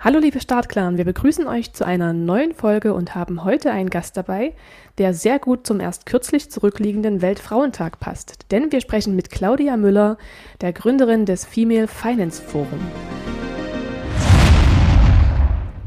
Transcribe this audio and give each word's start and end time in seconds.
Hallo 0.00 0.20
liebe 0.20 0.38
Startclan, 0.40 0.96
wir 0.96 1.04
begrüßen 1.04 1.48
euch 1.48 1.72
zu 1.72 1.84
einer 1.84 2.12
neuen 2.12 2.54
Folge 2.54 2.94
und 2.94 3.16
haben 3.16 3.42
heute 3.42 3.72
einen 3.72 3.90
Gast 3.90 4.16
dabei, 4.16 4.54
der 4.96 5.12
sehr 5.12 5.40
gut 5.40 5.66
zum 5.66 5.80
erst 5.80 6.06
kürzlich 6.06 6.52
zurückliegenden 6.52 7.20
Weltfrauentag 7.20 7.98
passt. 7.98 8.52
Denn 8.52 8.70
wir 8.70 8.80
sprechen 8.80 9.16
mit 9.16 9.28
Claudia 9.28 9.76
Müller, 9.76 10.16
der 10.60 10.72
Gründerin 10.72 11.26
des 11.26 11.44
Female 11.44 11.88
Finance 11.88 12.40
Forum. 12.40 12.78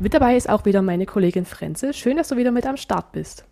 Mit 0.02 0.14
dabei 0.14 0.36
ist 0.36 0.50
auch 0.50 0.66
wieder 0.66 0.82
meine 0.82 1.05
Kollegin 1.05 1.46
Frenze. 1.46 1.93
Schön, 1.93 2.18
dass 2.18 2.28
du 2.28 2.36
wieder 2.36 2.52
mit 2.52 2.66
am 2.66 2.75
Start 2.75 3.14
bist. 3.14 3.46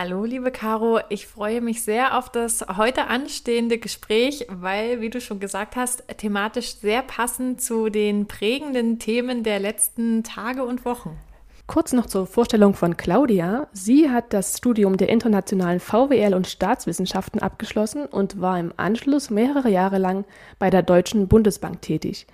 Hallo, 0.00 0.24
liebe 0.24 0.52
Caro. 0.52 1.00
Ich 1.08 1.26
freue 1.26 1.60
mich 1.60 1.82
sehr 1.82 2.16
auf 2.16 2.30
das 2.30 2.64
heute 2.76 3.08
anstehende 3.08 3.78
Gespräch, 3.78 4.46
weil, 4.48 5.00
wie 5.00 5.10
du 5.10 5.20
schon 5.20 5.40
gesagt 5.40 5.74
hast, 5.74 6.04
thematisch 6.18 6.76
sehr 6.76 7.02
passend 7.02 7.60
zu 7.60 7.88
den 7.88 8.26
prägenden 8.28 9.00
Themen 9.00 9.42
der 9.42 9.58
letzten 9.58 10.22
Tage 10.22 10.64
und 10.64 10.84
Wochen. 10.84 11.18
Kurz 11.66 11.92
noch 11.92 12.06
zur 12.06 12.28
Vorstellung 12.28 12.74
von 12.74 12.96
Claudia. 12.96 13.66
Sie 13.72 14.08
hat 14.08 14.32
das 14.32 14.58
Studium 14.58 14.98
der 14.98 15.08
internationalen 15.08 15.80
VWL 15.80 16.32
und 16.34 16.46
Staatswissenschaften 16.46 17.42
abgeschlossen 17.42 18.06
und 18.06 18.40
war 18.40 18.56
im 18.60 18.72
Anschluss 18.76 19.30
mehrere 19.30 19.68
Jahre 19.68 19.98
lang 19.98 20.24
bei 20.60 20.70
der 20.70 20.84
Deutschen 20.84 21.26
Bundesbank 21.26 21.82
tätig. 21.82 22.28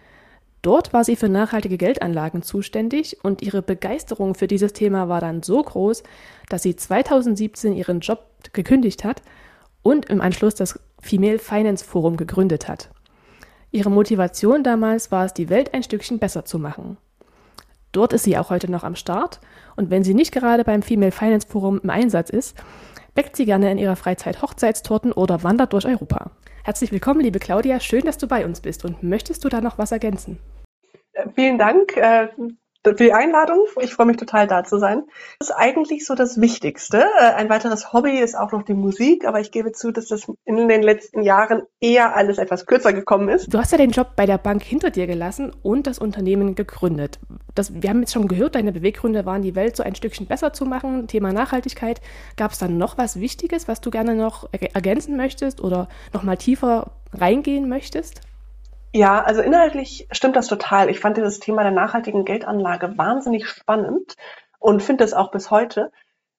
Dort 0.65 0.95
war 0.95 1.05
sie 1.05 1.15
für 1.15 1.29
nachhaltige 1.29 1.77
Geldanlagen 1.77 2.41
zuständig 2.41 3.19
und 3.23 3.43
ihre 3.43 3.61
Begeisterung 3.61 4.35
für 4.35 4.47
dieses 4.47 4.73
Thema 4.73 5.11
war 5.11 5.21
dann 5.21 5.43
so 5.43 5.63
groß, 5.63 6.03
dass 6.49 6.63
sie 6.63 6.75
2017 6.75 7.75
ihren 7.75 8.01
Job 8.01 8.25
gekündigt 8.55 9.05
hat 9.05 9.21
und 9.83 10.07
im 10.07 10.23
Anschluss 10.23 10.55
das 10.55 10.81
Female 11.03 11.39
Finance 11.39 11.85
Forum 11.85 12.17
gegründet 12.17 12.67
hat. 12.67 12.89
Ihre 13.73 13.91
Motivation 13.91 14.65
damals 14.65 15.13
war 15.13 15.27
es, 15.27 15.35
die 15.35 15.51
Welt 15.51 15.75
ein 15.75 15.83
Stückchen 15.83 16.19
besser 16.19 16.47
zu 16.47 16.59
machen. 16.59 16.97
Dort 17.93 18.15
ist 18.15 18.23
sie 18.23 18.39
auch 18.39 18.49
heute 18.49 18.71
noch 18.71 18.85
am 18.85 18.97
Start 18.97 19.41
und 19.77 19.91
wenn 19.91 20.03
sie 20.03 20.15
nicht 20.15 20.33
gerade 20.33 20.65
beim 20.65 20.81
Female 20.81 21.13
Finance 21.13 21.47
Forum 21.47 21.79
im 21.83 21.91
Einsatz 21.91 22.31
ist, 22.31 22.57
bäckt 23.15 23.37
sie 23.37 23.45
gerne 23.45 23.71
in 23.71 23.77
ihrer 23.77 23.97
Freizeit 23.97 24.41
Hochzeitstorten 24.41 25.13
oder 25.13 25.43
wandert 25.43 25.75
durch 25.75 25.85
Europa. 25.85 26.31
Herzlich 26.63 26.91
willkommen, 26.91 27.21
liebe 27.21 27.39
Claudia, 27.39 27.81
schön, 27.81 28.07
dass 28.07 28.17
du 28.17 28.27
bei 28.27 28.47
uns 28.47 28.63
bist 28.63 28.87
und 28.87 29.03
möchtest 29.03 29.45
du 29.45 29.51
da 29.51 29.61
noch 29.61 29.77
was 29.77 29.93
ergänzen? 29.93 30.39
Vielen 31.35 31.59
Dank 31.59 31.97
äh, 31.97 32.29
für 32.85 32.93
die 32.93 33.13
Einladung. 33.15 33.61
Ich 33.81 33.95
freue 33.95 34.07
mich 34.07 34.19
total, 34.19 34.47
da 34.47 34.63
zu 34.63 34.79
sein. 34.79 35.05
Das 35.39 35.49
ist 35.49 35.55
eigentlich 35.55 36.05
so 36.05 36.15
das 36.15 36.41
Wichtigste. 36.41 37.05
Äh, 37.19 37.33
ein 37.35 37.49
weiteres 37.49 37.93
Hobby 37.93 38.19
ist 38.19 38.35
auch 38.35 38.53
noch 38.53 38.63
die 38.63 38.75
Musik, 38.75 39.27
aber 39.27 39.41
ich 39.41 39.51
gebe 39.51 39.73
zu, 39.73 39.91
dass 39.91 40.09
das 40.09 40.27
in 40.45 40.69
den 40.69 40.83
letzten 40.83 41.23
Jahren 41.23 41.63
eher 41.81 42.15
alles 42.15 42.37
etwas 42.37 42.67
kürzer 42.67 42.93
gekommen 42.93 43.31
ist. 43.31 43.53
Du 43.53 43.59
hast 43.59 43.73
ja 43.73 43.79
den 43.79 43.91
Job 43.91 44.09
bei 44.17 44.27
der 44.27 44.37
Bank 44.37 44.63
hinter 44.63 44.91
dir 44.91 45.07
gelassen 45.07 45.51
und 45.63 45.87
das 45.87 45.99
Unternehmen 45.99 46.55
gegründet. 46.55 47.19
Das, 47.55 47.73
wir 47.73 47.89
haben 47.89 48.01
jetzt 48.01 48.13
schon 48.13 48.29
gehört, 48.29 48.55
deine 48.55 48.73
Beweggründe 48.73 49.25
waren, 49.25 49.41
die 49.41 49.55
Welt 49.55 49.77
so 49.77 49.83
ein 49.83 49.95
Stückchen 49.95 50.27
besser 50.27 50.53
zu 50.53 50.67
machen. 50.67 51.09
Thema 51.09 51.33
Nachhaltigkeit. 51.33 52.03
Gab 52.37 52.53
es 52.53 52.59
dann 52.59 52.77
noch 52.77 52.99
was 52.99 53.19
Wichtiges, 53.19 53.67
was 53.67 53.81
du 53.81 53.91
gerne 53.91 54.15
noch 54.15 54.49
ergänzen 54.53 55.17
möchtest 55.17 55.63
oder 55.63 55.89
noch 56.13 56.23
mal 56.23 56.37
tiefer 56.37 56.91
reingehen 57.13 57.69
möchtest? 57.69 58.21
Ja, 58.97 59.25
also 59.25 59.43
inhaltlich 59.43 60.07
stimmt 60.13 60.37
das 60.37 60.47
total. 60.47 60.89
Ich 60.89 61.01
fand 61.01 61.17
dieses 61.17 61.41
Thema 61.41 61.65
der 61.65 61.73
nachhaltigen 61.73 62.25
Geldanlage 62.25 62.97
wahnsinnig 62.97 63.49
spannend 63.49 64.15
und 64.61 64.85
finde 64.85 65.03
es 65.03 65.13
auch 65.13 65.33
bis 65.33 65.51
heute. 65.51 65.91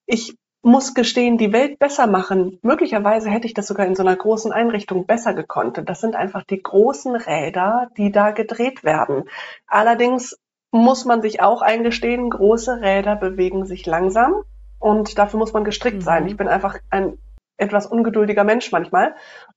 Ich 0.06 0.38
muss 0.62 0.94
gestehen, 0.94 1.38
die 1.38 1.52
Welt 1.52 1.80
besser 1.80 2.08
machen. 2.08 2.58
Möglicherweise 2.62 3.30
hätte 3.30 3.46
ich 3.46 3.54
das 3.54 3.68
sogar 3.68 3.86
in 3.86 3.94
so 3.94 4.04
einer 4.04 4.16
großen 4.16 4.54
Einrichtung 4.54 5.06
besser 5.06 5.34
gekonnt. 5.34 5.82
Das 5.86 6.00
sind 6.00 6.16
einfach 6.16 6.46
die 6.46 6.64
großen 6.64 7.18
Räder, 7.18 7.90
die 7.98 8.14
da 8.14 8.32
gedreht 8.32 8.86
werden. 8.86 9.26
Allerdings 9.68 10.40
muss 10.72 11.04
man 11.04 11.22
sich 11.22 11.42
auch 11.42 11.62
eingestehen, 11.62 12.30
große 12.30 12.80
Räder 12.80 13.18
bewegen 13.18 13.66
sich 13.66 13.86
langsam 13.86 14.44
und 14.80 15.18
dafür 15.18 15.40
muss 15.40 15.52
man 15.52 15.66
gestrickt 15.66 15.98
mhm. 15.98 16.02
sein. 16.02 16.28
Ich 16.28 16.38
bin 16.38 16.48
einfach 16.48 16.78
ein 16.90 17.18
etwas 17.58 17.86
ungeduldiger 17.86 18.44
Mensch 18.44 18.72
manchmal 18.72 19.16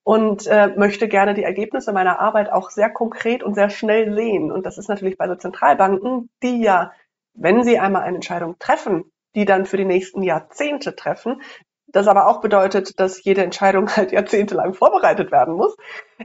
und 0.09 0.47
äh, 0.47 0.69
möchte 0.69 1.07
gerne 1.07 1.35
die 1.35 1.43
Ergebnisse 1.43 1.93
meiner 1.93 2.19
Arbeit 2.19 2.51
auch 2.51 2.71
sehr 2.71 2.89
konkret 2.89 3.43
und 3.43 3.53
sehr 3.53 3.69
schnell 3.69 4.15
sehen. 4.15 4.51
Und 4.51 4.65
das 4.65 4.79
ist 4.79 4.89
natürlich 4.89 5.19
bei 5.19 5.29
so 5.29 5.35
Zentralbanken, 5.35 6.31
die 6.43 6.63
ja, 6.63 6.93
wenn 7.35 7.63
sie 7.63 7.79
einmal 7.79 8.05
eine 8.05 8.15
Entscheidung 8.17 8.59
treffen, 8.59 9.13
die 9.35 9.45
dann 9.45 9.67
für 9.67 9.77
die 9.77 9.85
nächsten 9.85 10.23
Jahrzehnte 10.23 10.97
treffen, 10.97 11.43
das 11.89 12.09
aber 12.09 12.27
auch 12.27 12.41
bedeutet, 12.41 12.99
dass 12.99 13.23
jede 13.23 13.43
Entscheidung 13.43 13.91
halt 13.97 14.11
jahrzehntelang 14.11 14.73
vorbereitet 14.73 15.31
werden 15.31 15.53
muss. 15.53 15.77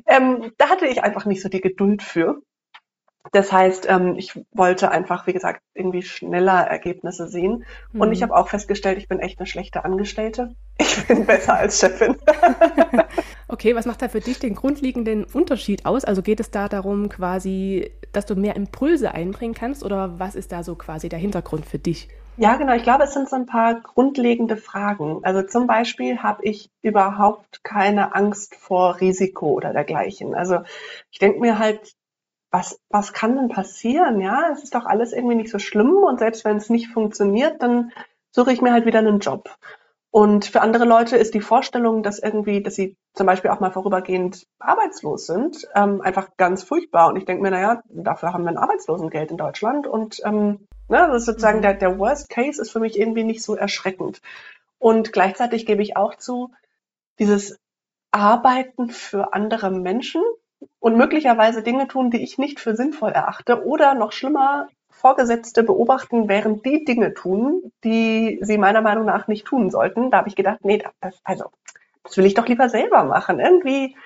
Ähm, 0.08 0.54
da 0.58 0.70
hatte 0.70 0.86
ich 0.88 1.04
einfach 1.04 1.26
nicht 1.26 1.42
so 1.42 1.50
die 1.50 1.60
Geduld 1.60 2.04
für. 2.04 2.42
Das 3.32 3.52
heißt, 3.52 3.90
ähm, 3.90 4.16
ich 4.18 4.40
wollte 4.52 4.92
einfach, 4.92 5.28
wie 5.28 5.34
gesagt, 5.34 5.62
irgendwie 5.74 6.02
schneller 6.02 6.68
Ergebnisse 6.68 7.28
sehen. 7.28 7.64
Mhm. 7.92 8.02
Und 8.02 8.12
ich 8.12 8.20
mhm. 8.20 8.24
habe 8.24 8.36
auch 8.36 8.50
festgestellt, 8.50 8.98
ich 8.98 9.08
bin 9.08 9.20
echt 9.20 9.40
eine 9.40 9.48
schlechte 9.48 9.86
Angestellte. 9.86 10.56
Ich 10.78 11.08
bin 11.08 11.26
besser 11.26 11.56
als 11.56 11.80
Chefin. 11.80 12.18
okay, 13.48 13.76
was 13.76 13.86
macht 13.86 14.02
da 14.02 14.10
für 14.10 14.20
dich 14.20 14.40
den 14.40 14.56
grundlegenden 14.56 15.24
Unterschied 15.24 15.86
aus? 15.86 16.04
Also 16.04 16.22
geht 16.22 16.42
es 16.42 16.52
da 16.52 16.68
darum, 16.68 17.08
quasi, 17.08 17.92
dass 18.12 18.26
du 18.26 18.36
mehr 18.36 18.56
Impulse 18.58 19.14
einbringen 19.14 19.54
kannst 19.54 19.84
oder 19.84 20.20
was 20.20 20.36
ist 20.36 20.52
da 20.52 20.64
so 20.64 20.76
quasi 20.76 21.08
der 21.08 21.20
Hintergrund 21.20 21.66
für 21.66 21.80
dich? 21.80 22.10
Ja, 22.36 22.56
genau. 22.56 22.74
Ich 22.74 22.84
glaube, 22.84 23.04
es 23.04 23.14
sind 23.14 23.30
so 23.30 23.36
ein 23.36 23.46
paar 23.46 23.80
grundlegende 23.82 24.58
Fragen. 24.58 25.20
Also 25.24 25.44
zum 25.44 25.68
Beispiel 25.68 26.18
habe 26.20 26.44
ich 26.44 26.72
überhaupt 26.82 27.64
keine 27.64 28.16
Angst 28.16 28.56
vor 28.56 29.00
Risiko 29.00 29.52
oder 29.52 29.72
dergleichen. 29.72 30.34
Also 30.34 30.60
ich 31.12 31.20
denke 31.20 31.40
mir 31.40 31.60
halt, 31.60 31.94
was, 32.54 32.80
was 32.90 33.14
kann 33.14 33.36
denn 33.36 33.50
passieren? 33.50 34.22
Ja, 34.22 34.50
es 34.52 34.64
ist 34.64 34.76
doch 34.76 34.86
alles 34.86 35.12
irgendwie 35.12 35.36
nicht 35.36 35.50
so 35.50 35.58
schlimm 35.58 35.96
und 35.96 36.20
selbst 36.20 36.46
wenn 36.46 36.58
es 36.58 36.70
nicht 36.70 36.88
funktioniert, 36.88 37.64
dann 37.64 37.92
suche 38.30 38.54
ich 38.54 38.62
mir 38.62 38.72
halt 38.72 38.86
wieder 38.86 39.00
einen 39.00 39.20
Job. 39.20 39.50
Und 40.12 40.46
für 40.46 40.62
andere 40.62 40.86
Leute 40.86 41.18
ist 41.18 41.34
die 41.34 41.42
Vorstellung, 41.42 42.04
dass 42.04 42.20
irgendwie, 42.20 42.62
dass 42.62 42.76
sie 42.76 42.96
zum 43.16 43.26
Beispiel 43.26 43.50
auch 43.50 43.60
mal 43.60 43.72
vorübergehend 43.72 44.46
arbeitslos 44.60 45.26
sind, 45.26 45.68
ähm, 45.74 46.02
einfach 46.02 46.38
ganz 46.38 46.62
furchtbar. 46.62 47.08
Und 47.08 47.16
ich 47.16 47.26
denke 47.26 47.42
mir, 47.42 47.50
naja, 47.50 47.82
dafür 47.90 48.34
haben 48.34 48.44
wir 48.44 48.52
ein 48.52 48.58
Arbeitslosengeld 48.60 49.32
in 49.32 49.38
Deutschland. 49.38 49.88
Und 49.88 50.22
ähm, 50.24 50.68
ne, 50.88 51.08
das 51.08 51.22
ist 51.22 51.26
sozusagen 51.26 51.58
mhm. 51.58 51.64
der, 51.64 51.74
der 51.74 51.98
Worst 51.98 52.30
Case 52.30 52.62
ist 52.62 52.70
für 52.70 52.80
mich 52.80 53.00
irgendwie 53.00 53.24
nicht 53.24 53.42
so 53.42 53.56
erschreckend. 53.56 54.22
Und 54.78 55.12
gleichzeitig 55.12 55.66
gebe 55.66 55.82
ich 55.82 55.98
auch 55.98 56.14
zu, 56.14 56.52
dieses 57.18 57.58
Arbeiten 58.12 58.92
für 58.92 59.34
andere 59.34 59.72
Menschen, 59.72 60.22
und 60.80 60.98
möglicherweise 60.98 61.64
Dinge 61.64 61.88
tun, 61.88 62.12
die 62.12 62.24
ich 62.24 62.38
nicht 62.38 62.60
für 62.60 62.76
sinnvoll 62.76 63.12
erachte 63.12 63.66
oder 63.66 63.94
noch 63.94 64.12
schlimmer, 64.12 64.68
Vorgesetzte 64.90 65.64
beobachten, 65.64 66.30
während 66.30 66.66
die 66.66 66.86
Dinge 66.86 67.14
tun, 67.14 67.72
die 67.84 68.40
sie 68.42 68.58
meiner 68.58 68.82
Meinung 68.82 69.06
nach 69.06 69.28
nicht 69.28 69.46
tun 69.46 69.70
sollten. 69.70 70.12
Da 70.12 70.20
habe 70.20 70.30
ich 70.30 70.36
gedacht, 70.36 70.60
nee, 70.64 70.82
das, 71.02 71.20
also, 71.24 71.46
das 72.04 72.16
will 72.16 72.26
ich 72.26 72.36
doch 72.36 72.48
lieber 72.48 72.70
selber 72.70 73.04
machen. 73.04 73.40
Irgendwie, 73.40 73.98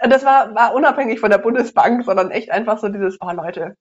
das 0.00 0.24
war, 0.24 0.54
war 0.54 0.74
unabhängig 0.74 1.20
von 1.20 1.30
der 1.30 1.38
Bundesbank, 1.38 2.04
sondern 2.04 2.30
echt 2.30 2.50
einfach 2.50 2.78
so 2.78 2.88
dieses, 2.88 3.18
oh 3.20 3.30
Leute, 3.32 3.76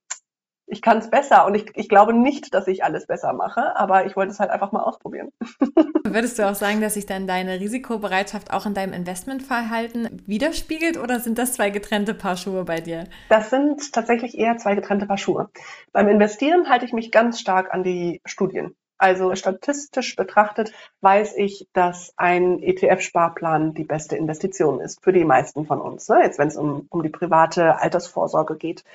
ich 0.74 0.82
kann 0.82 0.98
es 0.98 1.10
besser 1.10 1.46
und 1.46 1.54
ich, 1.54 1.66
ich 1.76 1.88
glaube 1.88 2.14
nicht, 2.14 2.54
dass 2.54 2.68
ich 2.68 2.84
alles 2.84 3.06
besser 3.06 3.32
mache, 3.32 3.78
aber 3.78 4.06
ich 4.06 4.16
wollte 4.16 4.32
es 4.32 4.40
halt 4.40 4.50
einfach 4.50 4.72
mal 4.72 4.82
ausprobieren. 4.82 5.32
Würdest 6.04 6.40
du 6.40 6.50
auch 6.50 6.56
sagen, 6.56 6.82
dass 6.82 6.96
sich 6.96 7.06
dann 7.06 7.28
deine 7.28 7.60
Risikobereitschaft 7.60 8.52
auch 8.52 8.66
in 8.66 8.74
deinem 8.74 8.94
Investmentverhalten 8.94 10.24
widerspiegelt 10.26 10.98
oder 10.98 11.20
sind 11.20 11.38
das 11.38 11.54
zwei 11.54 11.70
getrennte 11.70 12.16
Paar 12.16 12.38
Schuhe 12.38 12.66
bei 12.66 12.82
dir? 12.82 13.06
Das 13.30 13.52
sind 13.52 13.94
tatsächlich 13.94 14.38
eher 14.38 14.58
zwei 14.58 14.74
getrennte 14.74 15.06
Paar 15.06 15.20
Schuhe. 15.20 15.50
Beim 15.92 16.08
Investieren 16.08 16.68
halte 16.68 16.86
ich 16.86 16.94
mich 16.94 17.12
ganz 17.12 17.40
stark 17.40 17.72
an 17.72 17.84
die 17.84 18.20
Studien. 18.26 18.76
Also 18.98 19.36
statistisch 19.36 20.16
betrachtet 20.16 20.72
weiß 21.02 21.36
ich, 21.36 21.68
dass 21.74 22.14
ein 22.16 22.60
ETF-Sparplan 22.64 23.74
die 23.74 23.84
beste 23.84 24.16
Investition 24.16 24.80
ist 24.80 25.04
für 25.04 25.12
die 25.12 25.26
meisten 25.26 25.66
von 25.66 25.82
uns. 25.82 26.08
Ne? 26.08 26.22
Jetzt, 26.24 26.40
wenn 26.40 26.48
es 26.48 26.56
um, 26.56 26.88
um 26.90 27.04
die 27.04 27.10
private 27.10 27.82
Altersvorsorge 27.82 28.56
geht 28.56 28.86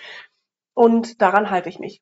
und 0.78 1.20
daran 1.20 1.50
halte 1.50 1.68
ich 1.68 1.80
mich. 1.80 2.00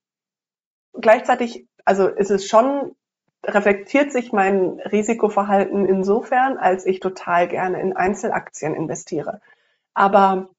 Gleichzeitig, 0.92 1.66
also 1.86 2.08
ist 2.08 2.30
es 2.30 2.46
schon, 2.46 2.94
reflektiert 3.42 4.12
sich 4.12 4.32
mein 4.32 4.80
Risikoverhalten 4.80 5.86
insofern, 5.86 6.58
als 6.58 6.84
ich 6.84 7.00
total 7.00 7.48
gerne 7.48 7.80
in 7.80 7.96
Einzelaktien 7.96 8.74
investiere. 8.74 9.40
Aber 9.94 10.50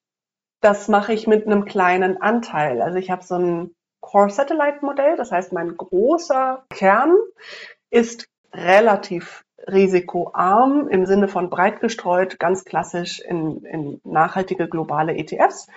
das 0.62 0.88
mache 0.88 1.14
ich 1.14 1.28
mit 1.28 1.46
einem 1.46 1.66
kleinen 1.66 2.20
Anteil. 2.20 2.82
Also 2.82 2.98
ich 2.98 3.12
habe 3.12 3.24
so 3.24 3.36
ein 3.36 3.76
Core 4.00 4.32
Satellite 4.32 4.84
Modell, 4.84 5.16
das 5.16 5.32
heißt, 5.32 5.54
mein 5.54 5.78
großer 5.78 6.66
Kern 6.70 7.16
ist 7.92 8.28
relativ 8.52 9.44
risikoarm 9.68 10.88
im 10.88 11.06
Sinne 11.06 11.28
von 11.28 11.52
breit 11.52 11.82
gestreut, 11.82 12.40
ganz 12.40 12.66
klassisch 12.66 13.20
in, 13.20 13.64
in 13.64 14.02
nachhaltige 14.04 14.68
globale 14.68 15.16
ETFs. 15.16 15.68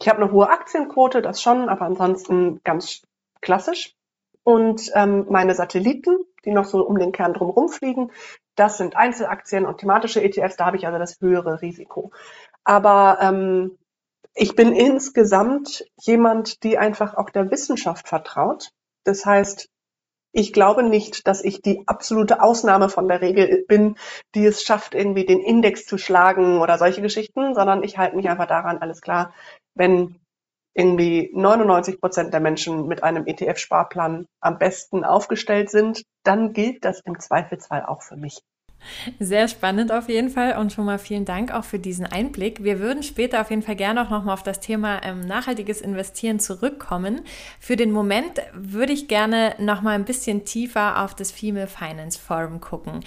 Ich 0.00 0.08
habe 0.08 0.22
eine 0.22 0.32
hohe 0.32 0.48
Aktienquote, 0.48 1.22
das 1.22 1.40
schon, 1.40 1.68
aber 1.68 1.86
ansonsten 1.86 2.60
ganz 2.64 3.02
klassisch. 3.40 3.94
Und 4.42 4.90
ähm, 4.94 5.26
meine 5.30 5.54
Satelliten, 5.54 6.18
die 6.44 6.50
noch 6.52 6.66
so 6.66 6.84
um 6.84 6.98
den 6.98 7.12
Kern 7.12 7.32
drumherum 7.32 7.68
fliegen, 7.68 8.12
das 8.56 8.76
sind 8.78 8.96
Einzelaktien 8.96 9.64
und 9.64 9.78
thematische 9.78 10.22
ETFs, 10.22 10.56
da 10.56 10.66
habe 10.66 10.76
ich 10.76 10.86
also 10.86 10.98
das 10.98 11.20
höhere 11.20 11.62
Risiko. 11.62 12.12
Aber 12.64 13.18
ähm, 13.20 13.78
ich 14.34 14.54
bin 14.56 14.72
insgesamt 14.72 15.84
jemand, 16.00 16.62
die 16.62 16.76
einfach 16.76 17.14
auch 17.14 17.30
der 17.30 17.50
Wissenschaft 17.50 18.08
vertraut 18.08 18.70
Das 19.04 19.24
heißt, 19.24 19.68
ich 20.32 20.52
glaube 20.52 20.82
nicht, 20.82 21.28
dass 21.28 21.44
ich 21.44 21.62
die 21.62 21.84
absolute 21.86 22.42
Ausnahme 22.42 22.88
von 22.88 23.06
der 23.06 23.20
Regel 23.20 23.64
bin, 23.68 23.96
die 24.34 24.44
es 24.44 24.64
schafft, 24.64 24.94
irgendwie 24.94 25.24
den 25.24 25.40
Index 25.40 25.86
zu 25.86 25.96
schlagen 25.96 26.60
oder 26.60 26.76
solche 26.76 27.02
Geschichten, 27.02 27.54
sondern 27.54 27.84
ich 27.84 27.98
halte 27.98 28.16
mich 28.16 28.28
einfach 28.28 28.48
daran, 28.48 28.78
alles 28.78 29.00
klar, 29.00 29.32
wenn 29.74 30.16
irgendwie 30.74 31.30
99 31.32 32.00
Prozent 32.00 32.32
der 32.32 32.40
Menschen 32.40 32.88
mit 32.88 33.02
einem 33.02 33.26
ETF-Sparplan 33.26 34.26
am 34.40 34.58
besten 34.58 35.04
aufgestellt 35.04 35.70
sind, 35.70 36.02
dann 36.24 36.52
gilt 36.52 36.84
das 36.84 37.00
im 37.04 37.18
Zweifelsfall 37.18 37.84
auch 37.86 38.02
für 38.02 38.16
mich. 38.16 38.40
Sehr 39.18 39.48
spannend 39.48 39.92
auf 39.92 40.08
jeden 40.08 40.28
Fall 40.28 40.58
und 40.58 40.72
schon 40.72 40.84
mal 40.84 40.98
vielen 40.98 41.24
Dank 41.24 41.52
auch 41.54 41.64
für 41.64 41.78
diesen 41.78 42.04
Einblick. 42.06 42.62
Wir 42.64 42.80
würden 42.80 43.02
später 43.02 43.40
auf 43.40 43.50
jeden 43.50 43.62
Fall 43.62 43.76
gerne 43.76 44.02
auch 44.02 44.10
nochmal 44.10 44.34
auf 44.34 44.42
das 44.42 44.60
Thema 44.60 45.02
ähm, 45.04 45.20
nachhaltiges 45.20 45.80
Investieren 45.80 46.38
zurückkommen. 46.38 47.22
Für 47.60 47.76
den 47.76 47.92
Moment 47.92 48.42
würde 48.52 48.92
ich 48.92 49.08
gerne 49.08 49.54
nochmal 49.58 49.94
ein 49.94 50.04
bisschen 50.04 50.44
tiefer 50.44 51.02
auf 51.02 51.14
das 51.14 51.30
Female 51.30 51.66
Finance 51.66 52.18
Forum 52.18 52.60
gucken. 52.60 53.00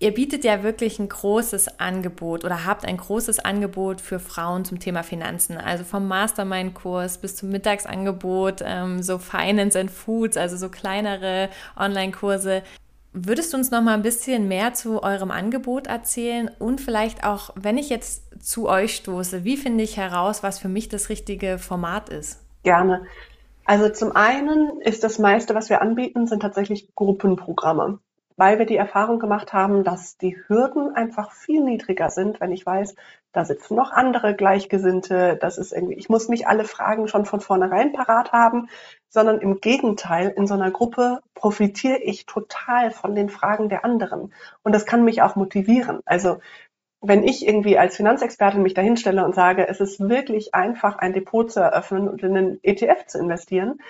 Ihr 0.00 0.14
bietet 0.14 0.44
ja 0.44 0.62
wirklich 0.62 1.00
ein 1.00 1.08
großes 1.08 1.80
Angebot 1.80 2.44
oder 2.44 2.64
habt 2.64 2.86
ein 2.86 2.98
großes 2.98 3.40
Angebot 3.40 4.00
für 4.00 4.20
Frauen 4.20 4.64
zum 4.64 4.78
Thema 4.78 5.02
Finanzen. 5.02 5.58
Also 5.58 5.82
vom 5.82 6.06
Mastermind-Kurs 6.06 7.18
bis 7.18 7.34
zum 7.34 7.48
Mittagsangebot, 7.48 8.62
ähm, 8.64 9.02
so 9.02 9.18
Finance 9.18 9.78
and 9.78 9.90
Foods, 9.90 10.36
also 10.36 10.56
so 10.56 10.68
kleinere 10.68 11.48
Online-Kurse. 11.76 12.62
Würdest 13.12 13.52
du 13.52 13.56
uns 13.56 13.72
noch 13.72 13.82
mal 13.82 13.94
ein 13.94 14.02
bisschen 14.02 14.46
mehr 14.46 14.72
zu 14.72 15.02
eurem 15.02 15.32
Angebot 15.32 15.88
erzählen 15.88 16.48
und 16.60 16.80
vielleicht 16.80 17.24
auch, 17.24 17.50
wenn 17.56 17.76
ich 17.76 17.88
jetzt 17.88 18.22
zu 18.40 18.68
euch 18.68 18.94
stoße, 18.94 19.42
wie 19.42 19.56
finde 19.56 19.82
ich 19.82 19.96
heraus, 19.96 20.44
was 20.44 20.60
für 20.60 20.68
mich 20.68 20.88
das 20.88 21.08
richtige 21.08 21.58
Format 21.58 22.08
ist? 22.08 22.40
Gerne. 22.62 23.04
Also 23.64 23.88
zum 23.88 24.14
einen 24.14 24.80
ist 24.80 25.02
das 25.02 25.18
meiste, 25.18 25.56
was 25.56 25.70
wir 25.70 25.82
anbieten, 25.82 26.28
sind 26.28 26.40
tatsächlich 26.40 26.94
Gruppenprogramme 26.94 27.98
weil 28.38 28.58
wir 28.60 28.66
die 28.66 28.76
Erfahrung 28.76 29.18
gemacht 29.18 29.52
haben, 29.52 29.82
dass 29.82 30.16
die 30.16 30.38
Hürden 30.46 30.94
einfach 30.94 31.32
viel 31.32 31.62
niedriger 31.62 32.08
sind, 32.08 32.40
wenn 32.40 32.52
ich 32.52 32.64
weiß, 32.64 32.94
da 33.32 33.44
sitzen 33.44 33.74
noch 33.74 33.90
andere 33.90 34.34
Gleichgesinnte, 34.34 35.36
das 35.40 35.58
ist 35.58 35.72
irgendwie, 35.72 35.96
ich 35.96 36.08
muss 36.08 36.28
nicht 36.28 36.46
alle 36.46 36.64
Fragen 36.64 37.08
schon 37.08 37.26
von 37.26 37.40
vornherein 37.40 37.92
parat 37.92 38.32
haben, 38.32 38.68
sondern 39.08 39.40
im 39.40 39.60
Gegenteil, 39.60 40.32
in 40.36 40.46
so 40.46 40.54
einer 40.54 40.70
Gruppe 40.70 41.20
profitiere 41.34 41.98
ich 41.98 42.26
total 42.26 42.92
von 42.92 43.16
den 43.16 43.28
Fragen 43.28 43.68
der 43.68 43.84
anderen. 43.84 44.32
Und 44.62 44.72
das 44.72 44.86
kann 44.86 45.04
mich 45.04 45.20
auch 45.20 45.34
motivieren. 45.34 46.00
Also, 46.06 46.38
wenn 47.00 47.22
ich 47.22 47.46
irgendwie 47.46 47.78
als 47.78 47.96
Finanzexpertin 47.96 48.62
mich 48.62 48.74
dahinstelle 48.74 49.24
und 49.24 49.34
sage, 49.34 49.68
es 49.68 49.80
ist 49.80 50.00
wirklich 50.00 50.54
einfach, 50.54 50.98
ein 50.98 51.12
Depot 51.12 51.50
zu 51.50 51.60
eröffnen 51.60 52.08
und 52.08 52.22
in 52.22 52.36
einen 52.36 52.58
ETF 52.62 53.06
zu 53.06 53.18
investieren, 53.18 53.80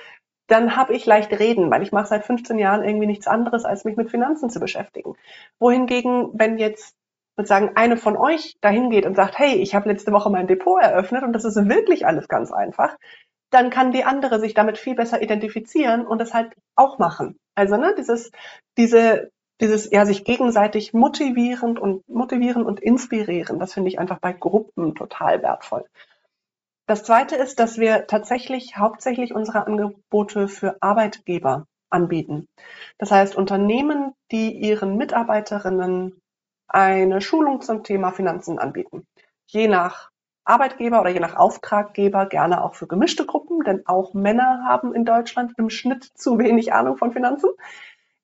dann 0.49 0.77
habe 0.77 0.95
ich 0.95 1.07
leicht 1.07 1.31
reden, 1.39 1.71
weil 1.71 1.83
ich 1.83 1.93
mache 1.93 2.07
seit 2.07 2.25
15 2.25 2.59
Jahren 2.59 2.83
irgendwie 2.83 3.07
nichts 3.07 3.27
anderes, 3.27 3.65
als 3.65 3.85
mich 3.85 3.97
mit 3.97 4.11
Finanzen 4.11 4.51
zu 4.51 4.59
beschäftigen. 4.59 5.15
Wohingegen, 5.59 6.31
wenn 6.33 6.59
jetzt 6.59 6.97
sozusagen 7.37 7.77
eine 7.77 7.97
von 7.97 8.17
euch 8.17 8.57
dahin 8.61 8.91
geht 8.91 9.07
und 9.07 9.15
sagt, 9.15 9.39
hey, 9.39 9.55
ich 9.57 9.75
habe 9.75 9.89
letzte 9.89 10.11
Woche 10.11 10.31
mein 10.31 10.49
Depot 10.49 10.83
eröffnet 10.83 11.23
und 11.23 11.33
das 11.35 11.45
ist 11.45 11.57
wirklich 11.69 12.07
alles 12.07 12.29
ganz 12.29 12.51
einfach, 12.51 12.97
dann 13.51 13.71
kann 13.71 13.93
die 13.93 14.05
andere 14.05 14.41
sich 14.41 14.55
damit 14.55 14.79
viel 14.79 14.95
besser 14.95 15.23
identifizieren 15.23 16.07
und 16.07 16.21
es 16.21 16.35
halt 16.35 16.53
auch 16.75 16.99
machen. 16.99 17.39
Also 17.55 17.77
ne, 17.77 17.95
dieses, 17.97 18.33
diese, 18.77 19.31
dieses 19.61 19.91
ja 19.91 20.07
sich 20.07 20.25
gegenseitig 20.25 20.95
motivierend 20.95 21.79
und 21.79 22.09
motivieren 22.09 22.65
und 22.65 22.81
inspirieren, 22.81 23.59
das 23.59 23.75
finde 23.75 23.89
ich 23.89 23.99
einfach 23.99 24.19
bei 24.19 24.33
Gruppen 24.33 24.95
total 24.95 25.43
wertvoll. 25.43 25.85
Das 26.89 27.05
Zweite 27.05 27.37
ist, 27.37 27.61
dass 27.61 27.77
wir 27.77 28.07
tatsächlich 28.07 28.79
hauptsächlich 28.79 29.35
unsere 29.35 29.67
Angebote 29.67 30.49
für 30.49 30.79
Arbeitgeber 30.81 31.67
anbieten. 31.91 32.49
Das 32.97 33.11
heißt, 33.11 33.37
Unternehmen, 33.37 34.15
die 34.33 34.53
ihren 34.53 34.97
Mitarbeiterinnen 34.97 36.19
eine 36.67 37.21
Schulung 37.21 37.61
zum 37.61 37.85
Thema 37.85 38.11
Finanzen 38.13 38.59
anbieten. 38.59 39.07
Je 39.49 39.69
nach 39.69 40.11
Arbeitgeber 40.45 41.03
oder 41.03 41.11
je 41.11 41.21
nach 41.21 41.37
Auftraggeber 41.37 42.25
gerne 42.25 42.65
auch 42.65 42.75
für 42.75 42.87
gemischte 42.87 43.27
Gruppen, 43.27 43.65
denn 43.65 43.87
auch 43.87 44.15
Männer 44.15 44.65
haben 44.67 44.95
in 44.95 45.05
Deutschland 45.05 45.53
im 45.59 45.69
Schnitt 45.69 46.05
zu 46.05 46.39
wenig 46.39 46.73
Ahnung 46.73 46.97
von 46.97 47.13
Finanzen. 47.13 47.51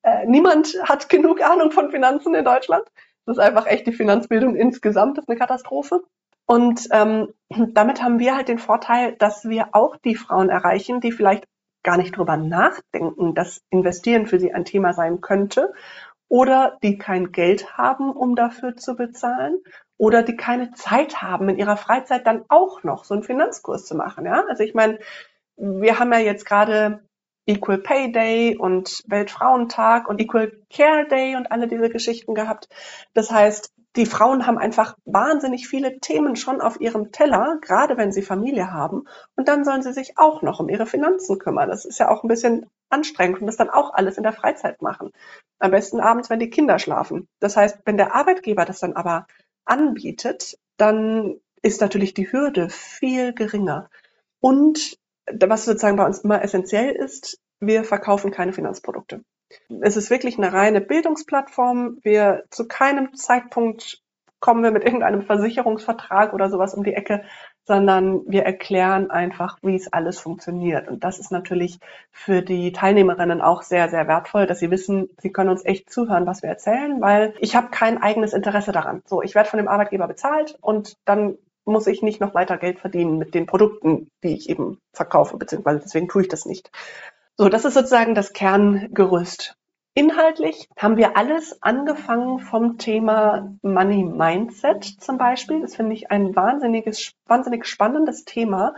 Äh, 0.01 0.25
niemand 0.25 0.75
hat 0.85 1.11
genug 1.11 1.43
Ahnung 1.43 1.71
von 1.71 1.91
Finanzen 1.91 2.35
in 2.35 2.47
Deutschland. 2.47 2.85
Das 3.27 3.37
ist 3.37 3.43
einfach 3.43 3.67
echt 3.67 3.87
die 3.87 3.93
Finanzbildung 3.93 4.57
insgesamt, 4.57 5.19
das 5.19 5.25
ist 5.25 5.29
eine 5.29 5.39
Katastrophe. 5.39 6.03
Und 6.47 6.89
ähm, 6.91 7.33
damit 7.49 8.03
haben 8.03 8.19
wir 8.19 8.37
halt 8.37 8.49
den 8.49 8.59
Vorteil, 8.59 9.17
dass 9.17 9.45
wir 9.45 9.69
auch 9.73 9.97
die 9.97 10.15
Frauen 10.15 10.51
erreichen, 10.51 11.01
die 11.01 11.13
vielleicht 11.13 11.45
gar 11.83 11.97
nicht 11.97 12.17
drüber 12.17 12.37
nachdenken, 12.37 13.35
dass 13.35 13.63
Investieren 13.71 14.27
für 14.27 14.39
sie 14.39 14.53
ein 14.53 14.65
Thema 14.65 14.93
sein 14.93 15.21
könnte 15.21 15.73
oder 16.29 16.79
die 16.83 16.99
kein 16.99 17.33
Geld 17.33 17.77
haben, 17.77 18.11
um 18.11 18.35
dafür 18.35 18.77
zu 18.77 18.97
bezahlen 18.97 19.59
oder 19.97 20.23
die 20.23 20.37
keine 20.37 20.73
Zeit 20.73 21.23
haben, 21.23 21.49
in 21.49 21.59
ihrer 21.59 21.77
Freizeit 21.77 22.27
dann 22.27 22.45
auch 22.49 22.83
noch 22.83 23.05
so 23.05 23.15
einen 23.15 23.23
Finanzkurs 23.23 23.85
zu 23.85 23.95
machen. 23.95 24.27
Ja, 24.27 24.45
also 24.49 24.65
ich 24.65 24.75
meine, 24.75 24.99
wir 25.57 25.99
haben 25.99 26.13
ja 26.13 26.19
jetzt 26.19 26.47
gerade 26.47 27.05
Equal 27.47 27.79
Pay 27.79 28.13
Day 28.13 28.57
und 28.57 29.03
Weltfrauentag 29.07 30.09
und 30.09 30.21
Equal 30.21 30.53
Care 30.71 31.07
Day 31.07 31.37
und 31.37 31.53
alle 31.53 31.69
diese 31.69 31.91
Geschichten 31.91 32.35
gehabt. 32.35 32.69
Das 33.13 33.31
heißt, 33.31 33.73
die 33.97 34.07
Frauen 34.07 34.47
haben 34.47 34.59
einfach 34.59 34.97
wahnsinnig 35.05 35.69
viele 35.69 36.01
Themen 36.01 36.35
schon 36.35 36.61
auf 36.61 36.81
ihrem 36.81 37.13
Teller, 37.13 37.59
gerade 37.61 37.97
wenn 37.97 38.13
sie 38.13 38.23
Familie 38.23 38.73
haben. 38.73 39.05
Und 39.37 39.47
dann 39.47 39.65
sollen 39.65 39.83
sie 39.83 39.93
sich 39.93 40.19
auch 40.19 40.43
noch 40.43 40.59
um 40.59 40.69
ihre 40.69 40.87
Finanzen 40.87 41.39
kümmern. 41.39 41.69
Das 41.69 41.85
ist 41.85 41.99
ja 41.99 42.09
auch 42.09 42.25
ein 42.25 42.29
bisschen 42.29 42.67
anstrengend 42.91 43.41
und 43.41 43.47
das 43.47 43.57
dann 43.57 43.71
auch 43.71 43.95
alles 43.95 44.17
in 44.17 44.25
der 44.25 44.33
Freizeit 44.33 44.83
machen. 44.83 45.13
Am 45.61 45.71
besten 45.71 46.01
abends, 46.01 46.29
wenn 46.29 46.41
die 46.41 46.51
Kinder 46.51 46.79
schlafen. 46.79 47.29
Das 47.41 47.57
heißt, 47.57 47.81
wenn 47.85 47.97
der 47.97 48.15
Arbeitgeber 48.15 48.65
das 48.65 48.81
dann 48.81 48.95
aber 48.95 49.27
anbietet, 49.65 50.59
dann 50.77 51.41
ist 51.63 51.81
natürlich 51.81 52.15
die 52.15 52.31
Hürde 52.31 52.69
viel 52.71 53.33
geringer. 53.33 53.89
Und 54.41 54.99
was 55.27 55.65
sozusagen 55.65 55.97
bei 55.97 56.05
uns 56.05 56.19
immer 56.19 56.43
essentiell 56.43 56.91
ist, 56.91 57.39
wir 57.61 57.85
verkaufen 57.85 58.31
keine 58.31 58.53
Finanzprodukte. 58.53 59.23
Es 59.81 59.97
ist 59.97 60.11
wirklich 60.11 60.39
eine 60.39 60.53
reine 60.53 60.81
Bildungsplattform. 60.81 61.99
Wir 62.03 62.45
zu 62.51 62.67
keinem 62.67 63.15
Zeitpunkt 63.15 64.03
kommen 64.45 64.63
wir 64.63 64.73
mit 64.73 64.85
irgendeinem 64.85 65.23
Versicherungsvertrag 65.23 66.35
oder 66.35 66.51
sowas 66.51 66.75
um 66.75 66.85
die 66.85 66.93
Ecke, 66.93 67.25
sondern 67.65 68.21
wir 68.27 68.43
erklären 68.43 69.11
einfach, 69.11 69.57
wie 69.63 69.75
es 69.75 69.91
alles 69.91 70.21
funktioniert. 70.21 70.87
Und 70.87 71.03
das 71.03 71.19
ist 71.19 71.33
natürlich 71.33 71.79
für 72.13 72.43
die 72.43 72.73
Teilnehmerinnen 72.73 73.41
auch 73.41 73.63
sehr, 73.63 73.89
sehr 73.89 74.07
wertvoll, 74.07 74.47
dass 74.47 74.59
sie 74.59 74.71
wissen, 74.71 75.09
sie 75.19 75.33
können 75.33 75.49
uns 75.49 75.65
echt 75.65 75.91
zuhören, 75.91 76.27
was 76.27 76.43
wir 76.43 76.51
erzählen, 76.51 77.01
weil 77.01 77.33
ich 77.39 77.57
habe 77.57 77.69
kein 77.71 78.03
eigenes 78.03 78.35
Interesse 78.35 78.73
daran. 78.73 79.01
So, 79.07 79.23
ich 79.23 79.35
werde 79.35 79.49
von 79.49 79.57
dem 79.57 79.69
Arbeitgeber 79.69 80.07
bezahlt 80.07 80.59
und 80.61 80.99
dann 81.07 81.39
muss 81.65 81.87
ich 81.87 82.03
nicht 82.03 82.21
noch 82.21 82.35
weiter 82.35 82.59
Geld 82.59 82.81
verdienen 82.81 83.17
mit 83.17 83.35
den 83.35 83.47
Produkten, 83.47 84.11
die 84.23 84.35
ich 84.35 84.51
eben 84.51 84.79
verkaufe, 84.93 85.39
beziehungsweise 85.39 85.81
deswegen 85.81 86.09
tue 86.09 86.21
ich 86.21 86.29
das 86.29 86.45
nicht. 86.45 86.71
So, 87.37 87.49
das 87.49 87.65
ist 87.65 87.75
sozusagen 87.75 88.15
das 88.15 88.33
Kerngerüst. 88.33 89.57
Inhaltlich 89.97 90.69
haben 90.77 90.97
wir 90.97 91.17
alles 91.17 91.61
angefangen 91.63 92.39
vom 92.41 92.79
Thema 92.79 93.57
Money 93.63 94.05
Mindset 94.05 94.85
zum 94.85 95.19
Beispiel. 95.19 95.61
Das 95.61 95.77
finde 95.77 95.95
ich 95.95 96.11
ein 96.11 96.35
wahnsinniges, 96.37 97.13
wahnsinnig 97.27 97.67
spannendes 97.67 98.25
Thema, 98.25 98.75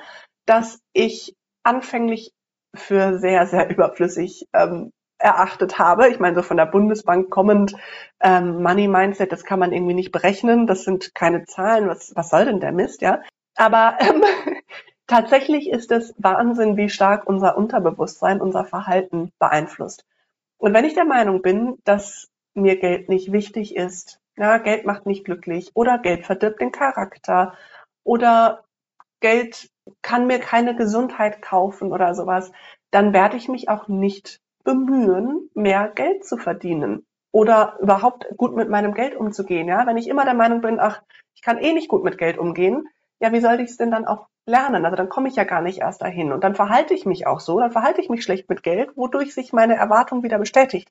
das 0.47 0.81
ich 0.95 1.35
anfänglich 1.65 2.33
für 2.75 3.19
sehr, 3.19 3.47
sehr 3.47 3.69
überflüssig 3.71 4.47
ähm, 4.55 4.91
erachtet 5.19 5.79
habe. 5.79 6.09
Ich 6.09 6.19
meine, 6.19 6.37
so 6.37 6.43
von 6.43 6.57
der 6.57 6.67
Bundesbank 6.67 7.31
kommend, 7.31 7.75
ähm, 8.21 8.63
Money 8.63 8.89
Mindset, 8.89 9.33
das 9.33 9.45
kann 9.45 9.59
man 9.59 9.73
irgendwie 9.73 9.95
nicht 9.95 10.13
berechnen. 10.13 10.67
Das 10.67 10.85
sind 10.85 11.15
keine 11.15 11.45
Zahlen. 11.45 11.89
Was, 11.89 12.13
was 12.15 12.31
soll 12.31 12.47
denn 12.47 12.61
der 12.61 12.73
Mist, 12.73 13.03
ja? 13.03 13.23
Aber 13.55 13.97
ähm, 14.01 14.23
Tatsächlich 15.07 15.71
ist 15.71 15.93
es 15.93 16.15
Wahnsinn, 16.19 16.77
wie 16.77 16.89
stark 16.89 17.27
unser 17.29 17.57
Unterbewusstsein 17.57 18.41
unser 18.41 18.65
Verhalten 18.65 19.31
beeinflusst. 19.39 20.05
Und 20.59 20.75
wenn 20.75 20.85
ich 20.85 20.95
der 20.95 21.05
Meinung 21.05 21.43
bin, 21.43 21.79
dass 21.85 22.29
mir 22.55 22.77
Geld 22.77 23.09
nicht 23.09 23.31
wichtig 23.31 23.77
ist, 23.77 24.21
ja, 24.37 24.59
Geld 24.59 24.85
macht 24.85 25.07
nicht 25.07 25.25
glücklich 25.25 25.71
oder 25.75 25.99
Geld 25.99 26.27
verdirbt 26.27 26.61
den 26.61 26.73
Charakter 26.73 27.55
oder 28.05 28.65
Geld 29.21 29.71
kann 30.03 30.27
mir 30.27 30.41
keine 30.41 30.75
Gesundheit 30.75 31.41
kaufen 31.41 31.93
oder 31.93 32.15
sowas, 32.15 32.51
dann 32.91 33.13
werde 33.13 33.37
ich 33.37 33.49
mich 33.49 33.69
auch 33.69 33.89
nicht 33.89 34.41
bemühen, 34.65 35.49
mehr 35.55 35.89
Geld 35.95 36.25
zu 36.25 36.37
verdienen 36.37 37.07
oder 37.31 37.79
überhaupt 37.81 38.27
gut 38.37 38.57
mit 38.57 38.69
meinem 38.69 38.95
Geld 38.95 39.15
umzugehen. 39.15 39.69
Ja, 39.69 39.87
wenn 39.87 39.97
ich 39.97 40.09
immer 40.09 40.25
der 40.25 40.35
Meinung 40.35 40.61
bin, 40.61 40.81
ach, 40.81 41.03
ich 41.35 41.43
kann 41.43 41.59
eh 41.59 41.73
nicht 41.73 41.89
gut 41.89 42.03
mit 42.03 42.19
Geld 42.19 42.39
umgehen, 42.39 42.89
ja, 43.21 43.33
wie 43.33 43.41
soll 43.41 43.61
ich 43.61 43.71
es 43.71 43.77
denn 43.77 43.91
dann 43.91 44.07
auch 44.07 44.27
lernen? 44.47 44.85
Also 44.85 44.97
dann 44.97 45.09
komme 45.09 45.29
ich 45.29 45.37
ja 45.37 45.45
gar 45.45 45.61
nicht 45.61 45.79
erst 45.79 46.03
dahin. 46.03 46.33
Und 46.33 46.45
dann 46.45 46.55
verhalte 46.55 46.95
ich 46.95 47.07
mich 47.07 47.27
auch 47.27 47.41
so, 47.41 47.59
dann 47.59 47.73
verhalte 47.73 48.01
ich 48.01 48.09
mich 48.09 48.23
schlecht 48.23 48.49
mit 48.49 48.63
Geld, 48.63 48.91
wodurch 48.97 49.35
sich 49.35 49.53
meine 49.53 49.77
Erwartung 49.77 50.23
wieder 50.23 50.39
bestätigt. 50.39 50.89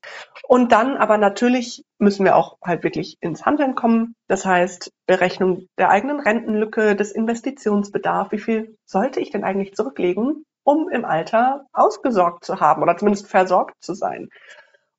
Und 0.47 0.71
dann 0.71 0.97
aber 0.97 1.17
natürlich 1.17 1.83
müssen 1.99 2.25
wir 2.25 2.35
auch 2.35 2.57
halt 2.63 2.83
wirklich 2.83 3.17
ins 3.21 3.45
Handeln 3.45 3.75
kommen. 3.75 4.15
Das 4.27 4.45
heißt, 4.45 4.91
Berechnung 5.05 5.67
der 5.77 5.89
eigenen 5.89 6.19
Rentenlücke, 6.19 6.95
des 6.95 7.11
Investitionsbedarfs, 7.11 8.31
wie 8.31 8.39
viel 8.39 8.77
sollte 8.85 9.19
ich 9.19 9.31
denn 9.31 9.43
eigentlich 9.43 9.75
zurücklegen? 9.75 10.45
um 10.65 10.89
im 10.89 11.05
Alter 11.05 11.67
ausgesorgt 11.71 12.43
zu 12.43 12.59
haben 12.59 12.81
oder 12.81 12.97
zumindest 12.97 13.27
versorgt 13.27 13.75
zu 13.81 13.93
sein. 13.93 14.29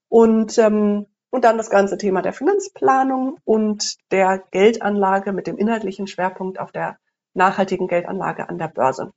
Und, 0.08 0.56
ähm, 0.58 1.06
und 1.30 1.44
dann 1.44 1.58
das 1.58 1.70
ganze 1.70 1.98
Thema 1.98 2.22
der 2.22 2.32
Finanzplanung 2.32 3.38
und 3.44 3.96
der 4.12 4.44
Geldanlage 4.52 5.32
mit 5.32 5.48
dem 5.48 5.58
inhaltlichen 5.58 6.06
Schwerpunkt 6.06 6.60
auf 6.60 6.70
der 6.70 6.98
nachhaltigen 7.36 7.88
Geldanlage 7.88 8.48
an 8.48 8.58
der 8.58 8.68
Börse. 8.68 9.12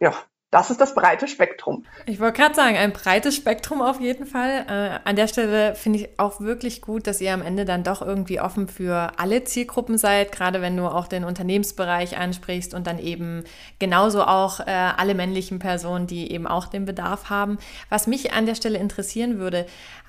Ja, 0.00 0.14
das 0.50 0.70
ist 0.70 0.80
das 0.80 0.94
breite 0.94 1.28
Spektrum. 1.28 1.84
Ich 2.06 2.20
wollte 2.20 2.40
gerade 2.40 2.54
sagen, 2.54 2.76
ein 2.78 2.94
breites 2.94 3.36
Spektrum 3.36 3.82
auf 3.82 4.00
jeden 4.00 4.24
Fall. 4.24 4.64
Äh, 4.66 5.06
an 5.06 5.14
der 5.14 5.28
Stelle 5.28 5.74
finde 5.74 5.98
ich 5.98 6.08
auch 6.18 6.40
wirklich 6.40 6.80
gut, 6.80 7.06
dass 7.06 7.20
ihr 7.20 7.34
am 7.34 7.42
Ende 7.42 7.66
dann 7.66 7.84
doch 7.84 8.00
irgendwie 8.00 8.40
offen 8.40 8.66
für 8.66 9.12
alle 9.18 9.44
Zielgruppen 9.44 9.98
seid, 9.98 10.32
gerade 10.32 10.62
wenn 10.62 10.74
du 10.74 10.86
auch 10.86 11.06
den 11.06 11.24
Unternehmensbereich 11.24 12.16
ansprichst 12.16 12.72
und 12.72 12.86
dann 12.86 12.98
eben 12.98 13.44
genauso 13.78 14.22
auch 14.22 14.60
äh, 14.60 14.64
alle 14.70 15.14
männlichen 15.14 15.58
Personen, 15.58 16.06
die 16.06 16.32
eben 16.32 16.46
auch 16.46 16.66
den 16.68 16.86
Bedarf 16.86 17.28
haben. 17.28 17.58
Was 17.90 18.06
mich 18.06 18.32
an 18.32 18.46
der 18.46 18.54
Stelle 18.54 18.78
interessieren 18.78 19.38
würde, 19.38 19.66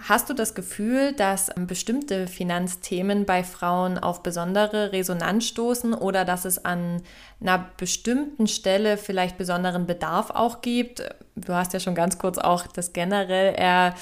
hast 0.07 0.29
du 0.29 0.33
das 0.33 0.55
Gefühl, 0.55 1.11
dass 1.11 1.51
bestimmte 1.57 2.27
Finanzthemen 2.27 3.25
bei 3.25 3.43
Frauen 3.43 3.97
auf 3.97 4.23
besondere 4.23 4.93
Resonanz 4.93 5.47
stoßen 5.47 5.93
oder 5.93 6.23
dass 6.23 6.45
es 6.45 6.63
an 6.63 7.01
einer 7.41 7.69
bestimmten 7.77 8.47
Stelle 8.47 8.97
vielleicht 8.97 9.37
besonderen 9.37 9.85
Bedarf 9.85 10.28
auch 10.31 10.61
gibt. 10.61 11.03
Du 11.35 11.53
hast 11.53 11.73
ja 11.73 11.79
schon 11.79 11.95
ganz 11.95 12.17
kurz 12.17 12.37
auch 12.37 12.67
das 12.67 12.93
generell 12.93 13.55
eher, 13.57 13.95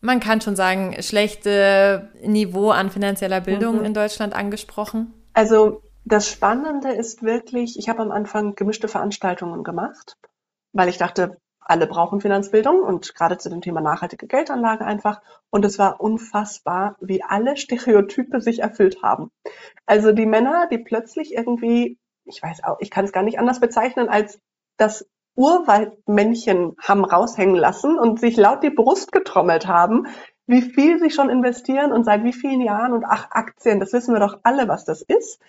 man 0.00 0.20
kann 0.20 0.40
schon 0.40 0.56
sagen, 0.56 0.96
schlechte 1.02 2.10
Niveau 2.22 2.70
an 2.70 2.90
finanzieller 2.90 3.40
Bildung 3.40 3.78
mhm. 3.78 3.84
in 3.84 3.94
Deutschland 3.94 4.34
angesprochen. 4.34 5.12
Also 5.32 5.82
das 6.04 6.28
Spannende 6.28 6.92
ist 6.92 7.22
wirklich, 7.22 7.78
ich 7.78 7.88
habe 7.88 8.02
am 8.02 8.10
Anfang 8.10 8.54
gemischte 8.54 8.88
Veranstaltungen 8.88 9.64
gemacht, 9.64 10.16
weil 10.72 10.88
ich 10.88 10.98
dachte, 10.98 11.38
alle 11.66 11.86
brauchen 11.86 12.20
Finanzbildung 12.20 12.82
und 12.82 13.14
gerade 13.14 13.38
zu 13.38 13.48
dem 13.48 13.62
Thema 13.62 13.80
nachhaltige 13.80 14.26
Geldanlage 14.26 14.84
einfach. 14.84 15.22
Und 15.48 15.64
es 15.64 15.78
war 15.78 15.98
unfassbar, 15.98 16.96
wie 17.00 17.22
alle 17.22 17.56
Stereotype 17.56 18.42
sich 18.42 18.58
erfüllt 18.58 19.02
haben. 19.02 19.30
Also 19.86 20.12
die 20.12 20.26
Männer, 20.26 20.68
die 20.70 20.76
plötzlich 20.76 21.32
irgendwie 21.32 21.98
ich 22.24 22.42
weiß 22.42 22.64
auch, 22.64 22.78
ich 22.80 22.90
kann 22.90 23.04
es 23.04 23.12
gar 23.12 23.22
nicht 23.22 23.38
anders 23.38 23.60
bezeichnen, 23.60 24.08
als 24.08 24.40
das 24.76 25.06
Urwaldmännchen 25.36 26.76
haben 26.80 27.04
raushängen 27.04 27.56
lassen 27.56 27.98
und 27.98 28.20
sich 28.20 28.36
laut 28.36 28.62
die 28.62 28.70
Brust 28.70 29.12
getrommelt 29.12 29.66
haben, 29.66 30.06
wie 30.46 30.62
viel 30.62 30.98
sie 30.98 31.10
schon 31.10 31.30
investieren 31.30 31.92
und 31.92 32.04
seit 32.04 32.22
wie 32.24 32.32
vielen 32.32 32.60
Jahren 32.60 32.92
und 32.92 33.04
ach, 33.04 33.28
Aktien, 33.30 33.80
das 33.80 33.92
wissen 33.92 34.14
wir 34.14 34.20
doch 34.20 34.38
alle, 34.42 34.68
was 34.68 34.84
das 34.84 35.02
ist. 35.02 35.40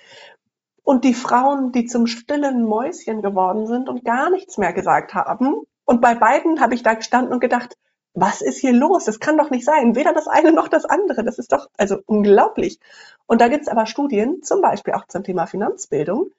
Und 0.83 1.03
die 1.03 1.13
Frauen, 1.13 1.71
die 1.71 1.85
zum 1.85 2.07
stillen 2.07 2.63
Mäuschen 2.63 3.21
geworden 3.21 3.67
sind 3.67 3.89
und 3.89 4.05
gar 4.05 4.29
nichts 4.29 4.57
mehr 4.57 4.71
gesagt 4.71 5.13
haben. 5.13 5.63
Und 5.83 6.01
bei 6.01 6.15
beiden 6.15 6.61
habe 6.61 6.75
ich 6.75 6.83
da 6.83 6.93
gestanden 6.93 7.33
und 7.33 7.39
gedacht, 7.39 7.75
was 8.13 8.41
ist 8.41 8.59
hier 8.59 8.71
los? 8.71 9.05
Das 9.05 9.19
kann 9.19 9.37
doch 9.37 9.49
nicht 9.49 9.65
sein. 9.65 9.95
Weder 9.95 10.13
das 10.13 10.27
eine 10.27 10.53
noch 10.53 10.69
das 10.69 10.85
andere. 10.85 11.23
Das 11.23 11.37
ist 11.37 11.51
doch 11.51 11.67
also 11.77 11.97
unglaublich. 12.05 12.79
Und 13.27 13.41
da 13.41 13.49
gibt 13.49 13.63
es 13.63 13.67
aber 13.67 13.85
Studien, 13.85 14.41
zum 14.41 14.61
Beispiel 14.61 14.93
auch 14.93 15.05
zum 15.07 15.23
Thema 15.23 15.47
Finanzbildung, 15.47 16.31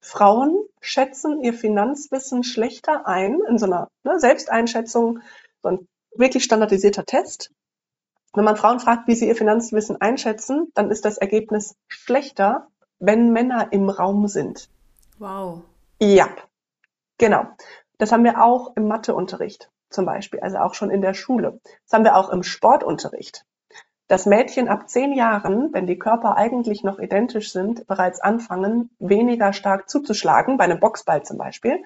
Frauen 0.00 0.64
schätzen 0.80 1.42
ihr 1.42 1.52
Finanzwissen 1.52 2.42
schlechter 2.42 3.06
ein 3.06 3.40
in 3.48 3.58
so 3.58 3.66
einer 3.66 3.88
ne, 4.02 4.18
Selbsteinschätzung, 4.18 5.20
so 5.62 5.68
ein 5.68 5.88
wirklich 6.14 6.44
standardisierter 6.44 7.04
Test. 7.04 7.52
Wenn 8.32 8.44
man 8.44 8.56
Frauen 8.56 8.80
fragt, 8.80 9.08
wie 9.08 9.14
sie 9.14 9.28
ihr 9.28 9.36
Finanzwissen 9.36 10.00
einschätzen, 10.00 10.70
dann 10.74 10.90
ist 10.90 11.04
das 11.04 11.18
Ergebnis 11.18 11.74
schlechter, 11.88 12.68
wenn 12.98 13.32
Männer 13.32 13.72
im 13.72 13.88
Raum 13.88 14.28
sind. 14.28 14.68
Wow. 15.18 15.62
Ja, 16.00 16.28
genau. 17.18 17.46
Das 17.98 18.12
haben 18.12 18.24
wir 18.24 18.42
auch 18.42 18.76
im 18.76 18.88
Matheunterricht 18.88 19.70
zum 19.90 20.06
Beispiel, 20.06 20.40
also 20.40 20.58
auch 20.58 20.74
schon 20.74 20.90
in 20.90 21.02
der 21.02 21.14
Schule. 21.14 21.60
Das 21.84 21.92
haben 21.92 22.04
wir 22.04 22.16
auch 22.16 22.30
im 22.30 22.42
Sportunterricht 22.42 23.44
dass 24.10 24.26
Mädchen 24.26 24.66
ab 24.66 24.88
zehn 24.88 25.12
Jahren, 25.12 25.72
wenn 25.72 25.86
die 25.86 25.98
Körper 25.98 26.36
eigentlich 26.36 26.82
noch 26.82 26.98
identisch 26.98 27.52
sind, 27.52 27.86
bereits 27.86 28.18
anfangen, 28.18 28.90
weniger 28.98 29.52
stark 29.52 29.88
zuzuschlagen, 29.88 30.56
bei 30.56 30.64
einem 30.64 30.80
Boxball 30.80 31.22
zum 31.22 31.38
Beispiel, 31.38 31.84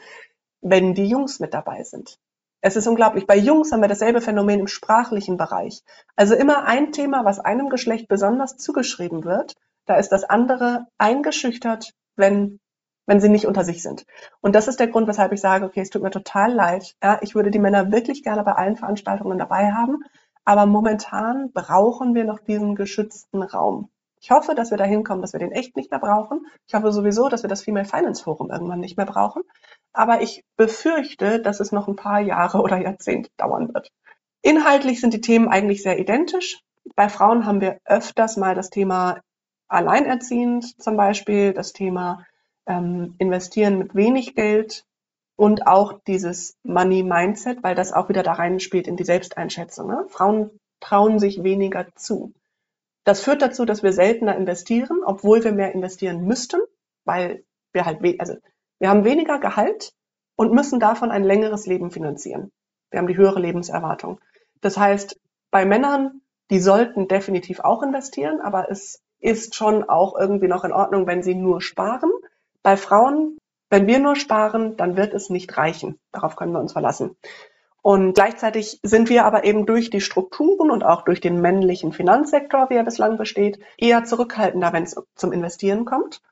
wenn 0.62 0.94
die 0.94 1.06
Jungs 1.06 1.38
mit 1.38 1.52
dabei 1.52 1.82
sind. 1.82 2.18
Es 2.62 2.76
ist 2.76 2.86
unglaublich. 2.86 3.26
Bei 3.26 3.36
Jungs 3.36 3.72
haben 3.72 3.82
wir 3.82 3.88
dasselbe 3.88 4.22
Phänomen 4.22 4.60
im 4.60 4.68
sprachlichen 4.68 5.36
Bereich. 5.36 5.82
Also 6.16 6.34
immer 6.34 6.64
ein 6.64 6.92
Thema, 6.92 7.26
was 7.26 7.40
einem 7.40 7.68
Geschlecht 7.68 8.08
besonders 8.08 8.56
zugeschrieben 8.56 9.24
wird, 9.24 9.52
da 9.84 9.96
ist 9.96 10.08
das 10.08 10.24
andere 10.24 10.86
eingeschüchtert, 10.96 11.92
wenn, 12.16 12.58
wenn 13.04 13.20
sie 13.20 13.28
nicht 13.28 13.46
unter 13.46 13.64
sich 13.64 13.82
sind. 13.82 14.06
Und 14.40 14.54
das 14.54 14.66
ist 14.66 14.80
der 14.80 14.88
Grund, 14.88 15.08
weshalb 15.08 15.32
ich 15.32 15.42
sage, 15.42 15.66
okay, 15.66 15.82
es 15.82 15.90
tut 15.90 16.02
mir 16.02 16.10
total 16.10 16.54
leid. 16.54 16.96
Ja, 17.02 17.18
ich 17.20 17.34
würde 17.34 17.50
die 17.50 17.58
Männer 17.58 17.92
wirklich 17.92 18.22
gerne 18.22 18.42
bei 18.44 18.52
allen 18.52 18.78
Veranstaltungen 18.78 19.36
dabei 19.36 19.72
haben. 19.72 20.02
Aber 20.44 20.66
momentan 20.66 21.52
brauchen 21.52 22.14
wir 22.14 22.24
noch 22.24 22.40
diesen 22.40 22.74
geschützten 22.74 23.42
Raum. 23.42 23.88
Ich 24.20 24.30
hoffe, 24.30 24.54
dass 24.54 24.70
wir 24.70 24.78
dahin 24.78 25.04
kommen, 25.04 25.20
dass 25.20 25.34
wir 25.34 25.40
den 25.40 25.52
echt 25.52 25.76
nicht 25.76 25.90
mehr 25.90 26.00
brauchen. 26.00 26.46
Ich 26.66 26.74
hoffe 26.74 26.92
sowieso, 26.92 27.28
dass 27.28 27.42
wir 27.42 27.48
das 27.48 27.62
Female 27.62 27.84
Finance 27.84 28.22
Forum 28.24 28.50
irgendwann 28.50 28.80
nicht 28.80 28.96
mehr 28.96 29.06
brauchen. 29.06 29.42
Aber 29.92 30.22
ich 30.22 30.44
befürchte, 30.56 31.40
dass 31.40 31.60
es 31.60 31.72
noch 31.72 31.88
ein 31.88 31.96
paar 31.96 32.20
Jahre 32.20 32.62
oder 32.62 32.78
Jahrzehnte 32.78 33.30
dauern 33.36 33.72
wird. 33.74 33.90
Inhaltlich 34.40 35.00
sind 35.00 35.12
die 35.12 35.20
Themen 35.20 35.48
eigentlich 35.48 35.82
sehr 35.82 35.98
identisch. 35.98 36.60
Bei 36.96 37.08
Frauen 37.08 37.44
haben 37.44 37.60
wir 37.60 37.78
öfters 37.84 38.36
mal 38.36 38.54
das 38.54 38.70
Thema 38.70 39.20
Alleinerziehend 39.68 40.80
zum 40.80 40.96
Beispiel, 40.96 41.52
das 41.52 41.72
Thema 41.72 42.24
ähm, 42.66 43.14
Investieren 43.18 43.78
mit 43.78 43.94
wenig 43.94 44.34
Geld, 44.34 44.84
und 45.36 45.66
auch 45.66 46.00
dieses 46.06 46.56
Money-Mindset, 46.62 47.62
weil 47.62 47.74
das 47.74 47.92
auch 47.92 48.08
wieder 48.08 48.22
da 48.22 48.32
reinspielt 48.32 48.86
in 48.86 48.96
die 48.96 49.04
Selbsteinschätzung. 49.04 49.88
Ne? 49.88 50.06
Frauen 50.08 50.50
trauen 50.80 51.18
sich 51.18 51.42
weniger 51.42 51.86
zu. 51.94 52.34
Das 53.04 53.20
führt 53.20 53.42
dazu, 53.42 53.64
dass 53.64 53.82
wir 53.82 53.92
seltener 53.92 54.36
investieren, 54.36 55.02
obwohl 55.04 55.44
wir 55.44 55.52
mehr 55.52 55.72
investieren 55.72 56.24
müssten, 56.24 56.60
weil 57.04 57.44
wir 57.72 57.84
halt, 57.84 58.00
also 58.20 58.34
wir 58.78 58.88
haben 58.88 59.04
weniger 59.04 59.38
Gehalt 59.38 59.92
und 60.36 60.52
müssen 60.52 60.80
davon 60.80 61.10
ein 61.10 61.24
längeres 61.24 61.66
Leben 61.66 61.90
finanzieren. 61.90 62.50
Wir 62.90 62.98
haben 62.98 63.06
die 63.06 63.16
höhere 63.16 63.40
Lebenserwartung. 63.40 64.20
Das 64.60 64.76
heißt, 64.76 65.20
bei 65.50 65.64
Männern, 65.64 66.22
die 66.50 66.60
sollten 66.60 67.08
definitiv 67.08 67.60
auch 67.60 67.82
investieren, 67.82 68.40
aber 68.40 68.70
es 68.70 69.02
ist 69.20 69.54
schon 69.54 69.84
auch 69.84 70.18
irgendwie 70.18 70.48
noch 70.48 70.64
in 70.64 70.72
Ordnung, 70.72 71.06
wenn 71.06 71.22
sie 71.22 71.34
nur 71.34 71.60
sparen. 71.60 72.10
Bei 72.62 72.76
Frauen 72.76 73.38
wenn 73.74 73.88
wir 73.88 73.98
nur 73.98 74.14
sparen, 74.14 74.76
dann 74.76 74.96
wird 74.96 75.14
es 75.14 75.30
nicht 75.30 75.56
reichen. 75.58 75.98
Darauf 76.12 76.36
können 76.36 76.52
wir 76.52 76.60
uns 76.60 76.72
verlassen. 76.72 77.16
Und 77.82 78.14
gleichzeitig 78.14 78.78
sind 78.84 79.08
wir 79.08 79.24
aber 79.24 79.42
eben 79.42 79.66
durch 79.66 79.90
die 79.90 80.00
Strukturen 80.00 80.70
und 80.70 80.84
auch 80.84 81.02
durch 81.02 81.20
den 81.20 81.40
männlichen 81.40 81.92
Finanzsektor, 81.92 82.70
wie 82.70 82.76
er 82.76 82.84
bislang 82.84 83.18
besteht, 83.18 83.58
eher 83.76 84.04
zurückhaltender, 84.04 84.72
wenn 84.72 84.84
es 84.84 84.94
zum 85.16 85.32
Investieren 85.32 85.84
kommt. 85.84 86.22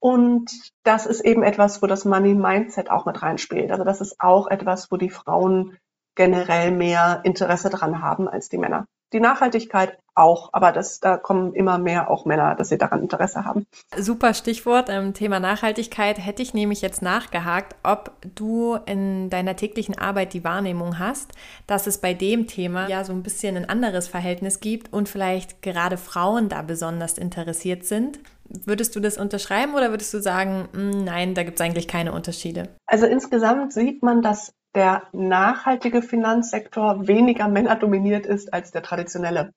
Und 0.00 0.50
das 0.82 1.06
ist 1.06 1.20
eben 1.20 1.44
etwas, 1.44 1.80
wo 1.80 1.86
das 1.86 2.04
Money 2.04 2.34
Mindset 2.34 2.90
auch 2.90 3.06
mit 3.06 3.22
reinspielt. 3.22 3.70
Also 3.70 3.84
das 3.84 4.00
ist 4.00 4.20
auch 4.20 4.48
etwas, 4.48 4.90
wo 4.90 4.96
die 4.96 5.10
Frauen 5.10 5.78
generell 6.16 6.72
mehr 6.72 7.20
Interesse 7.22 7.70
daran 7.70 8.02
haben 8.02 8.28
als 8.28 8.48
die 8.48 8.58
Männer. 8.58 8.86
Die 9.12 9.20
Nachhaltigkeit 9.20 9.96
auch, 10.14 10.50
aber 10.52 10.72
das, 10.72 11.00
da 11.00 11.16
kommen 11.16 11.54
immer 11.54 11.78
mehr 11.78 12.10
auch 12.10 12.24
Männer, 12.24 12.54
dass 12.54 12.68
sie 12.68 12.78
daran 12.78 13.02
Interesse 13.02 13.44
haben. 13.44 13.66
Super 13.96 14.34
Stichwort 14.34 14.88
im 14.88 15.06
ähm, 15.06 15.14
Thema 15.14 15.40
Nachhaltigkeit. 15.40 16.18
Hätte 16.18 16.42
ich 16.42 16.54
nämlich 16.54 16.82
jetzt 16.82 17.02
nachgehakt, 17.02 17.74
ob 17.82 18.12
du 18.34 18.78
in 18.86 19.30
deiner 19.30 19.56
täglichen 19.56 19.98
Arbeit 19.98 20.32
die 20.32 20.44
Wahrnehmung 20.44 20.98
hast, 20.98 21.32
dass 21.66 21.86
es 21.86 21.98
bei 21.98 22.14
dem 22.14 22.46
Thema 22.46 22.88
ja 22.88 23.04
so 23.04 23.12
ein 23.12 23.22
bisschen 23.22 23.56
ein 23.56 23.68
anderes 23.68 24.08
Verhältnis 24.08 24.60
gibt 24.60 24.92
und 24.92 25.08
vielleicht 25.08 25.62
gerade 25.62 25.96
Frauen 25.96 26.48
da 26.48 26.62
besonders 26.62 27.18
interessiert 27.18 27.84
sind. 27.84 28.20
Würdest 28.48 28.94
du 28.94 29.00
das 29.00 29.16
unterschreiben 29.16 29.74
oder 29.74 29.90
würdest 29.90 30.12
du 30.14 30.20
sagen, 30.20 30.68
hm, 30.72 31.04
nein, 31.04 31.34
da 31.34 31.42
gibt 31.42 31.58
es 31.58 31.64
eigentlich 31.64 31.88
keine 31.88 32.12
Unterschiede? 32.12 32.68
Also 32.86 33.06
insgesamt 33.06 33.72
sieht 33.72 34.02
man, 34.02 34.22
dass 34.22 34.52
der 34.74 35.02
nachhaltige 35.12 36.02
Finanzsektor 36.02 37.06
weniger 37.06 37.48
männerdominiert 37.48 38.26
ist 38.26 38.52
als 38.52 38.72
der 38.72 38.82
traditionelle. 38.82 39.52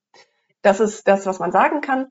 Das 0.61 0.79
ist 0.79 1.07
das, 1.07 1.25
was 1.25 1.39
man 1.39 1.51
sagen 1.51 1.81
kann. 1.81 2.07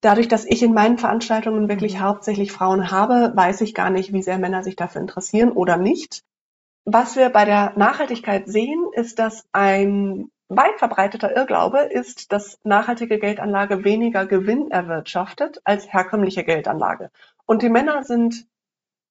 Dadurch, 0.00 0.28
dass 0.28 0.44
ich 0.44 0.62
in 0.62 0.74
meinen 0.74 0.98
Veranstaltungen 0.98 1.68
wirklich 1.68 1.94
mhm. 1.94 2.00
hauptsächlich 2.00 2.52
Frauen 2.52 2.90
habe, 2.90 3.32
weiß 3.34 3.62
ich 3.62 3.74
gar 3.74 3.90
nicht, 3.90 4.12
wie 4.12 4.22
sehr 4.22 4.38
Männer 4.38 4.62
sich 4.62 4.76
dafür 4.76 5.00
interessieren 5.00 5.52
oder 5.52 5.76
nicht. 5.76 6.22
Was 6.84 7.16
wir 7.16 7.30
bei 7.30 7.46
der 7.46 7.72
Nachhaltigkeit 7.76 8.46
sehen, 8.46 8.84
ist, 8.92 9.18
dass 9.18 9.46
ein 9.52 10.30
weit 10.48 10.78
verbreiteter 10.78 11.34
Irrglaube 11.34 11.78
ist, 11.78 12.32
dass 12.32 12.58
nachhaltige 12.64 13.18
Geldanlage 13.18 13.84
weniger 13.84 14.26
Gewinn 14.26 14.70
erwirtschaftet 14.70 15.60
als 15.64 15.90
herkömmliche 15.90 16.44
Geldanlage. 16.44 17.10
Und 17.46 17.62
die 17.62 17.70
Männer 17.70 18.04
sind 18.04 18.46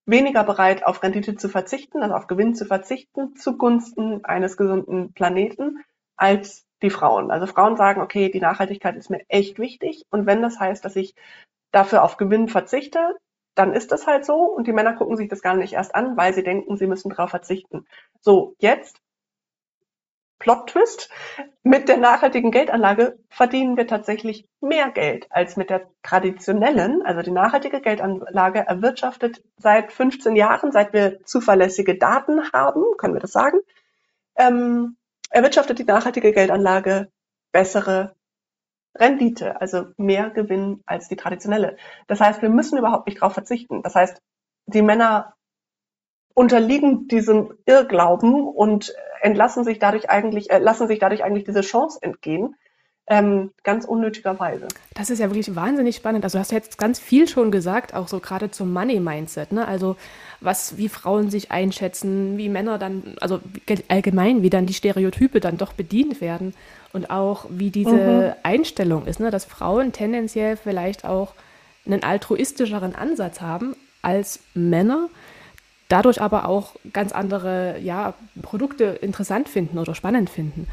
weniger 0.06 0.44
bereit, 0.44 0.86
auf 0.86 1.02
Rendite 1.02 1.36
zu 1.36 1.50
verzichten, 1.50 2.04
also 2.04 2.16
auf 2.16 2.28
Gewinn 2.28 2.54
zu 2.54 2.66
verzichten, 2.66 3.36
zugunsten 3.36 4.24
eines 4.26 4.58
gesunden 4.58 5.14
Planeten, 5.14 5.84
als 6.16 6.66
die 6.84 6.90
Frauen. 6.90 7.32
Also 7.32 7.48
Frauen 7.48 7.78
sagen, 7.78 8.02
okay, 8.02 8.30
die 8.30 8.40
Nachhaltigkeit 8.40 8.96
ist 8.96 9.10
mir 9.10 9.22
echt 9.28 9.58
wichtig 9.60 10.06
und 10.12 10.26
wenn 10.26 10.42
das 10.42 10.60
heißt, 10.60 10.86
dass 10.86 10.96
ich 10.96 11.16
dafür 11.72 12.04
auf 12.04 12.18
Gewinn 12.18 12.48
verzichte, 12.48 13.18
dann 13.56 13.74
ist 13.74 13.92
das 13.92 14.08
halt 14.08 14.26
so 14.26 14.36
und 14.36 14.68
die 14.68 14.74
Männer 14.74 14.94
gucken 14.94 15.18
sich 15.18 15.30
das 15.30 15.42
gar 15.42 15.56
nicht 15.56 15.74
erst 15.74 15.96
an, 15.96 16.18
weil 16.18 16.34
sie 16.34 16.44
denken, 16.44 16.78
sie 16.78 16.88
müssen 16.88 17.10
darauf 17.10 17.30
verzichten. 17.30 17.86
So, 18.20 18.56
jetzt 18.60 19.00
Plot-Twist. 20.44 21.10
Mit 21.64 21.88
der 21.88 21.98
nachhaltigen 21.98 22.52
Geldanlage 22.52 23.18
verdienen 23.30 23.78
wir 23.78 23.88
tatsächlich 23.88 24.46
mehr 24.60 24.92
Geld 24.92 25.28
als 25.30 25.56
mit 25.56 25.70
der 25.70 25.88
traditionellen. 26.04 27.02
Also 27.02 27.22
die 27.22 27.32
nachhaltige 27.32 27.80
Geldanlage 27.80 28.60
erwirtschaftet 28.60 29.42
seit 29.56 29.94
15 29.94 30.36
Jahren, 30.36 30.74
seit 30.74 30.92
wir 30.92 31.24
zuverlässige 31.24 31.98
Daten 31.98 32.52
haben, 32.52 32.84
können 32.98 33.14
wir 33.14 33.22
das 33.22 33.32
sagen, 33.32 33.60
ähm, 34.36 34.98
erwirtschaftet 35.34 35.80
die 35.80 35.84
nachhaltige 35.84 36.32
Geldanlage 36.32 37.12
bessere 37.52 38.16
Rendite, 38.96 39.60
also 39.60 39.88
mehr 39.98 40.30
Gewinn 40.30 40.84
als 40.86 41.10
die 41.10 41.16
traditionelle. 41.16 41.78
Das 42.08 42.20
heißt, 42.20 42.44
wir 42.44 42.50
müssen 42.50 42.78
überhaupt 42.78 43.08
nicht 43.08 43.22
darauf 43.22 43.34
verzichten. 43.34 43.82
Das 43.82 43.96
heißt, 43.96 44.22
die 44.68 44.84
Männer 44.84 45.34
unterliegen 46.36 47.08
diesem 47.08 47.58
Irrglauben 47.66 48.48
und 48.48 48.94
entlassen 49.22 49.64
sich 49.64 49.80
dadurch 49.80 50.10
eigentlich, 50.10 50.52
äh, 50.52 50.60
lassen 50.60 50.88
sich 50.88 51.00
dadurch 51.00 51.24
eigentlich 51.24 51.46
diese 51.46 51.62
Chance 51.62 52.00
entgehen, 52.02 52.56
ähm, 53.08 53.52
ganz 53.64 53.86
unnötigerweise. 53.86 54.68
Das 54.94 55.10
ist 55.10 55.20
ja 55.20 55.30
wirklich 55.30 55.56
wahnsinnig 55.56 55.98
spannend. 55.98 56.24
Also 56.24 56.38
du 56.38 56.40
hast 56.40 56.52
jetzt 56.52 56.78
ganz 56.78 57.00
viel 57.00 57.28
schon 57.28 57.52
gesagt, 57.52 57.94
auch 57.94 58.08
so 58.08 58.20
gerade 58.20 58.50
zum 58.50 58.72
Money-Mindset. 58.72 59.52
Ne? 59.52 59.68
Also 59.68 59.98
was, 60.40 60.78
wie 60.78 60.88
Frauen 60.88 61.30
sich 61.30 61.52
einschätzen, 61.52 62.38
wie 62.38 62.48
Männer 62.48 62.78
dann, 62.78 63.16
also 63.20 63.42
allgemein, 63.90 64.42
wie 64.42 64.50
dann 64.50 64.66
die 64.66 64.74
Stereotype 64.74 65.42
dann 65.42 65.58
doch 65.58 65.74
bedient 65.74 66.22
werden 66.22 66.54
und 66.94 67.10
auch 67.10 67.46
wie 67.50 67.72
diese 67.72 67.92
mhm. 67.92 68.34
Einstellung 68.44 69.06
ist, 69.06 69.20
ne? 69.20 69.32
dass 69.32 69.44
Frauen 69.46 69.92
tendenziell 69.92 70.56
vielleicht 70.56 71.04
auch 71.04 71.34
einen 71.86 72.04
altruistischeren 72.04 72.96
Ansatz 72.96 73.42
haben 73.42 73.76
als 74.02 74.40
Männer 74.54 75.10
dadurch 75.94 76.20
aber 76.20 76.50
auch 76.50 76.72
ganz 76.92 77.12
andere 77.12 77.78
ja, 77.80 78.16
Produkte 78.42 78.86
interessant 78.86 79.48
finden 79.48 79.78
oder 79.78 79.94
spannend 79.94 80.28
finden. 80.28 80.68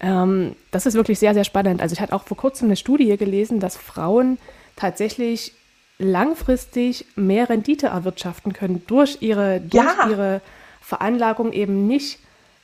Ähm, 0.00 0.54
das 0.70 0.84
ist 0.84 0.92
wirklich 0.92 1.18
sehr, 1.18 1.32
sehr 1.32 1.44
spannend. 1.44 1.80
Also 1.80 1.94
ich 1.94 2.00
hatte 2.00 2.14
auch 2.14 2.24
vor 2.24 2.36
kurzem 2.36 2.68
eine 2.68 2.76
Studie 2.76 3.16
gelesen, 3.16 3.58
dass 3.58 3.78
Frauen 3.78 4.36
tatsächlich 4.76 5.54
langfristig 5.98 7.06
mehr 7.16 7.48
Rendite 7.48 7.86
erwirtschaften 7.86 8.52
können 8.52 8.82
durch 8.86 9.18
ihre, 9.20 9.60
durch 9.60 9.82
ja. 9.82 10.10
ihre 10.10 10.42
Veranlagung 10.82 11.54
eben 11.54 11.86
nicht 11.86 12.18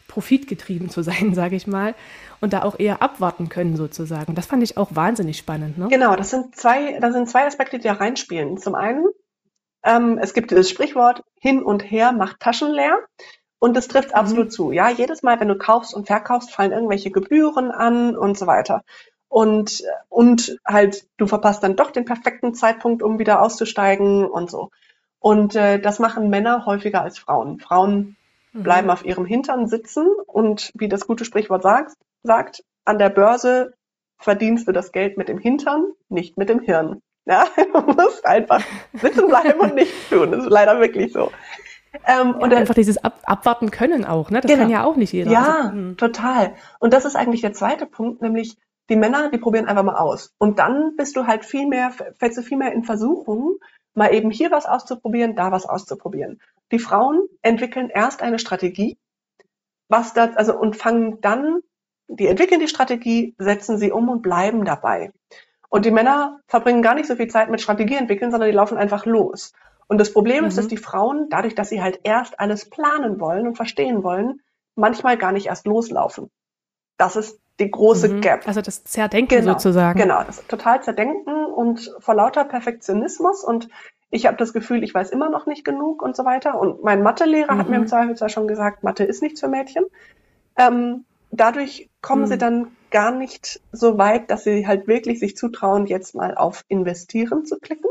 profitgetrieben 0.06 0.90
zu 0.90 1.02
sein, 1.02 1.32
sage 1.34 1.56
ich 1.56 1.66
mal, 1.66 1.94
und 2.42 2.52
da 2.52 2.62
auch 2.62 2.78
eher 2.78 3.00
abwarten 3.00 3.48
können 3.48 3.74
sozusagen. 3.78 4.34
Das 4.34 4.44
fand 4.44 4.62
ich 4.62 4.76
auch 4.76 4.90
wahnsinnig 4.94 5.38
spannend. 5.38 5.78
Ne? 5.78 5.88
Genau, 5.88 6.14
das 6.14 6.28
sind 6.28 6.54
zwei, 6.56 6.98
das 7.00 7.14
sind 7.14 7.30
zwei 7.30 7.46
Aspekte, 7.46 7.78
die 7.78 7.84
da 7.84 7.94
reinspielen. 7.94 8.58
Zum 8.58 8.74
einen 8.74 9.06
ähm, 9.84 10.18
es 10.18 10.34
gibt 10.34 10.50
dieses 10.50 10.70
Sprichwort, 10.70 11.22
hin 11.40 11.62
und 11.62 11.80
her 11.80 12.12
macht 12.12 12.40
Taschen 12.40 12.70
leer. 12.72 12.98
Und 13.58 13.76
das 13.76 13.86
trifft 13.88 14.10
mhm. 14.10 14.14
absolut 14.16 14.52
zu. 14.52 14.72
Ja, 14.72 14.88
jedes 14.88 15.22
Mal, 15.22 15.38
wenn 15.40 15.48
du 15.48 15.56
kaufst 15.56 15.94
und 15.94 16.06
verkaufst, 16.06 16.50
fallen 16.50 16.72
irgendwelche 16.72 17.10
Gebühren 17.10 17.70
an 17.70 18.16
und 18.16 18.36
so 18.36 18.46
weiter. 18.46 18.82
Und, 19.28 19.82
und 20.08 20.58
halt, 20.66 21.06
du 21.16 21.26
verpasst 21.26 21.62
dann 21.62 21.76
doch 21.76 21.90
den 21.90 22.04
perfekten 22.04 22.54
Zeitpunkt, 22.54 23.02
um 23.02 23.18
wieder 23.18 23.40
auszusteigen 23.40 24.26
und 24.26 24.50
so. 24.50 24.70
Und 25.20 25.54
äh, 25.54 25.80
das 25.80 26.00
machen 26.00 26.28
Männer 26.28 26.66
häufiger 26.66 27.02
als 27.02 27.18
Frauen. 27.18 27.60
Frauen 27.60 28.16
mhm. 28.52 28.62
bleiben 28.62 28.90
auf 28.90 29.04
ihrem 29.04 29.24
Hintern 29.24 29.68
sitzen 29.68 30.08
und 30.26 30.72
wie 30.74 30.88
das 30.88 31.06
gute 31.06 31.24
Sprichwort 31.24 31.62
sagt, 31.62 31.92
sagt, 32.24 32.64
an 32.84 32.98
der 32.98 33.10
Börse 33.10 33.74
verdienst 34.18 34.66
du 34.66 34.72
das 34.72 34.92
Geld 34.92 35.16
mit 35.16 35.28
dem 35.28 35.38
Hintern, 35.38 35.92
nicht 36.08 36.36
mit 36.36 36.48
dem 36.48 36.60
Hirn. 36.60 37.00
Ja, 37.24 37.46
du 37.56 37.80
musst 37.80 38.24
einfach 38.26 38.62
sitzen 38.94 39.28
bleiben 39.28 39.60
und 39.60 39.74
nichts 39.74 40.08
tun. 40.08 40.32
Das 40.32 40.44
ist 40.44 40.50
leider 40.50 40.80
wirklich 40.80 41.12
so. 41.12 41.30
Ähm, 42.06 42.28
ja, 42.28 42.36
und 42.38 42.54
einfach 42.54 42.74
dieses 42.74 43.02
Ab 43.02 43.20
Abwarten 43.24 43.70
können 43.70 44.04
auch, 44.04 44.30
ne? 44.30 44.40
Das 44.40 44.50
genau. 44.50 44.62
kann 44.62 44.70
ja 44.70 44.84
auch 44.84 44.96
nicht 44.96 45.12
jeder. 45.12 45.30
Ja, 45.30 45.56
also, 45.56 45.72
hm. 45.72 45.96
total. 45.96 46.54
Und 46.78 46.92
das 46.92 47.04
ist 47.04 47.16
eigentlich 47.16 47.42
der 47.42 47.52
zweite 47.52 47.86
Punkt, 47.86 48.22
nämlich 48.22 48.56
die 48.88 48.96
Männer, 48.96 49.30
die 49.30 49.38
probieren 49.38 49.66
einfach 49.66 49.84
mal 49.84 49.96
aus. 49.96 50.34
Und 50.38 50.58
dann 50.58 50.96
bist 50.96 51.16
du 51.16 51.26
halt 51.26 51.44
viel 51.44 51.66
mehr, 51.66 51.92
fällst 52.18 52.38
du 52.38 52.42
viel 52.42 52.58
mehr 52.58 52.72
in 52.72 52.82
Versuchung, 52.82 53.58
mal 53.94 54.12
eben 54.14 54.30
hier 54.30 54.50
was 54.50 54.66
auszuprobieren, 54.66 55.36
da 55.36 55.52
was 55.52 55.66
auszuprobieren. 55.66 56.40
Die 56.72 56.78
Frauen 56.78 57.28
entwickeln 57.42 57.90
erst 57.90 58.22
eine 58.22 58.38
Strategie, 58.38 58.98
was 59.88 60.14
das, 60.14 60.36
also, 60.36 60.58
und 60.58 60.76
fangen 60.76 61.20
dann, 61.20 61.60
die 62.08 62.26
entwickeln 62.26 62.60
die 62.60 62.68
Strategie, 62.68 63.34
setzen 63.38 63.78
sie 63.78 63.92
um 63.92 64.08
und 64.08 64.22
bleiben 64.22 64.64
dabei. 64.64 65.12
Und 65.72 65.86
die 65.86 65.90
Männer 65.90 66.38
verbringen 66.48 66.82
gar 66.82 66.94
nicht 66.94 67.06
so 67.06 67.16
viel 67.16 67.28
Zeit 67.28 67.48
mit 67.48 67.62
Strategie 67.62 67.96
entwickeln, 67.96 68.30
sondern 68.30 68.50
die 68.50 68.54
laufen 68.54 68.76
einfach 68.76 69.06
los. 69.06 69.54
Und 69.86 69.96
das 69.96 70.12
Problem 70.12 70.42
mhm. 70.42 70.48
ist, 70.48 70.58
dass 70.58 70.66
mhm. 70.66 70.70
die 70.70 70.76
Frauen, 70.76 71.28
dadurch, 71.30 71.54
dass 71.54 71.70
sie 71.70 71.80
halt 71.80 72.00
erst 72.02 72.38
alles 72.38 72.68
planen 72.68 73.18
wollen 73.20 73.46
und 73.46 73.56
verstehen 73.56 74.02
wollen, 74.02 74.42
manchmal 74.74 75.16
gar 75.16 75.32
nicht 75.32 75.46
erst 75.46 75.66
loslaufen. 75.66 76.30
Das 76.98 77.16
ist 77.16 77.40
die 77.58 77.70
große 77.70 78.10
mhm. 78.10 78.20
Gap. 78.20 78.46
Also 78.46 78.60
das 78.60 78.84
Zerdenken 78.84 79.40
genau, 79.40 79.52
sozusagen. 79.52 79.98
Genau, 79.98 80.22
das 80.22 80.46
total 80.46 80.82
Zerdenken 80.82 81.46
und 81.46 81.90
vor 82.00 82.16
lauter 82.16 82.44
Perfektionismus 82.44 83.42
und 83.42 83.70
ich 84.10 84.26
habe 84.26 84.36
das 84.36 84.52
Gefühl, 84.52 84.84
ich 84.84 84.92
weiß 84.92 85.08
immer 85.08 85.30
noch 85.30 85.46
nicht 85.46 85.64
genug 85.64 86.02
und 86.02 86.14
so 86.14 86.26
weiter. 86.26 86.60
Und 86.60 86.84
mein 86.84 87.02
Mathelehrer 87.02 87.54
mhm. 87.54 87.58
hat 87.58 87.70
mir 87.70 87.76
im 87.76 87.82
mhm. 87.82 87.88
Zweifelsfall 87.88 88.28
schon 88.28 88.46
gesagt, 88.46 88.82
Mathe 88.82 89.04
ist 89.04 89.22
nichts 89.22 89.40
für 89.40 89.48
Mädchen. 89.48 89.84
Ähm, 90.58 91.06
dadurch 91.30 91.88
kommen 92.02 92.26
sie 92.26 92.34
mhm. 92.34 92.40
dann 92.40 92.66
gar 92.92 93.10
nicht 93.10 93.60
so 93.72 93.98
weit, 93.98 94.30
dass 94.30 94.44
sie 94.44 94.66
halt 94.66 94.86
wirklich 94.86 95.18
sich 95.18 95.36
zutrauen, 95.36 95.86
jetzt 95.86 96.14
mal 96.14 96.36
auf 96.36 96.64
Investieren 96.68 97.44
zu 97.44 97.58
klicken. 97.58 97.90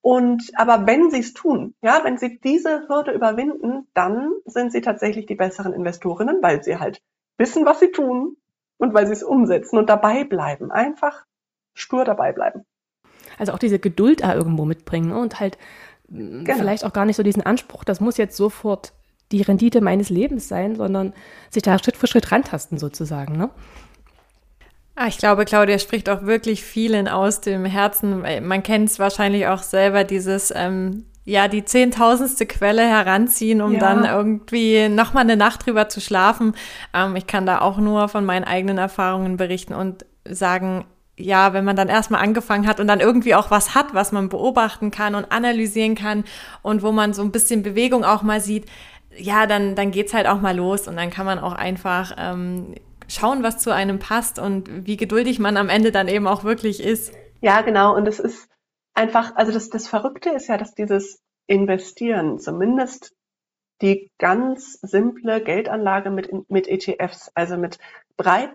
Und 0.00 0.50
aber 0.56 0.86
wenn 0.86 1.10
sie 1.10 1.20
es 1.20 1.32
tun, 1.32 1.74
ja, 1.80 2.00
wenn 2.02 2.18
sie 2.18 2.38
diese 2.38 2.88
Hürde 2.88 3.12
überwinden, 3.12 3.86
dann 3.94 4.32
sind 4.44 4.72
sie 4.72 4.80
tatsächlich 4.80 5.26
die 5.26 5.34
besseren 5.34 5.72
Investorinnen, 5.72 6.42
weil 6.42 6.62
sie 6.62 6.78
halt 6.78 7.00
wissen, 7.38 7.64
was 7.64 7.80
sie 7.80 7.90
tun 7.90 8.36
und 8.76 8.92
weil 8.92 9.06
sie 9.06 9.14
es 9.14 9.22
umsetzen 9.22 9.78
und 9.78 9.88
dabei 9.88 10.24
bleiben. 10.24 10.70
Einfach 10.70 11.24
stur 11.74 12.04
dabei 12.04 12.32
bleiben. 12.32 12.64
Also 13.38 13.52
auch 13.52 13.58
diese 13.58 13.78
Geduld 13.78 14.22
da 14.22 14.34
irgendwo 14.34 14.64
mitbringen 14.64 15.08
ne? 15.08 15.18
und 15.18 15.40
halt 15.40 15.58
mm, 16.08 16.44
genau. 16.44 16.58
vielleicht 16.58 16.84
auch 16.84 16.92
gar 16.92 17.04
nicht 17.04 17.16
so 17.16 17.22
diesen 17.22 17.42
Anspruch, 17.42 17.84
das 17.84 18.00
muss 18.00 18.16
jetzt 18.16 18.36
sofort 18.36 18.92
die 19.32 19.42
Rendite 19.42 19.80
meines 19.80 20.10
Lebens 20.10 20.48
sein, 20.48 20.76
sondern 20.76 21.14
sich 21.50 21.62
da 21.62 21.78
Schritt 21.78 21.96
für 21.96 22.06
Schritt 22.06 22.30
rantasten 22.30 22.78
sozusagen. 22.78 23.36
Ne? 23.36 23.50
Ah, 24.96 25.08
ich 25.08 25.18
glaube, 25.18 25.44
Claudia 25.44 25.78
spricht 25.78 26.08
auch 26.08 26.22
wirklich 26.22 26.62
vielen 26.62 27.08
aus 27.08 27.40
dem 27.40 27.64
Herzen. 27.64 28.22
Man 28.46 28.62
kennt 28.62 28.90
es 28.90 28.98
wahrscheinlich 28.98 29.48
auch 29.48 29.62
selber, 29.62 30.04
dieses, 30.04 30.52
ähm, 30.54 31.06
ja, 31.24 31.48
die 31.48 31.64
zehntausendste 31.64 32.46
Quelle 32.46 32.82
heranziehen, 32.82 33.60
um 33.60 33.72
ja. 33.72 33.80
dann 33.80 34.04
irgendwie 34.04 34.88
nochmal 34.88 35.24
eine 35.24 35.36
Nacht 35.36 35.66
drüber 35.66 35.88
zu 35.88 36.00
schlafen. 36.00 36.54
Ähm, 36.92 37.16
ich 37.16 37.26
kann 37.26 37.46
da 37.46 37.60
auch 37.60 37.78
nur 37.78 38.08
von 38.08 38.24
meinen 38.24 38.44
eigenen 38.44 38.78
Erfahrungen 38.78 39.36
berichten 39.36 39.74
und 39.74 40.04
sagen, 40.28 40.84
ja, 41.16 41.52
wenn 41.52 41.64
man 41.64 41.76
dann 41.76 41.88
erstmal 41.88 42.22
angefangen 42.22 42.66
hat 42.66 42.78
und 42.78 42.88
dann 42.88 43.00
irgendwie 43.00 43.34
auch 43.34 43.50
was 43.50 43.74
hat, 43.74 43.94
was 43.94 44.12
man 44.12 44.28
beobachten 44.28 44.90
kann 44.90 45.14
und 45.14 45.30
analysieren 45.32 45.94
kann 45.94 46.24
und 46.62 46.82
wo 46.82 46.92
man 46.92 47.14
so 47.14 47.22
ein 47.22 47.32
bisschen 47.32 47.62
Bewegung 47.62 48.04
auch 48.04 48.22
mal 48.22 48.40
sieht, 48.40 48.66
ja, 49.16 49.46
dann, 49.46 49.76
dann 49.76 49.92
geht's 49.92 50.12
halt 50.12 50.26
auch 50.26 50.40
mal 50.40 50.56
los 50.56 50.88
und 50.88 50.96
dann 50.96 51.10
kann 51.10 51.24
man 51.24 51.38
auch 51.38 51.52
einfach 51.52 52.12
ähm, 52.18 52.74
schauen, 53.08 53.42
was 53.42 53.58
zu 53.58 53.72
einem 53.72 53.98
passt 53.98 54.38
und 54.38 54.86
wie 54.86 54.96
geduldig 54.96 55.38
man 55.38 55.56
am 55.56 55.68
Ende 55.68 55.92
dann 55.92 56.08
eben 56.08 56.26
auch 56.26 56.44
wirklich 56.44 56.82
ist. 56.82 57.12
Ja, 57.40 57.60
genau. 57.62 57.94
Und 57.94 58.08
es 58.08 58.18
ist 58.18 58.48
einfach, 58.94 59.36
also 59.36 59.52
das, 59.52 59.70
das 59.70 59.88
Verrückte 59.88 60.30
ist 60.30 60.48
ja, 60.48 60.56
dass 60.56 60.74
dieses 60.74 61.20
Investieren, 61.46 62.38
zumindest 62.38 63.14
die 63.82 64.10
ganz 64.18 64.78
simple 64.82 65.42
Geldanlage 65.42 66.10
mit, 66.10 66.30
mit 66.48 66.68
ETFs, 66.68 67.30
also 67.34 67.56
mit 67.56 67.78
breit, 68.16 68.50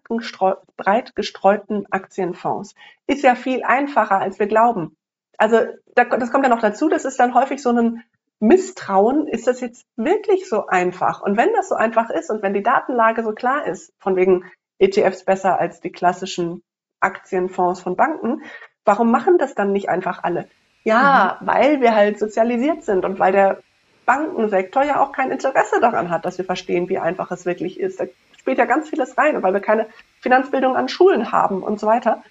breit 0.77 1.15
gestreuten 1.15 1.85
Aktienfonds, 1.91 2.73
ist 3.05 3.23
ja 3.23 3.35
viel 3.35 3.63
einfacher, 3.63 4.19
als 4.19 4.39
wir 4.39 4.47
glauben. 4.47 4.95
Also 5.37 5.59
das 5.95 6.31
kommt 6.31 6.45
ja 6.45 6.49
noch 6.49 6.61
dazu, 6.61 6.89
das 6.89 7.05
ist 7.05 7.19
dann 7.19 7.33
häufig 7.33 7.61
so 7.61 7.69
ein 7.69 8.03
Misstrauen, 8.39 9.27
ist 9.27 9.47
das 9.47 9.59
jetzt 9.59 9.85
wirklich 9.97 10.47
so 10.47 10.67
einfach? 10.67 11.21
Und 11.21 11.37
wenn 11.37 11.53
das 11.53 11.69
so 11.69 11.75
einfach 11.75 12.09
ist 12.09 12.29
und 12.29 12.41
wenn 12.41 12.53
die 12.53 12.63
Datenlage 12.63 13.23
so 13.23 13.33
klar 13.33 13.65
ist, 13.67 13.93
von 13.99 14.15
wegen 14.15 14.45
ETFs 14.77 15.25
besser 15.25 15.59
als 15.59 15.81
die 15.81 15.91
klassischen 15.91 16.63
Aktienfonds 17.01 17.81
von 17.81 17.95
Banken, 17.95 18.43
warum 18.85 19.11
machen 19.11 19.37
das 19.37 19.55
dann 19.55 19.73
nicht 19.73 19.89
einfach 19.89 20.23
alle? 20.23 20.47
Ja, 20.83 21.37
mhm. 21.39 21.47
weil 21.47 21.81
wir 21.81 21.93
halt 21.93 22.17
sozialisiert 22.17 22.83
sind 22.83 23.03
und 23.03 23.19
weil 23.19 23.33
der 23.33 23.61
Bankensektor 24.05 24.83
ja 24.83 25.01
auch 25.01 25.11
kein 25.11 25.31
Interesse 25.31 25.79
daran 25.81 26.09
hat, 26.09 26.25
dass 26.25 26.37
wir 26.37 26.45
verstehen, 26.45 26.89
wie 26.89 26.97
einfach 26.97 27.29
es 27.31 27.45
wirklich 27.45 27.79
ist. 27.79 27.99
Da 27.99 28.05
spielt 28.37 28.57
ja 28.57 28.65
ganz 28.65 28.89
vieles 28.89 29.17
rein, 29.17 29.43
weil 29.43 29.53
wir 29.53 29.59
keine 29.59 29.87
Finanzbildung 30.21 30.75
an 30.75 30.89
Schulen 30.89 31.31
haben 31.31 31.61
und 31.61 31.79
so 31.79 31.87
weiter. 31.87 32.23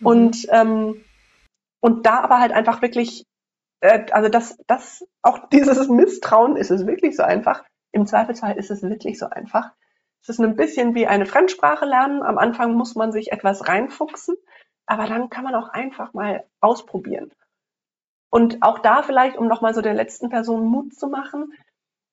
Mhm. 0.00 0.06
Und, 0.06 0.46
ähm, 0.50 1.04
und 1.80 2.04
da 2.04 2.20
aber 2.20 2.40
halt 2.40 2.52
einfach 2.52 2.82
wirklich 2.82 3.24
äh, 3.82 4.06
also 4.12 4.28
das, 4.28 4.56
das, 4.66 5.04
auch 5.22 5.48
dieses 5.50 5.88
Misstrauen, 5.88 6.56
ist 6.56 6.70
es 6.70 6.86
wirklich 6.86 7.16
so 7.16 7.22
einfach? 7.22 7.62
Im 7.92 8.06
Zweifelsfall 8.06 8.56
ist 8.56 8.70
es 8.70 8.82
wirklich 8.82 9.18
so 9.18 9.26
einfach. 9.26 9.72
Es 10.22 10.30
ist 10.30 10.40
ein 10.40 10.56
bisschen 10.56 10.94
wie 10.94 11.06
eine 11.06 11.26
Fremdsprache 11.26 11.84
lernen. 11.84 12.22
Am 12.22 12.38
Anfang 12.38 12.74
muss 12.74 12.94
man 12.94 13.12
sich 13.12 13.32
etwas 13.32 13.68
reinfuchsen, 13.68 14.36
aber 14.86 15.06
dann 15.06 15.28
kann 15.28 15.44
man 15.44 15.54
auch 15.54 15.68
einfach 15.68 16.14
mal 16.14 16.44
ausprobieren. 16.60 17.32
Und 18.30 18.62
auch 18.62 18.78
da 18.78 19.02
vielleicht, 19.02 19.36
um 19.36 19.46
nochmal 19.46 19.74
so 19.74 19.82
der 19.82 19.94
letzten 19.94 20.30
Person 20.30 20.64
Mut 20.64 20.94
zu 20.94 21.08
machen, 21.08 21.52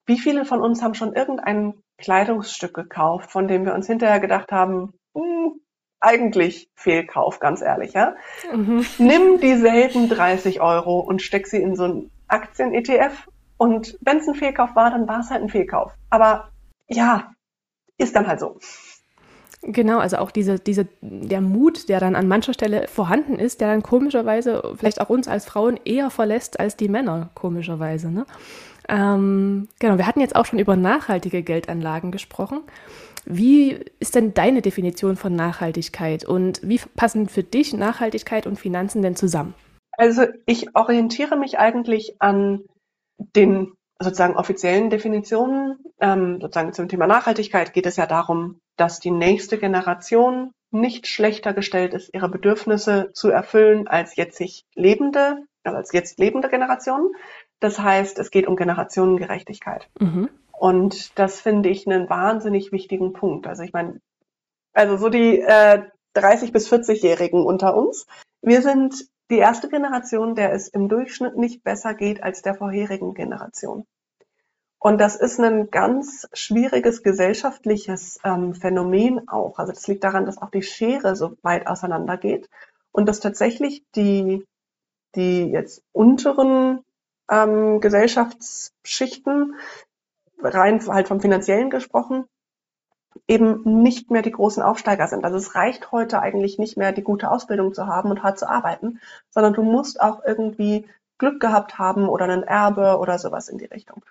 wie 0.06 0.18
viele 0.18 0.44
von 0.44 0.60
uns 0.60 0.82
haben 0.82 0.96
schon 0.96 1.14
irgendein 1.14 1.76
Kleidungsstück 1.98 2.74
gekauft, 2.74 3.32
von 3.32 3.48
dem 3.48 3.64
wir 3.64 3.76
uns 3.76 3.86
hinterher 3.86 4.20
gedacht 4.20 4.52
haben, 4.52 4.94
hm, 5.16 5.62
eigentlich 6.02 6.70
Fehlkauf, 6.76 7.40
ganz 7.40 7.62
ehrlich, 7.62 7.94
ja? 7.94 8.16
Mhm. 8.54 8.86
Nimm 8.98 9.40
dieselben 9.40 10.10
30 10.10 10.62
Euro 10.62 11.00
und 11.00 11.22
steck 11.22 11.48
sie 11.48 11.62
in 11.62 11.76
so 11.76 11.84
ein 11.84 12.12
Aktien-ETF 12.28 13.28
und 13.58 13.98
wenn 14.02 14.18
es 14.18 14.28
ein 14.28 14.36
Fehlkauf 14.36 14.76
war, 14.76 14.92
dann 14.92 15.08
war 15.08 15.20
es 15.20 15.30
halt 15.30 15.42
ein 15.42 15.50
Fehlkauf. 15.50 15.92
Aber 16.10 16.50
ja, 16.88 17.32
ist 17.98 18.16
dann 18.16 18.28
halt 18.28 18.40
so. 18.40 18.58
Genau, 19.62 20.00
also 20.00 20.18
auch 20.18 20.32
diese, 20.32 20.58
diese, 20.58 20.88
der 21.02 21.42
Mut, 21.42 21.90
der 21.90 22.00
dann 22.00 22.16
an 22.16 22.30
mancher 22.30 22.54
Stelle 22.54 22.88
vorhanden 22.88 23.36
ist, 23.36 23.60
der 23.60 23.68
dann 23.68 23.84
komischerweise 23.84 24.64
vielleicht 24.78 25.02
auch 25.02 25.10
uns 25.10 25.28
als 25.28 25.46
Frauen 25.46 25.78
eher 25.84 26.10
verlässt 26.10 26.60
als 26.60 26.78
die 26.78 26.88
Männer, 26.88 27.30
komischerweise. 27.36 28.10
Ne? 28.10 28.26
Ähm, 28.88 29.68
genau, 29.80 29.98
wir 29.98 30.08
hatten 30.08 30.22
jetzt 30.22 30.38
auch 30.38 30.46
schon 30.46 30.60
über 30.60 30.78
nachhaltige 30.78 31.44
Geldanlagen 31.44 32.12
gesprochen. 32.12 32.62
Wie 33.32 33.80
ist 34.00 34.16
denn 34.16 34.34
deine 34.34 34.64
Definition 34.64 35.16
von 35.16 35.36
Nachhaltigkeit 35.36 36.26
und 36.26 36.62
wie 36.64 36.82
passen 36.96 37.30
für 37.30 37.44
dich 37.44 37.74
Nachhaltigkeit 37.74 38.48
und 38.48 38.60
Finanzen 38.60 39.04
denn 39.04 39.16
zusammen? 39.16 39.54
Also 39.92 40.24
ich 40.48 40.76
orientiere 40.76 41.38
mich 41.38 41.60
eigentlich 41.60 42.16
an 42.20 42.64
den 43.36 43.74
sozusagen 44.02 44.36
offiziellen 44.36 44.90
Definitionen. 44.90 45.78
Ähm, 46.00 46.40
sozusagen 46.42 46.74
zum 46.74 46.88
Thema 46.88 47.06
Nachhaltigkeit 47.06 47.74
geht 47.74 47.86
es 47.86 47.98
ja 47.98 48.08
darum, 48.08 48.60
dass 48.78 49.00
die 49.00 49.12
nächste 49.12 49.60
Generation 49.60 50.52
nicht 50.72 51.06
schlechter 51.06 51.54
gestellt 51.54 51.94
ist, 51.94 52.10
ihre 52.14 52.30
Bedürfnisse 52.30 53.12
zu 53.14 53.30
erfüllen 53.30 53.88
als 53.88 54.16
jetzig 54.16 54.64
lebende, 54.74 55.44
also 55.64 55.78
als 55.78 55.92
jetzt 55.92 56.18
lebende 56.18 56.50
Generationen. 56.50 57.12
Das 57.60 57.80
heißt, 57.80 58.18
es 58.18 58.32
geht 58.32 58.48
um 58.48 58.56
Generationengerechtigkeit. 58.56 59.88
Mhm. 60.00 60.30
Und 60.60 61.18
das 61.18 61.40
finde 61.40 61.70
ich 61.70 61.88
einen 61.88 62.10
wahnsinnig 62.10 62.74
wichtigen 62.74 63.14
Punkt. 63.14 63.48
Also 63.48 63.64
ich 63.64 63.72
meine, 63.72 64.02
also 64.74 64.98
so 64.98 65.08
die 65.08 65.40
äh, 65.40 65.84
30 66.16 66.52
bis 66.52 66.72
40-Jährigen 66.72 67.46
unter 67.46 67.78
uns. 67.78 68.08
Wir 68.42 68.62
sind 68.62 69.08
die 69.30 69.38
erste 69.38 69.70
Generation, 69.70 70.36
der 70.36 70.52
es 70.52 70.68
im 70.68 70.90
Durchschnitt 70.90 71.38
nicht 71.38 71.64
besser 71.64 71.94
geht 71.94 72.24
als 72.24 72.42
der 72.42 72.56
vorherigen 72.56 73.14
Generation. 73.14 73.86
Und 74.80 75.00
das 75.00 75.16
ist 75.16 75.40
ein 75.40 75.72
ganz 75.72 76.28
schwieriges 76.34 77.04
gesellschaftliches 77.04 78.20
ähm, 78.26 78.54
Phänomen 78.54 79.30
auch. 79.30 79.60
Also 79.60 79.72
das 79.72 79.88
liegt 79.88 80.04
daran, 80.04 80.26
dass 80.26 80.42
auch 80.42 80.52
die 80.52 80.64
Schere 80.64 81.16
so 81.16 81.38
weit 81.42 81.68
auseinander 81.68 82.18
geht 82.18 82.50
und 82.92 83.06
dass 83.06 83.22
tatsächlich 83.22 83.86
die, 83.96 84.46
die 85.16 85.44
jetzt 85.52 85.84
unteren 85.94 86.84
ähm, 87.30 87.80
Gesellschaftsschichten, 87.80 89.56
rein 90.42 90.80
halt 90.88 91.08
vom 91.08 91.22
finanziellen 91.22 91.70
gesprochen, 91.70 92.26
eben 93.28 93.62
nicht 93.82 94.12
mehr 94.12 94.22
die 94.22 94.32
großen 94.32 94.64
Aufsteiger 94.64 95.08
sind. 95.08 95.26
Also 95.26 95.38
es 95.38 95.56
reicht 95.56 95.92
heute 95.92 96.22
eigentlich 96.22 96.58
nicht 96.58 96.78
mehr, 96.78 96.92
die 96.92 97.04
gute 97.04 97.32
Ausbildung 97.32 97.74
zu 97.74 97.88
haben 97.88 98.10
und 98.10 98.24
hart 98.24 98.40
zu 98.40 98.48
arbeiten, 98.50 99.00
sondern 99.30 99.54
du 99.54 99.64
musst 99.64 100.02
auch 100.02 100.24
irgendwie 100.26 100.88
Glück 101.18 101.40
gehabt 101.40 101.78
haben 101.78 102.08
oder 102.08 102.26
ein 102.26 102.44
Erbe 102.44 102.98
oder 102.98 103.20
sowas 103.20 103.50
in 103.50 103.58
die 103.58 103.66
Richtung. 103.66 104.04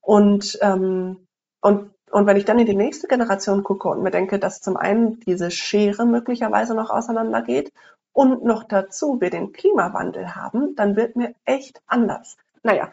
Und, 0.00 0.58
ähm, 0.62 1.26
und, 1.60 1.90
und 2.10 2.26
wenn 2.26 2.36
ich 2.36 2.44
dann 2.44 2.58
in 2.58 2.66
die 2.66 2.76
nächste 2.76 3.06
Generation 3.06 3.62
gucke 3.62 3.88
und 3.88 4.02
mir 4.02 4.10
denke, 4.10 4.38
dass 4.38 4.60
zum 4.60 4.76
einen 4.76 5.20
diese 5.20 5.50
Schere 5.50 6.06
möglicherweise 6.06 6.74
noch 6.74 6.90
auseinandergeht 6.90 7.72
und 8.12 8.44
noch 8.44 8.64
dazu 8.64 9.20
wir 9.20 9.30
den 9.30 9.52
Klimawandel 9.52 10.34
haben, 10.34 10.74
dann 10.76 10.96
wird 10.96 11.16
mir 11.16 11.34
echt 11.44 11.82
anders. 11.86 12.36
Naja, 12.62 12.92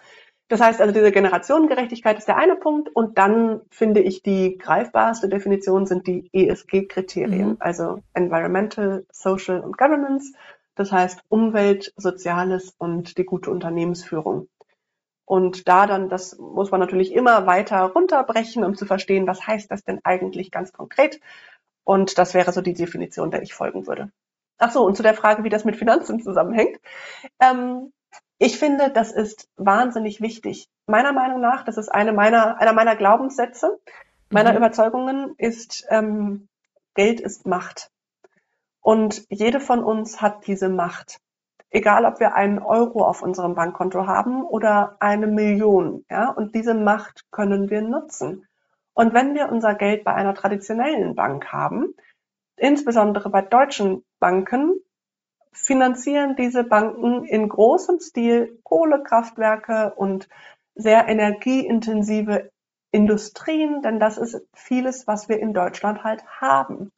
das 0.52 0.60
heißt 0.60 0.82
also, 0.82 0.94
diese 0.94 1.14
Generationengerechtigkeit 1.14 2.18
ist 2.18 2.28
der 2.28 2.36
eine 2.36 2.58
Punkt 2.58 2.90
und 2.94 3.18
dann 3.18 3.62
finde 3.70 4.02
ich 4.02 4.22
die 4.22 4.58
greifbarste 4.58 5.30
Definition 5.30 5.86
sind 5.86 6.08
die 6.08 6.30
ESG-Kriterien, 6.34 7.52
mhm. 7.52 7.58
also 7.60 8.00
Environmental, 8.14 9.06
Social 9.14 9.62
und 9.62 9.78
Governance. 9.78 10.34
Das 10.76 10.92
heißt 10.92 11.22
Umwelt, 11.30 11.94
Soziales 11.96 12.76
und 12.78 13.18
die 13.18 13.24
gute 13.24 13.50
Unternehmensführung. 13.50 14.50
Und 15.24 15.70
da 15.70 15.88
dann, 15.88 16.10
das 16.10 16.38
muss 16.38 16.70
man 16.70 16.82
natürlich 16.82 17.14
immer 17.14 17.46
weiter 17.46 17.84
runterbrechen, 17.84 18.66
um 18.66 18.76
zu 18.76 18.86
verstehen, 18.86 19.28
was 19.28 19.48
heißt 19.48 19.72
das 19.72 19.86
denn 19.86 20.02
eigentlich 20.04 20.52
ganz 20.52 20.74
konkret. 20.74 21.22
Und 21.86 22.18
das 22.18 22.34
wäre 22.34 22.52
so 22.52 22.60
die 22.60 22.74
Definition, 22.74 23.32
der 23.32 23.42
ich 23.42 23.54
folgen 23.54 23.88
würde. 23.88 24.12
Ach 24.58 24.72
so, 24.72 24.86
und 24.86 24.98
zu 24.98 25.04
der 25.04 25.14
Frage, 25.14 25.46
wie 25.46 25.50
das 25.50 25.64
mit 25.64 25.78
Finanzen 25.78 26.22
zusammenhängt. 26.22 26.78
Ähm, 27.40 27.94
ich 28.42 28.58
finde, 28.58 28.90
das 28.90 29.12
ist 29.12 29.50
wahnsinnig 29.58 30.22
wichtig. 30.22 30.68
Meiner 30.88 31.14
Meinung 31.14 31.42
nach, 31.42 31.64
das 31.64 31.78
ist 31.78 31.90
eine 31.90 32.14
meiner, 32.14 32.60
einer 32.60 32.74
meiner 32.74 32.96
Glaubenssätze, 32.96 33.80
meiner 34.30 34.52
mhm. 34.52 34.58
Überzeugungen 34.58 35.36
ist, 35.38 35.86
ähm, 35.90 36.48
Geld 36.94 37.22
ist 37.22 37.46
Macht. 37.46 37.92
Und 38.82 39.26
jede 39.30 39.60
von 39.60 39.84
uns 39.84 40.22
hat 40.22 40.48
diese 40.48 40.70
Macht 40.70 41.20
egal 41.72 42.06
ob 42.06 42.20
wir 42.20 42.36
einen 42.36 42.60
Euro 42.60 43.06
auf 43.06 43.24
unserem 43.24 43.56
Bankkonto 43.56 44.06
haben 44.06 44.44
oder 44.44 44.98
eine 45.00 45.28
Million. 45.28 46.06
Ja? 46.10 46.30
Und 46.30 46.54
diese 46.54 46.74
Macht 46.74 47.26
können 47.32 47.70
wir 47.70 47.82
nutzen. 47.82 48.46
Und 48.94 49.14
wenn 49.14 49.34
wir 49.34 49.50
unser 49.50 49.74
Geld 49.74 50.04
bei 50.04 50.14
einer 50.14 50.36
traditionellen 50.36 51.16
Bank 51.16 51.52
haben, 51.52 51.96
insbesondere 52.58 53.30
bei 53.30 53.42
deutschen 53.42 54.04
Banken, 54.20 54.82
finanzieren 55.54 56.36
diese 56.36 56.64
Banken 56.64 57.26
in 57.26 57.50
großem 57.50 58.00
Stil 58.00 58.60
Kohlekraftwerke 58.64 59.94
und 59.96 60.28
sehr 60.76 61.08
energieintensive 61.08 62.50
Industrien, 62.92 63.82
denn 63.82 64.00
das 64.00 64.18
ist 64.18 64.42
vieles, 64.54 65.08
was 65.08 65.30
wir 65.30 65.40
in 65.40 65.54
Deutschland 65.54 66.04
halt 66.04 66.26
haben 66.26 66.92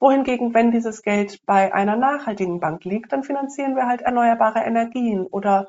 wohingegen, 0.00 0.54
wenn 0.54 0.72
dieses 0.72 1.02
Geld 1.02 1.44
bei 1.46 1.72
einer 1.72 1.96
nachhaltigen 1.96 2.58
Bank 2.58 2.84
liegt, 2.84 3.12
dann 3.12 3.22
finanzieren 3.22 3.76
wir 3.76 3.86
halt 3.86 4.00
erneuerbare 4.00 4.60
Energien 4.60 5.26
oder 5.26 5.68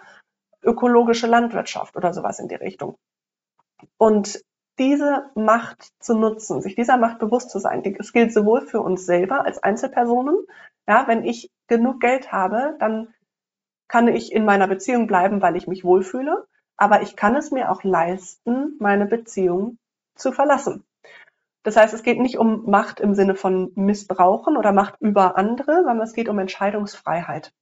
ökologische 0.63 1.27
Landwirtschaft 1.27 1.95
oder 1.95 2.13
sowas 2.13 2.39
in 2.39 2.47
die 2.47 2.55
Richtung. 2.55 2.95
Und 3.97 4.41
diese 4.81 5.29
Macht 5.35 5.91
zu 5.99 6.15
nutzen, 6.15 6.61
sich 6.61 6.73
dieser 6.73 6.97
Macht 6.97 7.19
bewusst 7.19 7.51
zu 7.51 7.59
sein, 7.59 7.83
das 7.97 8.13
gilt 8.13 8.33
sowohl 8.33 8.61
für 8.61 8.81
uns 8.81 9.05
selber 9.05 9.45
als 9.45 9.61
Einzelpersonen. 9.61 10.35
Ja, 10.87 11.07
wenn 11.07 11.23
ich 11.23 11.51
genug 11.67 11.99
Geld 11.99 12.31
habe, 12.31 12.75
dann 12.79 13.13
kann 13.87 14.07
ich 14.07 14.31
in 14.31 14.43
meiner 14.43 14.67
Beziehung 14.67 15.05
bleiben, 15.05 15.41
weil 15.43 15.55
ich 15.55 15.67
mich 15.67 15.83
wohlfühle. 15.83 16.47
Aber 16.77 17.03
ich 17.03 17.15
kann 17.15 17.35
es 17.35 17.51
mir 17.51 17.71
auch 17.71 17.83
leisten, 17.83 18.75
meine 18.79 19.05
Beziehung 19.05 19.77
zu 20.15 20.31
verlassen. 20.31 20.83
Das 21.61 21.77
heißt, 21.77 21.93
es 21.93 22.01
geht 22.01 22.19
nicht 22.19 22.39
um 22.39 22.67
Macht 22.67 22.99
im 22.99 23.13
Sinne 23.13 23.35
von 23.35 23.71
Missbrauchen 23.75 24.57
oder 24.57 24.71
Macht 24.71 24.95
über 24.99 25.37
andere, 25.37 25.83
sondern 25.83 26.01
es 26.01 26.13
geht 26.13 26.27
um 26.27 26.39
Entscheidungsfreiheit. 26.39 27.53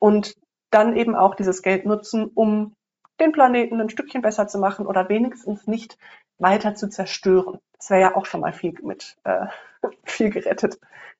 Und 0.00 0.34
dann 0.70 0.96
eben 0.96 1.14
auch 1.14 1.34
dieses 1.34 1.60
Geld 1.60 1.84
nutzen, 1.84 2.30
um 2.34 2.74
den 3.20 3.32
Planeten 3.32 3.80
ein 3.80 3.90
Stückchen 3.90 4.22
besser 4.22 4.48
zu 4.48 4.58
machen 4.58 4.86
oder 4.86 5.08
wenigstens 5.08 5.66
nicht 5.66 5.98
weiter 6.38 6.74
zu 6.74 6.88
zerstören. 6.88 7.58
Das 7.78 7.90
wäre 7.90 8.00
ja 8.00 8.16
auch 8.16 8.26
schon 8.26 8.40
mal 8.40 8.52
viel 8.52 8.74
mit 8.82 9.16
äh, 9.24 9.46
viel 10.04 10.30
gerettet, 10.30 10.78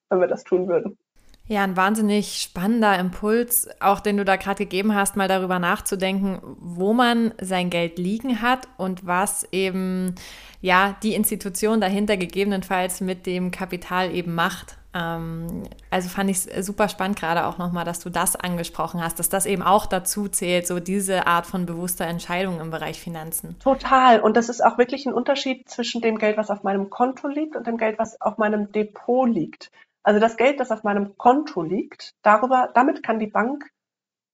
wenn 0.08 0.20
wir 0.20 0.28
das 0.28 0.44
tun 0.44 0.68
würden. 0.68 0.98
Ja, 1.46 1.62
ein 1.62 1.76
wahnsinnig 1.76 2.40
spannender 2.40 2.98
Impuls, 2.98 3.68
auch 3.78 4.00
den 4.00 4.16
du 4.16 4.24
da 4.24 4.36
gerade 4.36 4.64
gegeben 4.64 4.94
hast, 4.94 5.14
mal 5.14 5.28
darüber 5.28 5.58
nachzudenken, 5.58 6.40
wo 6.58 6.94
man 6.94 7.34
sein 7.38 7.68
Geld 7.68 7.98
liegen 7.98 8.40
hat 8.40 8.66
und 8.78 9.06
was 9.06 9.46
eben 9.52 10.14
ja 10.62 10.96
die 11.02 11.14
Institution 11.14 11.82
dahinter 11.82 12.16
gegebenenfalls 12.16 13.02
mit 13.02 13.26
dem 13.26 13.50
Kapital 13.50 14.14
eben 14.14 14.34
macht. 14.34 14.78
Ähm, 14.94 15.64
also 15.90 16.08
fand 16.08 16.30
ich 16.30 16.46
es 16.46 16.66
super 16.66 16.88
spannend 16.88 17.18
gerade 17.18 17.46
auch 17.46 17.58
nochmal, 17.58 17.84
dass 17.84 17.98
du 17.98 18.10
das 18.10 18.36
angesprochen 18.36 19.02
hast, 19.02 19.18
dass 19.18 19.28
das 19.28 19.44
eben 19.44 19.62
auch 19.62 19.86
dazu 19.86 20.28
zählt, 20.28 20.66
so 20.66 20.78
diese 20.78 21.26
Art 21.26 21.46
von 21.46 21.66
bewusster 21.66 22.06
Entscheidung 22.06 22.60
im 22.60 22.70
Bereich 22.70 23.00
Finanzen. 23.00 23.58
Total. 23.58 24.20
Und 24.20 24.36
das 24.36 24.48
ist 24.48 24.64
auch 24.64 24.78
wirklich 24.78 25.06
ein 25.06 25.12
Unterschied 25.12 25.68
zwischen 25.68 26.00
dem 26.00 26.18
Geld, 26.18 26.36
was 26.36 26.50
auf 26.50 26.62
meinem 26.62 26.90
Konto 26.90 27.26
liegt 27.26 27.56
und 27.56 27.66
dem 27.66 27.76
Geld, 27.76 27.98
was 27.98 28.20
auf 28.20 28.38
meinem 28.38 28.70
Depot 28.70 29.28
liegt. 29.28 29.70
Also 30.04 30.20
das 30.20 30.36
Geld, 30.36 30.60
das 30.60 30.70
auf 30.70 30.84
meinem 30.84 31.16
Konto 31.16 31.62
liegt, 31.62 32.14
darüber, 32.22 32.70
damit 32.74 33.02
kann 33.02 33.18
die 33.18 33.26
Bank 33.26 33.70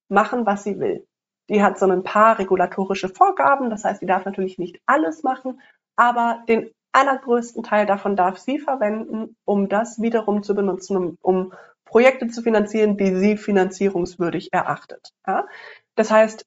machen, 0.09 0.45
was 0.45 0.65
sie 0.65 0.79
will. 0.79 1.07
Die 1.49 1.63
hat 1.63 1.79
so 1.79 1.87
ein 1.87 2.03
paar 2.03 2.39
regulatorische 2.39 3.09
Vorgaben, 3.09 3.71
das 3.71 3.85
heißt, 3.85 4.01
sie 4.01 4.07
darf 4.07 4.25
natürlich 4.25 4.59
nicht 4.59 4.81
alles 4.87 5.23
machen, 5.23 5.61
aber 5.97 6.43
den 6.49 6.71
allergrößten 6.93 7.63
Teil 7.63 7.87
davon 7.87 8.17
darf 8.17 8.39
sie 8.39 8.59
verwenden, 8.59 9.37
um 9.45 9.69
das 9.69 10.01
wiederum 10.01 10.43
zu 10.43 10.55
benutzen, 10.55 10.97
um, 10.97 11.19
um 11.21 11.53
Projekte 11.85 12.29
zu 12.29 12.43
finanzieren, 12.43 12.97
die 12.97 13.15
sie 13.15 13.37
finanzierungswürdig 13.37 14.53
erachtet. 14.53 15.13
Ja? 15.27 15.47
Das 15.95 16.11
heißt, 16.11 16.47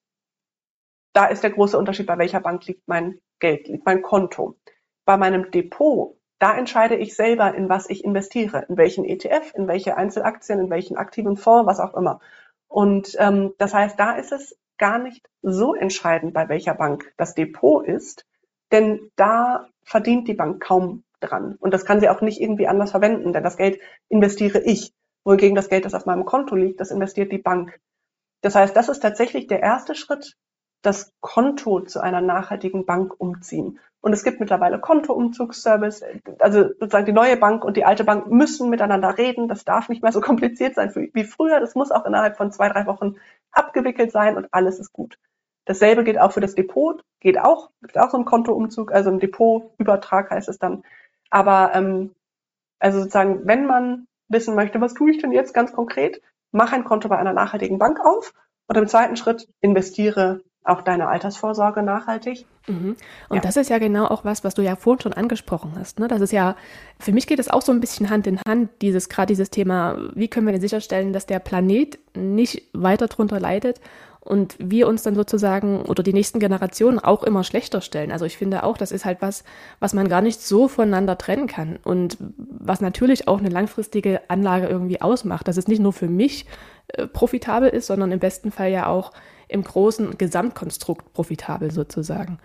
da 1.13 1.25
ist 1.25 1.43
der 1.43 1.51
große 1.51 1.77
Unterschied, 1.77 2.07
bei 2.07 2.17
welcher 2.17 2.39
Bank 2.39 2.65
liegt 2.65 2.87
mein 2.87 3.19
Geld, 3.39 3.67
liegt 3.67 3.85
mein 3.85 4.01
Konto. 4.01 4.55
Bei 5.05 5.17
meinem 5.17 5.51
Depot 5.51 6.17
da 6.43 6.57
entscheide 6.57 6.97
ich 6.97 7.15
selber, 7.15 7.55
in 7.55 7.69
was 7.69 7.89
ich 7.89 8.03
investiere, 8.03 8.65
in 8.67 8.75
welchen 8.75 9.05
ETF, 9.05 9.53
in 9.55 9.69
welche 9.69 9.95
Einzelaktien, 9.95 10.59
in 10.59 10.69
welchen 10.69 10.97
aktiven 10.97 11.37
Fonds, 11.37 11.65
was 11.65 11.79
auch 11.79 11.93
immer. 11.93 12.19
Und 12.67 13.15
ähm, 13.17 13.53
das 13.59 13.73
heißt, 13.73 13.97
da 13.97 14.17
ist 14.17 14.33
es 14.33 14.59
gar 14.77 14.99
nicht 14.99 15.25
so 15.41 15.73
entscheidend, 15.73 16.33
bei 16.33 16.49
welcher 16.49 16.73
Bank 16.73 17.13
das 17.15 17.33
Depot 17.33 17.87
ist, 17.87 18.25
denn 18.73 19.09
da 19.15 19.69
verdient 19.83 20.27
die 20.27 20.33
Bank 20.33 20.61
kaum 20.61 21.03
dran. 21.19 21.55
Und 21.59 21.73
das 21.73 21.85
kann 21.85 21.99
sie 21.99 22.09
auch 22.09 22.21
nicht 22.21 22.41
irgendwie 22.41 22.67
anders 22.67 22.91
verwenden, 22.91 23.33
denn 23.33 23.43
das 23.43 23.57
Geld 23.57 23.79
investiere 24.09 24.59
ich. 24.59 24.93
Wohingegen 25.23 25.55
das 25.55 25.69
Geld, 25.69 25.85
das 25.85 25.93
auf 25.93 26.05
meinem 26.05 26.25
Konto 26.25 26.55
liegt, 26.55 26.81
das 26.81 26.91
investiert 26.91 27.31
die 27.31 27.37
Bank. 27.37 27.79
Das 28.41 28.55
heißt, 28.55 28.75
das 28.75 28.89
ist 28.89 28.99
tatsächlich 28.99 29.47
der 29.47 29.61
erste 29.61 29.95
Schritt, 29.95 30.35
das 30.81 31.13
Konto 31.21 31.79
zu 31.79 32.01
einer 32.01 32.19
nachhaltigen 32.19 32.85
Bank 32.85 33.13
umziehen. 33.17 33.79
Und 34.01 34.11
es 34.11 34.25
gibt 34.25 34.41
mittlerweile 34.41 34.79
Kontoumzugsservice. 34.79 36.03
Also 36.39 36.67
sozusagen 36.77 37.05
die 37.05 37.13
neue 37.13 37.37
Bank 37.37 37.63
und 37.63 37.77
die 37.77 37.85
alte 37.85 38.03
Bank 38.03 38.29
müssen 38.29 38.69
miteinander 38.69 39.17
reden. 39.17 39.47
Das 39.47 39.63
darf 39.63 39.87
nicht 39.87 40.03
mehr 40.03 40.11
so 40.11 40.19
kompliziert 40.21 40.75
sein 40.75 40.93
wie 40.93 41.23
früher. 41.23 41.61
Das 41.61 41.73
muss 41.73 41.91
auch 41.91 42.05
innerhalb 42.05 42.35
von 42.35 42.51
zwei, 42.51 42.67
drei 42.67 42.85
Wochen 42.85 43.15
abgewickelt 43.51 44.11
sein 44.11 44.35
und 44.35 44.47
alles 44.51 44.77
ist 44.77 44.91
gut. 44.91 45.17
Dasselbe 45.65 46.03
gilt 46.03 46.19
auch 46.19 46.31
für 46.31 46.41
das 46.41 46.55
Depot, 46.55 47.03
geht 47.19 47.39
auch, 47.39 47.69
gibt 47.81 47.97
auch 47.97 48.09
so 48.09 48.17
einen 48.17 48.25
Kontoumzug, 48.25 48.91
also 48.91 49.09
ein 49.09 49.19
Depotübertrag 49.19 50.29
heißt 50.29 50.49
es 50.49 50.59
dann. 50.59 50.83
Aber 51.29 51.71
ähm, 51.73 52.13
also 52.79 52.99
sozusagen, 52.99 53.47
wenn 53.47 53.65
man 53.65 54.07
wissen 54.27 54.55
möchte, 54.55 54.81
was 54.81 54.93
tue 54.93 55.11
ich 55.11 55.19
denn 55.19 55.31
jetzt 55.31 55.53
ganz 55.53 55.71
konkret, 55.71 56.21
mach 56.51 56.73
ein 56.73 56.83
Konto 56.83 57.07
bei 57.07 57.17
einer 57.17 57.33
nachhaltigen 57.33 57.79
Bank 57.79 57.99
auf 58.03 58.33
und 58.67 58.77
im 58.77 58.87
zweiten 58.87 59.15
Schritt 59.15 59.47
investiere 59.61 60.41
auch 60.65 60.81
deine 60.81 61.07
Altersvorsorge 61.07 61.83
nachhaltig. 61.83 62.45
Mhm. 62.67 62.95
Und 63.29 63.35
ja. 63.35 63.41
das 63.41 63.57
ist 63.57 63.69
ja 63.69 63.79
genau 63.79 64.05
auch 64.05 64.23
was, 64.23 64.43
was 64.43 64.53
du 64.53 64.61
ja 64.61 64.75
vorhin 64.75 65.01
schon 65.01 65.13
angesprochen 65.13 65.73
hast. 65.77 65.99
Ne? 65.99 66.07
Das 66.07 66.21
ist 66.21 66.31
ja, 66.31 66.55
für 66.99 67.11
mich 67.11 67.27
geht 67.27 67.39
es 67.39 67.49
auch 67.49 67.61
so 67.61 67.71
ein 67.71 67.81
bisschen 67.81 68.09
Hand 68.09 68.27
in 68.27 68.39
Hand, 68.47 68.69
dieses, 68.81 69.09
gerade 69.09 69.27
dieses 69.27 69.49
Thema, 69.49 69.97
wie 70.15 70.29
können 70.29 70.45
wir 70.45 70.53
denn 70.53 70.61
sicherstellen, 70.61 71.11
dass 71.11 71.25
der 71.25 71.39
Planet 71.39 71.99
nicht 72.15 72.69
weiter 72.73 73.07
drunter 73.07 73.39
leidet 73.39 73.81
und 74.23 74.55
wir 74.57 74.87
uns 74.87 75.03
dann 75.03 75.15
sozusagen 75.15 75.81
oder 75.83 76.01
die 76.01 76.13
nächsten 76.13 76.39
Generationen 76.39 76.99
auch 76.99 77.23
immer 77.23 77.43
schlechter 77.43 77.81
stellen. 77.81 78.11
Also 78.11 78.25
ich 78.25 78.37
finde 78.37 78.63
auch, 78.63 78.77
das 78.77 78.91
ist 78.91 79.05
halt 79.05 79.21
was, 79.21 79.43
was 79.79 79.93
man 79.93 80.07
gar 80.07 80.21
nicht 80.21 80.41
so 80.41 80.67
voneinander 80.67 81.17
trennen 81.17 81.47
kann 81.47 81.77
und 81.83 82.17
was 82.37 82.79
natürlich 82.79 83.27
auch 83.27 83.39
eine 83.39 83.49
langfristige 83.49 84.21
Anlage 84.29 84.67
irgendwie 84.67 85.01
ausmacht, 85.01 85.47
dass 85.47 85.57
es 85.57 85.67
nicht 85.67 85.81
nur 85.81 85.93
für 85.93 86.07
mich 86.07 86.45
äh, 86.87 87.05
profitabel 87.07 87.69
ist, 87.69 87.87
sondern 87.87 88.11
im 88.11 88.19
besten 88.19 88.51
Fall 88.51 88.71
ja 88.71 88.87
auch 88.87 89.11
im 89.49 89.63
großen 89.63 90.17
Gesamtkonstrukt 90.17 91.13
profitabel 91.13 91.71
sozusagen. 91.71 92.39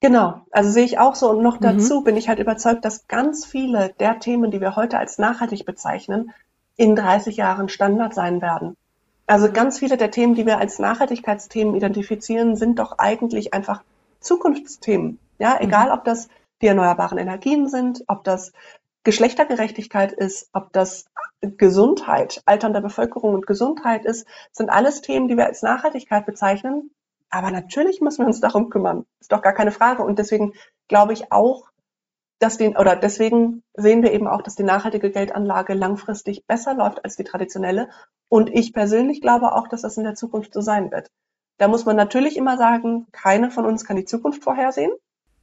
Genau, 0.00 0.40
also 0.50 0.70
sehe 0.70 0.84
ich 0.84 0.98
auch 0.98 1.14
so. 1.14 1.30
Und 1.30 1.42
noch 1.42 1.60
mhm. 1.60 1.64
dazu 1.64 2.00
mhm. 2.00 2.04
bin 2.04 2.16
ich 2.16 2.28
halt 2.28 2.38
überzeugt, 2.38 2.84
dass 2.84 3.08
ganz 3.08 3.44
viele 3.44 3.92
der 4.00 4.18
Themen, 4.20 4.50
die 4.50 4.60
wir 4.60 4.76
heute 4.76 4.98
als 4.98 5.18
nachhaltig 5.18 5.66
bezeichnen, 5.66 6.32
in 6.76 6.96
30 6.96 7.36
Jahren 7.36 7.68
Standard 7.68 8.14
sein 8.14 8.40
werden. 8.40 8.76
Also 9.30 9.52
ganz 9.52 9.78
viele 9.78 9.96
der 9.96 10.10
Themen, 10.10 10.34
die 10.34 10.44
wir 10.44 10.58
als 10.58 10.80
Nachhaltigkeitsthemen 10.80 11.76
identifizieren, 11.76 12.56
sind 12.56 12.80
doch 12.80 12.98
eigentlich 12.98 13.54
einfach 13.54 13.84
Zukunftsthemen. 14.18 15.20
Ja, 15.38 15.56
egal 15.60 15.86
mhm. 15.86 15.92
ob 15.92 16.04
das 16.04 16.28
die 16.60 16.66
erneuerbaren 16.66 17.16
Energien 17.16 17.68
sind, 17.68 18.02
ob 18.08 18.24
das 18.24 18.50
Geschlechtergerechtigkeit 19.04 20.10
ist, 20.10 20.50
ob 20.52 20.72
das 20.72 21.04
Gesundheit, 21.42 22.42
Altern 22.44 22.72
der 22.72 22.80
Bevölkerung 22.80 23.34
und 23.34 23.46
Gesundheit 23.46 24.04
ist, 24.04 24.26
sind 24.50 24.68
alles 24.68 25.00
Themen, 25.00 25.28
die 25.28 25.36
wir 25.36 25.46
als 25.46 25.62
Nachhaltigkeit 25.62 26.26
bezeichnen. 26.26 26.90
Aber 27.30 27.52
natürlich 27.52 28.00
müssen 28.00 28.22
wir 28.22 28.26
uns 28.26 28.40
darum 28.40 28.68
kümmern. 28.68 29.06
Ist 29.20 29.30
doch 29.30 29.42
gar 29.42 29.52
keine 29.52 29.70
Frage. 29.70 30.02
Und 30.02 30.18
deswegen 30.18 30.54
glaube 30.88 31.12
ich 31.12 31.30
auch, 31.30 31.69
dass 32.40 32.56
den, 32.56 32.76
oder 32.76 32.96
deswegen 32.96 33.62
sehen 33.74 34.02
wir 34.02 34.12
eben 34.12 34.26
auch, 34.26 34.42
dass 34.42 34.56
die 34.56 34.64
nachhaltige 34.64 35.10
Geldanlage 35.10 35.74
langfristig 35.74 36.46
besser 36.46 36.74
läuft 36.74 37.04
als 37.04 37.16
die 37.16 37.24
traditionelle. 37.24 37.90
Und 38.28 38.50
ich 38.50 38.72
persönlich 38.72 39.20
glaube 39.20 39.52
auch, 39.52 39.68
dass 39.68 39.82
das 39.82 39.98
in 39.98 40.04
der 40.04 40.14
Zukunft 40.14 40.54
so 40.54 40.62
sein 40.62 40.90
wird. 40.90 41.10
Da 41.58 41.68
muss 41.68 41.84
man 41.84 41.96
natürlich 41.96 42.38
immer 42.38 42.56
sagen, 42.56 43.06
keine 43.12 43.50
von 43.50 43.66
uns 43.66 43.84
kann 43.84 43.96
die 43.96 44.06
Zukunft 44.06 44.42
vorhersehen. 44.42 44.90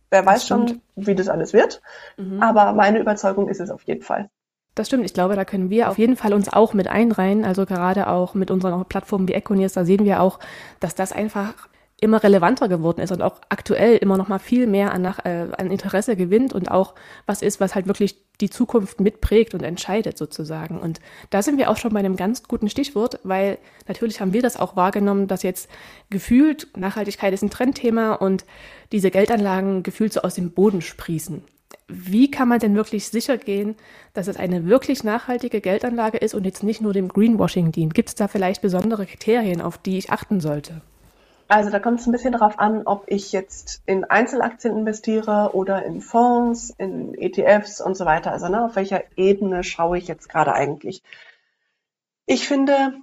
Wer 0.09 0.25
weiß 0.25 0.47
schon, 0.47 0.81
wie 0.95 1.13
das 1.13 1.29
alles 1.29 1.53
wird. 1.53 1.81
Mhm. 2.17 2.41
Aber 2.41 2.73
meine 2.73 2.99
Überzeugung 2.99 3.47
ist 3.47 3.61
es 3.61 3.69
auf 3.69 3.83
jeden 3.83 4.01
Fall. 4.01 4.29
Das 4.73 4.87
stimmt. 4.87 5.05
Ich 5.05 5.13
glaube, 5.13 5.35
da 5.35 5.45
können 5.45 5.69
wir 5.69 5.89
auf 5.89 5.99
jeden 5.99 6.15
Fall 6.15 6.33
uns 6.33 6.51
auch 6.51 6.73
mit 6.73 6.87
einreihen. 6.87 7.45
Also 7.45 7.67
gerade 7.67 8.07
auch 8.07 8.33
mit 8.33 8.49
unseren 8.49 8.85
Plattformen 8.85 9.27
wie 9.27 9.33
Econius, 9.33 9.73
da 9.73 9.85
sehen 9.85 10.05
wir 10.05 10.21
auch, 10.21 10.39
dass 10.79 10.95
das 10.95 11.11
einfach 11.11 11.67
immer 11.99 12.23
relevanter 12.23 12.67
geworden 12.67 13.01
ist 13.01 13.11
und 13.11 13.23
auch 13.23 13.41
aktuell 13.49 13.97
immer 13.97 14.17
noch 14.17 14.27
mal 14.27 14.37
viel 14.37 14.67
mehr 14.67 14.93
an, 14.93 15.01
nach, 15.01 15.25
äh, 15.25 15.47
an 15.57 15.71
Interesse 15.71 16.15
gewinnt 16.15 16.53
und 16.53 16.69
auch 16.69 16.93
was 17.25 17.41
ist, 17.41 17.59
was 17.59 17.73
halt 17.73 17.87
wirklich 17.87 18.17
die 18.39 18.51
Zukunft 18.51 19.01
mitprägt 19.01 19.55
und 19.55 19.63
entscheidet 19.63 20.15
sozusagen. 20.15 20.79
Und 20.79 20.99
da 21.31 21.41
sind 21.41 21.57
wir 21.57 21.71
auch 21.71 21.77
schon 21.77 21.93
bei 21.93 21.99
einem 21.99 22.15
ganz 22.15 22.43
guten 22.43 22.69
Stichwort, 22.69 23.19
weil 23.23 23.57
natürlich 23.87 24.21
haben 24.21 24.31
wir 24.31 24.43
das 24.43 24.57
auch 24.57 24.75
wahrgenommen, 24.75 25.27
dass 25.27 25.41
jetzt 25.41 25.69
gefühlt 26.11 26.67
Nachhaltigkeit 26.77 27.33
ist 27.33 27.41
ein 27.41 27.49
Trendthema 27.49 28.13
und 28.13 28.45
diese 28.91 29.09
Geldanlagen 29.09 29.81
gefühlt 29.81 30.13
so 30.13 30.21
aus 30.21 30.35
dem 30.35 30.51
Boden 30.51 30.81
sprießen. 30.81 31.43
Wie 31.87 32.29
kann 32.29 32.47
man 32.47 32.59
denn 32.59 32.75
wirklich 32.75 33.07
sicher 33.07 33.37
gehen, 33.37 33.75
dass 34.13 34.27
es 34.27 34.37
eine 34.37 34.67
wirklich 34.67 35.03
nachhaltige 35.03 35.61
Geldanlage 35.61 36.17
ist 36.17 36.35
und 36.35 36.45
jetzt 36.45 36.61
nicht 36.61 36.81
nur 36.81 36.93
dem 36.93 37.07
Greenwashing 37.07 37.71
dient? 37.71 37.95
Gibt 37.95 38.09
es 38.09 38.15
da 38.15 38.27
vielleicht 38.27 38.61
besondere 38.61 39.07
Kriterien, 39.07 39.61
auf 39.61 39.77
die 39.77 39.97
ich 39.97 40.11
achten 40.11 40.41
sollte? 40.41 40.81
Also 41.47 41.69
da 41.69 41.79
kommt 41.79 41.99
es 41.99 42.07
ein 42.07 42.11
bisschen 42.11 42.33
darauf 42.33 42.59
an, 42.59 42.83
ob 42.85 43.05
ich 43.07 43.31
jetzt 43.31 43.81
in 43.85 44.03
Einzelaktien 44.03 44.75
investiere 44.75 45.51
oder 45.53 45.83
in 45.83 46.01
Fonds, 46.01 46.73
in 46.77 47.13
ETFs 47.13 47.79
und 47.79 47.95
so 47.95 48.05
weiter. 48.05 48.31
Also 48.31 48.49
ne, 48.49 48.65
auf 48.65 48.75
welcher 48.75 49.03
Ebene 49.15 49.63
schaue 49.63 49.97
ich 49.97 50.07
jetzt 50.07 50.27
gerade 50.27 50.53
eigentlich? 50.53 51.01
Ich 52.25 52.47
finde, 52.47 52.93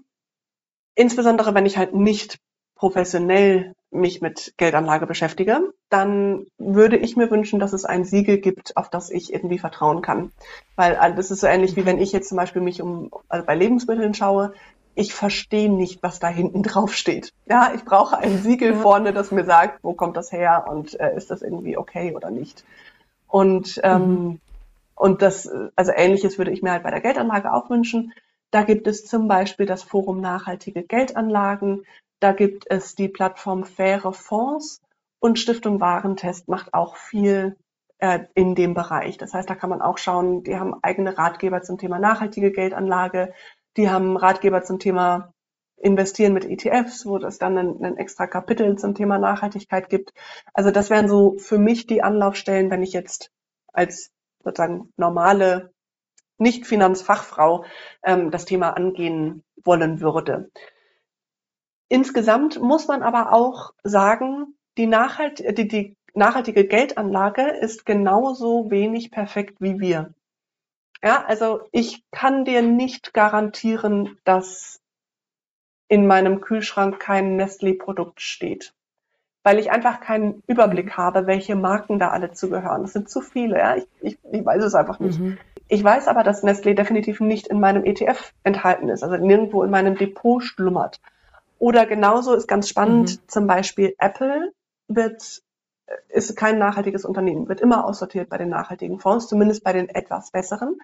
insbesondere 0.94 1.54
wenn 1.54 1.64
ich 1.64 1.78
halt 1.78 1.94
nicht 1.94 2.38
professionell 2.74 3.74
mich 3.90 4.20
mit 4.20 4.54
Geldanlage 4.56 5.06
beschäftige, 5.06 5.72
dann 5.88 6.46
würde 6.58 6.96
ich 6.96 7.16
mir 7.16 7.30
wünschen, 7.30 7.60
dass 7.60 7.72
es 7.72 7.84
ein 7.84 8.04
Siegel 8.04 8.38
gibt, 8.38 8.76
auf 8.76 8.90
das 8.90 9.08
ich 9.08 9.32
irgendwie 9.32 9.58
vertrauen 9.58 10.02
kann. 10.02 10.32
Weil 10.76 10.96
also, 10.96 11.16
das 11.16 11.30
ist 11.30 11.40
so 11.40 11.46
ähnlich 11.46 11.76
wie 11.76 11.86
wenn 11.86 12.00
ich 12.00 12.12
jetzt 12.12 12.28
zum 12.28 12.36
Beispiel 12.36 12.60
mich 12.60 12.82
um 12.82 13.10
also 13.28 13.46
bei 13.46 13.54
Lebensmitteln 13.54 14.12
schaue, 14.12 14.52
ich 14.94 15.14
verstehe 15.14 15.70
nicht, 15.70 16.02
was 16.02 16.18
da 16.18 16.28
hinten 16.28 16.62
drauf 16.62 16.94
steht. 16.94 17.32
Ja, 17.46 17.72
ich 17.74 17.84
brauche 17.84 18.16
ein 18.16 18.38
Siegel 18.38 18.74
vorne, 18.74 19.12
das 19.12 19.30
mir 19.30 19.44
sagt, 19.44 19.82
wo 19.82 19.92
kommt 19.92 20.16
das 20.16 20.32
her 20.32 20.66
und 20.68 20.98
äh, 21.00 21.16
ist 21.16 21.30
das 21.30 21.42
irgendwie 21.42 21.76
okay 21.76 22.14
oder 22.14 22.30
nicht. 22.30 22.64
Und 23.28 23.80
ähm, 23.82 24.00
mhm. 24.00 24.40
und 24.94 25.22
das, 25.22 25.50
also 25.76 25.92
ähnliches 25.94 26.38
würde 26.38 26.52
ich 26.52 26.62
mir 26.62 26.72
halt 26.72 26.84
bei 26.84 26.90
der 26.90 27.00
Geldanlage 27.00 27.52
auch 27.52 27.70
wünschen. 27.70 28.12
Da 28.50 28.62
gibt 28.62 28.86
es 28.86 29.04
zum 29.06 29.26
Beispiel 29.26 29.66
das 29.66 29.82
Forum 29.82 30.20
Nachhaltige 30.20 30.84
Geldanlagen. 30.84 31.84
Da 32.20 32.32
gibt 32.32 32.70
es 32.70 32.94
die 32.94 33.08
Plattform 33.08 33.64
Faire 33.64 34.12
Fonds 34.12 34.80
und 35.18 35.38
Stiftung 35.38 35.80
Warentest 35.80 36.48
macht 36.48 36.72
auch 36.72 36.96
viel 36.96 37.56
äh, 37.98 38.20
in 38.34 38.54
dem 38.54 38.74
Bereich. 38.74 39.16
Das 39.16 39.34
heißt, 39.34 39.48
da 39.48 39.54
kann 39.54 39.70
man 39.70 39.82
auch 39.82 39.98
schauen, 39.98 40.44
die 40.44 40.56
haben 40.56 40.74
eigene 40.82 41.16
Ratgeber 41.16 41.62
zum 41.62 41.78
Thema 41.78 41.98
nachhaltige 41.98 42.52
Geldanlage. 42.52 43.32
Die 43.76 43.90
haben 43.90 44.16
Ratgeber 44.16 44.62
zum 44.62 44.78
Thema 44.78 45.32
Investieren 45.76 46.32
mit 46.32 46.44
ETFs, 46.44 47.04
wo 47.04 47.18
es 47.18 47.38
dann 47.38 47.58
ein, 47.58 47.84
ein, 47.84 47.96
extra 47.98 48.26
Kapitel 48.26 48.76
zum 48.78 48.94
Thema 48.94 49.18
Nachhaltigkeit 49.18 49.90
gibt. 49.90 50.12
Also 50.52 50.70
das 50.70 50.88
wären 50.88 51.08
so 51.08 51.36
für 51.38 51.58
mich 51.58 51.86
die 51.86 52.02
Anlaufstellen, 52.02 52.70
wenn 52.70 52.82
ich 52.82 52.92
jetzt 52.92 53.30
als 53.72 54.10
sozusagen 54.42 54.92
normale 54.96 55.72
Nicht-Finanzfachfrau 56.38 57.64
ähm, 58.02 58.30
das 58.30 58.44
Thema 58.44 58.70
angehen 58.70 59.42
wollen 59.62 60.00
würde. 60.00 60.50
Insgesamt 61.88 62.60
muss 62.60 62.88
man 62.88 63.02
aber 63.02 63.32
auch 63.32 63.72
sagen, 63.82 64.56
die, 64.78 64.86
Nachhalt, 64.86 65.58
die, 65.58 65.68
die 65.68 65.96
nachhaltige 66.14 66.66
Geldanlage 66.66 67.42
ist 67.42 67.84
genauso 67.84 68.70
wenig 68.70 69.10
perfekt 69.10 69.60
wie 69.60 69.80
wir. 69.80 70.14
Ja, 71.04 71.22
also 71.26 71.60
ich 71.70 72.02
kann 72.10 72.46
dir 72.46 72.62
nicht 72.62 73.12
garantieren, 73.12 74.16
dass 74.24 74.80
in 75.86 76.06
meinem 76.06 76.40
Kühlschrank 76.40 76.98
kein 76.98 77.38
Nestlé-Produkt 77.38 78.22
steht, 78.22 78.72
weil 79.42 79.58
ich 79.58 79.70
einfach 79.70 80.00
keinen 80.00 80.42
Überblick 80.46 80.96
habe, 80.96 81.26
welche 81.26 81.56
Marken 81.56 81.98
da 81.98 82.08
alle 82.08 82.32
zugehören. 82.32 82.84
Es 82.84 82.94
sind 82.94 83.10
zu 83.10 83.20
viele, 83.20 83.58
ja. 83.58 83.76
Ich, 83.76 83.86
ich, 84.00 84.18
ich 84.32 84.44
weiß 84.46 84.64
es 84.64 84.74
einfach 84.74 84.98
nicht. 84.98 85.20
Mhm. 85.20 85.36
Ich 85.68 85.84
weiß 85.84 86.08
aber, 86.08 86.22
dass 86.22 86.42
Nestlé 86.42 86.72
definitiv 86.72 87.20
nicht 87.20 87.48
in 87.48 87.60
meinem 87.60 87.84
ETF 87.84 88.32
enthalten 88.42 88.88
ist, 88.88 89.02
also 89.02 89.16
nirgendwo 89.18 89.62
in 89.62 89.70
meinem 89.70 89.96
Depot 89.96 90.42
schlummert. 90.42 91.02
Oder 91.58 91.84
genauso 91.84 92.32
ist 92.32 92.48
ganz 92.48 92.66
spannend, 92.66 93.10
mhm. 93.10 93.28
zum 93.28 93.46
Beispiel 93.46 93.94
Apple 93.98 94.54
wird 94.88 95.42
ist 96.08 96.36
kein 96.36 96.58
nachhaltiges 96.58 97.04
Unternehmen, 97.04 97.48
wird 97.48 97.60
immer 97.60 97.84
aussortiert 97.84 98.28
bei 98.28 98.38
den 98.38 98.48
nachhaltigen 98.48 98.98
Fonds, 98.98 99.28
zumindest 99.28 99.64
bei 99.64 99.72
den 99.72 99.88
etwas 99.88 100.30
besseren. 100.30 100.78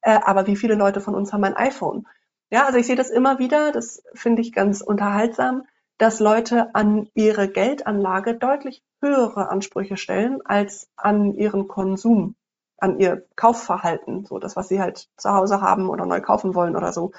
Äh, 0.00 0.20
aber 0.24 0.46
wie 0.46 0.56
viele 0.56 0.74
Leute 0.74 1.00
von 1.00 1.14
uns 1.14 1.32
haben 1.32 1.44
ein 1.44 1.56
iPhone? 1.56 2.06
Ja, 2.50 2.66
also 2.66 2.78
ich 2.78 2.86
sehe 2.86 2.96
das 2.96 3.10
immer 3.10 3.38
wieder, 3.38 3.72
das 3.72 4.02
finde 4.14 4.42
ich 4.42 4.52
ganz 4.52 4.80
unterhaltsam, 4.80 5.64
dass 5.98 6.20
Leute 6.20 6.74
an 6.74 7.08
ihre 7.14 7.48
Geldanlage 7.48 8.34
deutlich 8.34 8.84
höhere 9.00 9.48
Ansprüche 9.48 9.96
stellen 9.96 10.40
als 10.44 10.88
an 10.96 11.34
ihren 11.34 11.68
Konsum, 11.68 12.36
an 12.78 12.98
ihr 12.98 13.26
Kaufverhalten, 13.36 14.24
so 14.24 14.38
das, 14.38 14.56
was 14.56 14.68
sie 14.68 14.80
halt 14.80 15.08
zu 15.16 15.30
Hause 15.30 15.60
haben 15.60 15.88
oder 15.88 16.06
neu 16.06 16.20
kaufen 16.20 16.54
wollen 16.54 16.76
oder 16.76 16.92
so. 16.92 17.12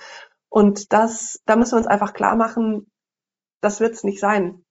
Und 0.49 0.93
das, 0.93 1.41
da 1.45 1.55
müssen 1.55 1.73
wir 1.73 1.77
uns 1.77 1.87
einfach 1.87 2.13
klar 2.13 2.35
machen, 2.35 2.91
das 3.61 3.79
wird 3.79 3.93
es 3.93 4.03
nicht 4.03 4.19
sein. 4.19 4.64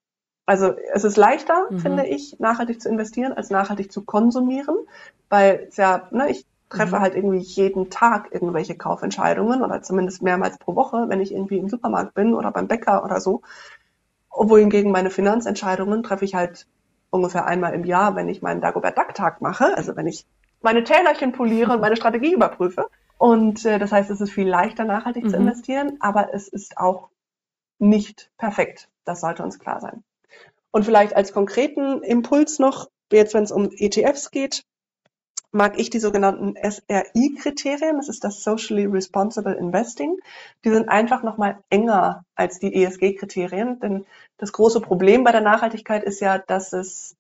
Also 0.47 0.75
es 0.93 1.05
ist 1.05 1.17
leichter, 1.17 1.69
mhm. 1.71 1.79
finde 1.79 2.07
ich, 2.07 2.39
nachhaltig 2.39 2.81
zu 2.81 2.89
investieren, 2.89 3.33
als 3.33 3.51
nachhaltig 3.51 3.91
zu 3.91 4.03
konsumieren, 4.05 4.77
weil 5.29 5.67
es 5.69 5.77
ja, 5.77 6.09
ne, 6.11 6.31
ich 6.31 6.47
treffe 6.69 6.97
mhm. 6.97 7.01
halt 7.01 7.15
irgendwie 7.15 7.39
jeden 7.39 7.91
Tag 7.91 8.29
irgendwelche 8.33 8.77
Kaufentscheidungen 8.77 9.63
oder 9.63 9.83
zumindest 9.83 10.23
mehrmals 10.23 10.59
pro 10.59 10.75
Woche, 10.75 11.07
wenn 11.09 11.21
ich 11.21 11.33
irgendwie 11.33 11.59
im 11.59 11.69
Supermarkt 11.69 12.15
bin 12.15 12.35
oder 12.35 12.51
beim 12.51 12.69
Bäcker 12.69 13.05
oder 13.05 13.21
so. 13.21 13.43
Wohingegen 14.31 14.91
meine 14.91 15.11
Finanzentscheidungen 15.11 16.03
treffe 16.03 16.25
ich 16.25 16.35
halt 16.35 16.67
ungefähr 17.11 17.47
einmal 17.47 17.73
im 17.75 17.85
Jahr, 17.85 18.17
wenn 18.17 18.29
ich 18.29 18.43
meinen 18.43 18.61
Dagobert 18.61 18.99
Duck 18.99 19.15
Tag 19.15 19.41
mache, 19.41 19.77
also 19.77 19.97
wenn 19.97 20.09
ich 20.09 20.27
meine 20.61 20.83
Tälerchen 20.83 21.33
poliere 21.33 21.73
und 21.73 21.81
meine 21.81 21.97
Strategie 21.97 22.33
überprüfe. 22.35 22.87
Und 23.17 23.65
äh, 23.65 23.79
das 23.79 23.93
heißt, 23.93 24.11
es 24.11 24.21
ist 24.21 24.33
viel 24.33 24.49
leichter, 24.49 24.85
nachhaltig 24.85 25.25
mhm. 25.25 25.29
zu 25.29 25.37
investieren, 25.37 25.97
aber 26.01 26.35
es 26.35 26.49
ist 26.49 26.77
auch 26.77 27.09
nicht 27.79 28.31
perfekt. 28.37 28.89
Das 29.05 29.21
sollte 29.21 29.45
uns 29.45 29.59
klar 29.59 29.81
sein. 29.81 30.03
Und 30.75 30.85
vielleicht 30.85 31.15
als 31.15 31.33
konkreten 31.33 32.03
Impuls 32.03 32.59
noch, 32.59 32.91
jetzt 33.13 33.33
wenn 33.33 33.45
es 33.45 33.53
um 33.53 33.71
ETFs 33.71 34.33
geht, 34.33 34.65
mag 35.53 35.79
ich 35.79 35.89
die 35.89 36.01
sogenannten 36.01 36.57
SRI-Kriterien, 36.57 37.99
das 37.99 38.09
ist 38.09 38.25
das 38.25 38.43
Socially 38.43 38.87
Responsible 38.87 39.55
Investing. 39.55 40.17
Die 40.65 40.71
sind 40.71 40.89
einfach 40.89 41.23
nochmal 41.23 41.61
enger 41.71 42.25
als 42.35 42.59
die 42.59 42.75
ESG-Kriterien, 42.75 43.79
denn 43.79 44.05
das 44.37 44.51
große 44.51 44.81
Problem 44.81 45.23
bei 45.23 45.31
der 45.31 45.43
Nachhaltigkeit 45.43 46.03
ist 46.03 46.19
ja, 46.19 46.39
dass 46.39 46.73
es, 46.73 47.15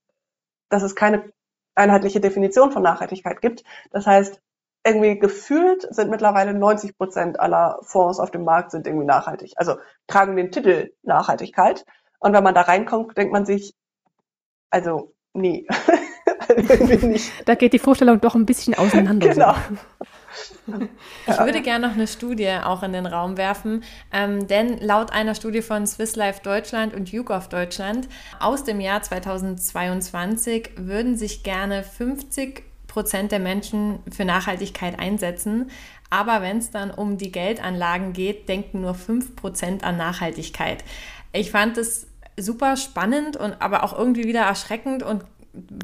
dass 0.69 0.83
es 0.83 0.97
keine 0.97 1.33
einheitliche 1.77 2.19
Definition 2.19 2.73
von 2.73 2.83
Nachhaltigkeit 2.83 3.41
gibt. 3.41 3.63
Das 3.93 4.05
heißt, 4.05 4.41
irgendwie 4.85 5.17
gefühlt 5.17 5.87
sind 5.95 6.11
mittlerweile 6.11 6.55
90 6.55 6.99
Prozent 6.99 7.39
aller 7.39 7.79
Fonds 7.83 8.19
auf 8.19 8.33
dem 8.33 8.43
Markt 8.43 8.73
sind 8.73 8.89
irgendwie 8.89 9.07
nachhaltig. 9.07 9.53
Also 9.59 9.77
tragen 10.09 10.35
den 10.35 10.51
Titel 10.51 10.91
Nachhaltigkeit. 11.05 11.85
Und 12.25 12.33
wenn 12.33 12.43
man 12.43 12.55
da 12.55 12.63
reinkommt, 12.63 13.19
denkt 13.19 13.35
man 13.35 13.45
sich, 13.45 13.75
also 14.71 15.13
nee. 15.35 15.67
da 17.45 17.55
geht 17.55 17.75
die 17.75 17.79
Vorstellung 17.79 18.19
doch 18.19 18.35
ein 18.35 18.47
bisschen 18.47 18.75
auseinander. 18.75 19.29
Genau. 19.29 19.55
Ich 21.29 21.39
würde 21.39 21.63
gerne 21.63 21.87
noch 21.87 21.95
eine 21.95 22.09
Studie 22.09 22.51
auch 22.65 22.83
in 22.83 22.93
den 22.93 23.07
Raum 23.07 23.37
werfen, 23.37 23.85
ähm, 24.13 24.49
denn 24.49 24.79
laut 24.79 25.13
einer 25.13 25.37
Studie 25.37 25.63
von 25.63 25.87
Swiss 25.87 26.17
Life 26.17 26.41
Deutschland 26.43 26.93
und 26.93 27.13
YouGov 27.13 27.49
Deutschland 27.49 28.09
aus 28.41 28.65
dem 28.65 28.81
Jahr 28.81 29.01
2022 29.01 30.71
würden 30.77 31.17
sich 31.17 31.45
gerne 31.45 31.85
50 31.85 32.65
Prozent 32.89 33.31
der 33.31 33.39
Menschen 33.39 34.01
für 34.11 34.25
Nachhaltigkeit 34.25 34.99
einsetzen. 34.99 35.71
Aber 36.11 36.43
wenn 36.43 36.59
es 36.59 36.71
dann 36.71 36.91
um 36.91 37.17
die 37.17 37.31
Geldanlagen 37.31 38.13
geht, 38.13 38.49
denken 38.49 38.81
nur 38.81 38.95
5 38.95 39.37
Prozent 39.37 39.85
an 39.85 39.97
Nachhaltigkeit. 39.97 40.83
Ich 41.33 41.51
fand 41.51 41.79
es 41.79 42.07
super 42.39 42.77
spannend 42.77 43.37
und 43.37 43.61
aber 43.61 43.85
auch 43.85 43.97
irgendwie 43.97 44.25
wieder 44.25 44.43
erschreckend 44.43 45.03
und 45.03 45.25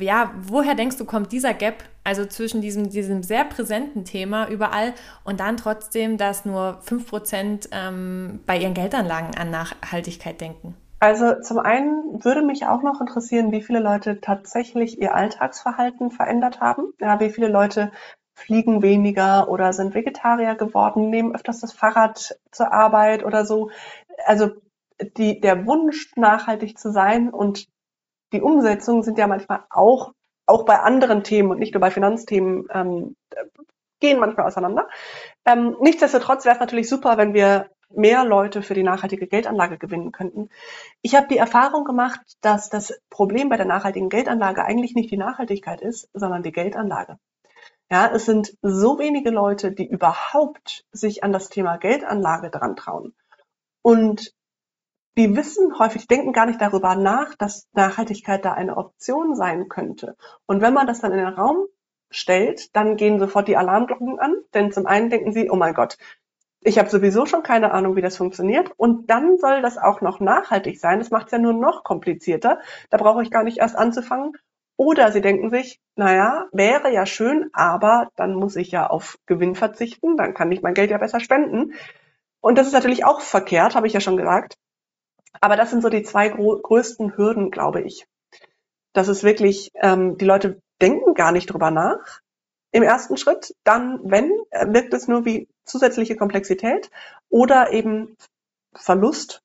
ja, 0.01 0.33
woher 0.43 0.75
denkst 0.75 0.97
du, 0.97 1.05
kommt 1.05 1.33
dieser 1.33 1.55
Gap, 1.55 1.85
also 2.03 2.27
zwischen 2.27 2.61
diesem, 2.61 2.91
diesem 2.91 3.23
sehr 3.23 3.45
präsenten 3.45 4.05
Thema 4.05 4.49
überall 4.49 4.95
und 5.25 5.41
dann 5.41 5.57
trotzdem, 5.57 6.17
dass 6.17 6.45
nur 6.45 6.81
5% 6.85 7.69
ähm, 7.71 8.41
bei 8.47 8.59
ihren 8.59 8.75
Geldanlagen 8.75 9.37
an 9.37 9.51
Nachhaltigkeit 9.51 10.41
denken? 10.41 10.75
Also 10.99 11.41
zum 11.41 11.59
einen 11.59 12.23
würde 12.25 12.43
mich 12.43 12.67
auch 12.67 12.83
noch 12.83 13.01
interessieren, 13.01 13.53
wie 13.53 13.63
viele 13.63 13.81
Leute 13.81 14.21
tatsächlich 14.21 15.01
ihr 15.01 15.15
Alltagsverhalten 15.15 16.11
verändert 16.11 16.61
haben. 16.61 16.93
Ja, 17.01 17.21
wie 17.21 17.31
viele 17.31 17.49
Leute 17.49 17.91
fliegen 18.35 18.83
weniger 18.83 19.49
oder 19.49 19.73
sind 19.73 19.95
Vegetarier 19.95 20.57
geworden, 20.57 21.11
nehmen 21.11 21.35
öfters 21.35 21.61
das 21.61 21.73
Fahrrad 21.73 22.39
zur 22.51 22.73
Arbeit 22.73 23.25
oder 23.25 23.47
so. 23.47 23.71
Also 24.27 24.51
die, 25.17 25.41
der 25.41 25.67
Wunsch, 25.67 26.13
nachhaltig 26.17 26.79
zu 26.79 26.91
sein 26.91 27.31
und 27.31 27.69
die 28.33 28.43
Umsetzung 28.43 29.03
sind 29.03 29.19
ja 29.19 29.27
manchmal 29.27 29.65
auch, 29.71 30.13
auch 30.47 30.65
bei 30.65 30.79
anderen 30.79 31.25
Themen 31.25 31.51
und 31.51 31.59
nicht 31.59 31.75
nur 31.75 31.81
bei 31.81 31.91
Finanzthemen, 31.91 32.69
ähm, 32.73 33.17
gehen 34.01 34.19
manchmal 34.19 34.47
auseinander. 34.47 34.89
Ähm, 35.45 35.77
nichtsdestotrotz 35.81 36.45
wäre 36.45 36.55
es 36.55 36.61
natürlich 36.61 36.89
super, 36.89 37.19
wenn 37.19 37.35
wir 37.35 37.71
mehr 37.91 38.25
Leute 38.25 38.63
für 38.63 38.75
die 38.75 38.83
nachhaltige 38.83 39.27
Geldanlage 39.27 39.77
gewinnen 39.77 40.13
könnten. 40.13 40.49
Ich 41.03 41.15
habe 41.17 41.29
die 41.29 41.39
Erfahrung 41.39 41.85
gemacht, 41.85 42.21
dass 42.41 42.71
das 42.71 43.01
Problem 43.11 43.49
bei 43.49 43.57
der 43.57 43.67
nachhaltigen 43.67 44.09
Geldanlage 44.09 44.65
eigentlich 44.65 44.95
nicht 44.95 45.11
die 45.11 45.17
Nachhaltigkeit 45.17 45.81
ist, 45.81 46.09
sondern 46.15 46.43
die 46.43 46.53
Geldanlage. 46.53 47.19
Ja, 47.91 48.11
es 48.15 48.25
sind 48.25 48.57
so 48.63 48.99
wenige 49.01 49.31
Leute, 49.31 49.73
die 49.73 49.87
überhaupt 49.87 50.85
sich 50.93 51.25
an 51.25 51.33
das 51.33 51.49
Thema 51.49 51.77
Geldanlage 51.77 52.51
dran 52.51 52.77
trauen. 52.77 53.15
Und 53.83 54.33
die 55.16 55.37
wissen 55.37 55.79
häufig, 55.79 56.07
denken 56.07 56.33
gar 56.33 56.46
nicht 56.46 56.61
darüber 56.61 56.94
nach, 56.94 57.35
dass 57.35 57.68
Nachhaltigkeit 57.73 58.44
da 58.44 58.53
eine 58.53 58.77
Option 58.77 59.35
sein 59.35 59.68
könnte. 59.68 60.16
Und 60.46 60.61
wenn 60.61 60.75
man 60.75 60.87
das 60.87 61.01
dann 61.01 61.12
in 61.12 61.18
den 61.18 61.29
Raum 61.29 61.66
stellt, 62.11 62.75
dann 62.75 62.96
gehen 62.96 63.18
sofort 63.18 63.49
die 63.49 63.57
Alarmglocken 63.57 64.18
an, 64.18 64.35
denn 64.55 64.73
zum 64.73 64.87
einen 64.87 65.11
denken 65.11 65.33
sie, 65.33 65.51
oh 65.51 65.57
mein 65.57 65.75
Gott, 65.75 65.96
ich 66.62 66.79
habe 66.79 66.90
sowieso 66.90 67.25
schon 67.27 67.42
keine 67.42 67.73
Ahnung, 67.73 67.96
wie 67.96 68.03
das 68.03 68.16
funktioniert. 68.16 68.70
Und 68.77 69.09
dann 69.09 69.38
soll 69.38 69.62
das 69.62 69.79
auch 69.79 70.03
noch 70.03 70.20
nachhaltig 70.20 70.79
sein. 70.79 70.99
Das 70.99 71.11
macht 71.11 71.27
es 71.27 71.33
ja 71.33 71.38
nur 71.38 71.55
noch 71.55 71.85
komplizierter. 71.85 72.61
Da 72.90 72.99
brauche 72.99 73.23
ich 73.23 73.31
gar 73.31 73.44
nicht 73.44 73.59
erst 73.59 73.77
anzufangen. 73.77 74.33
Oder 74.77 75.12
sie 75.12 75.20
denken 75.20 75.51
sich, 75.51 75.81
naja, 75.94 76.49
wäre 76.53 76.92
ja 76.92 77.05
schön, 77.07 77.51
aber 77.53 78.09
dann 78.16 78.35
muss 78.35 78.57
ich 78.57 78.70
ja 78.70 78.87
auf 78.87 79.18
Gewinn 79.27 79.55
verzichten, 79.55 80.16
dann 80.16 80.33
kann 80.33 80.51
ich 80.53 80.62
mein 80.62 80.73
Geld 80.73 80.90
ja 80.90 80.96
besser 80.96 81.20
spenden. 81.20 81.75
Und 82.40 82.57
das 82.57 82.66
ist 82.66 82.73
natürlich 82.73 83.05
auch 83.05 83.20
verkehrt, 83.20 83.75
habe 83.75 83.87
ich 83.87 83.92
ja 83.92 84.01
schon 84.01 84.16
gesagt. 84.16 84.57
Aber 85.40 85.57
das 85.57 85.71
sind 85.71 85.83
so 85.83 85.88
die 85.88 86.03
zwei 86.03 86.29
größten 86.29 87.16
Hürden, 87.16 87.51
glaube 87.51 87.83
ich. 87.83 88.07
Das 88.93 89.09
ist 89.09 89.23
wirklich, 89.23 89.71
ähm, 89.75 90.19
die 90.19 90.25
Leute 90.25 90.61
denken 90.83 91.14
gar 91.14 91.33
nicht 91.33 91.47
drüber 91.47 91.71
nach 91.71 92.21
im 92.73 92.83
ersten 92.83 93.16
Schritt. 93.16 93.55
Dann, 93.64 94.01
wenn, 94.05 94.33
äh, 94.51 94.66
wirkt 94.73 94.93
es 94.95 95.09
nur 95.09 95.25
wie 95.25 95.49
zusätzliche 95.64 96.16
Komplexität 96.16 96.90
oder 97.29 97.73
eben 97.73 98.16
Verlust, 98.75 99.43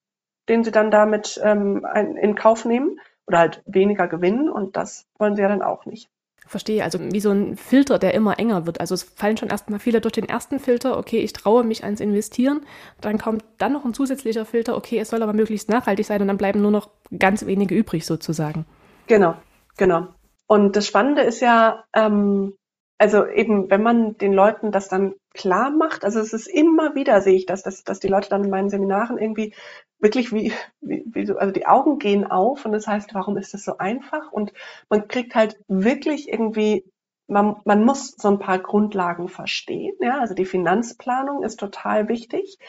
den 0.50 0.64
sie 0.64 0.72
dann 0.72 0.92
damit 0.92 1.40
ähm, 1.44 1.86
in 1.96 2.36
Kauf 2.36 2.66
nehmen 2.66 3.00
oder 3.28 3.40
halt 3.40 3.64
weniger 3.66 4.08
gewinnen 4.08 4.50
und 4.50 4.76
das 4.76 5.06
wollen 5.18 5.36
sie 5.36 5.42
ja 5.42 5.48
dann 5.48 5.64
auch 5.64 5.86
nicht. 5.86 6.10
Verstehe, 6.48 6.84
also 6.84 7.00
wie 7.00 7.20
so 7.20 7.32
ein 7.32 7.58
Filter, 7.58 7.98
der 7.98 8.14
immer 8.14 8.38
enger 8.38 8.66
wird. 8.66 8.80
Also 8.80 8.94
es 8.94 9.04
fallen 9.04 9.38
schon 9.38 9.50
erstmal 9.50 9.80
viele 9.80 10.02
durch 10.02 10.14
den 10.14 10.30
ersten 10.30 10.60
Filter, 10.60 10.98
okay, 10.98 11.20
ich 11.20 11.34
traue 11.34 11.64
mich 11.64 11.84
ans 11.84 12.00
Investieren. 12.00 12.62
Dann 13.02 13.18
kommt 13.18 13.44
dann 13.58 13.74
noch 13.74 13.84
ein 13.84 13.94
zusätzlicher 13.94 14.46
Filter, 14.46 14.78
okay, 14.78 15.00
es 15.00 15.10
soll 15.10 15.24
aber 15.24 15.34
möglichst 15.34 15.70
nachhaltig 15.70 16.06
sein 16.06 16.22
und 16.22 16.28
dann 16.28 16.38
bleiben 16.38 16.62
nur 16.62 16.72
noch 16.72 16.90
ganz 17.18 17.46
wenige 17.46 17.74
übrig 17.74 18.06
sozusagen. 18.06 18.66
Genau, 19.08 19.36
genau. 19.78 20.08
Und 20.48 20.76
das 20.76 20.86
Spannende 20.86 21.24
ist 21.24 21.42
ja, 21.42 21.84
ähm, 21.96 22.54
also 22.98 23.26
eben, 23.26 23.70
wenn 23.70 23.84
man 23.84 24.18
den 24.18 24.34
Leuten 24.34 24.72
das 24.72 24.88
dann 24.88 25.16
klar 25.34 25.70
macht, 25.72 26.06
also 26.06 26.20
es 26.20 26.34
ist 26.34 26.48
immer 26.48 26.96
wieder, 26.96 27.22
sehe 27.22 27.36
ich 27.36 27.46
das, 27.46 27.64
dass, 27.64 27.84
dass 27.84 28.00
die 28.00 28.08
Leute 28.08 28.30
dann 28.30 28.44
in 28.44 28.50
meinen 28.50 28.70
Seminaren 28.70 29.18
irgendwie 29.18 29.54
wirklich 30.00 30.34
wie, 30.34 30.54
wie, 30.82 31.04
wie 31.08 31.26
so, 31.26 31.38
also 31.38 31.52
die 31.52 31.66
Augen 31.66 32.00
gehen 32.00 32.26
auf 32.30 32.66
und 32.66 32.72
das 32.72 32.88
heißt, 32.88 33.14
warum 33.14 33.38
ist 33.38 33.54
das 33.54 33.64
so 33.64 33.78
einfach? 33.78 34.32
Und 34.32 34.54
man 34.90 35.08
kriegt 35.08 35.36
halt 35.36 35.58
wirklich 35.68 36.30
irgendwie, 36.30 36.86
man, 37.28 37.58
man 37.66 37.84
muss 37.84 38.12
so 38.12 38.28
ein 38.28 38.40
paar 38.40 38.60
Grundlagen 38.60 39.30
verstehen, 39.30 39.96
ja, 40.00 40.20
also 40.20 40.34
die 40.34 40.46
Finanzplanung 40.46 41.44
ist 41.44 41.60
total 41.60 42.08
wichtig, 42.08 42.60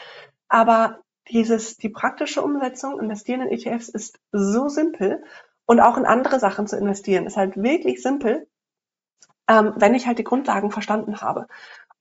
aber 0.47 0.99
dieses, 1.29 1.77
die 1.77 1.89
praktische 1.89 2.41
Umsetzung, 2.41 2.99
investieren 2.99 3.41
in 3.41 3.49
ETFs 3.49 3.89
ist 3.89 4.19
so 4.31 4.69
simpel 4.69 5.23
und 5.65 5.81
auch 5.81 5.97
in 5.97 6.05
andere 6.05 6.39
Sachen 6.39 6.67
zu 6.67 6.77
investieren 6.77 7.25
ist 7.25 7.37
halt 7.37 7.61
wirklich 7.61 8.01
simpel 8.01 8.47
ähm, 9.47 9.73
wenn 9.75 9.95
ich 9.95 10.07
halt 10.07 10.19
die 10.19 10.23
Grundlagen 10.23 10.71
verstanden 10.71 11.21
habe. 11.21 11.47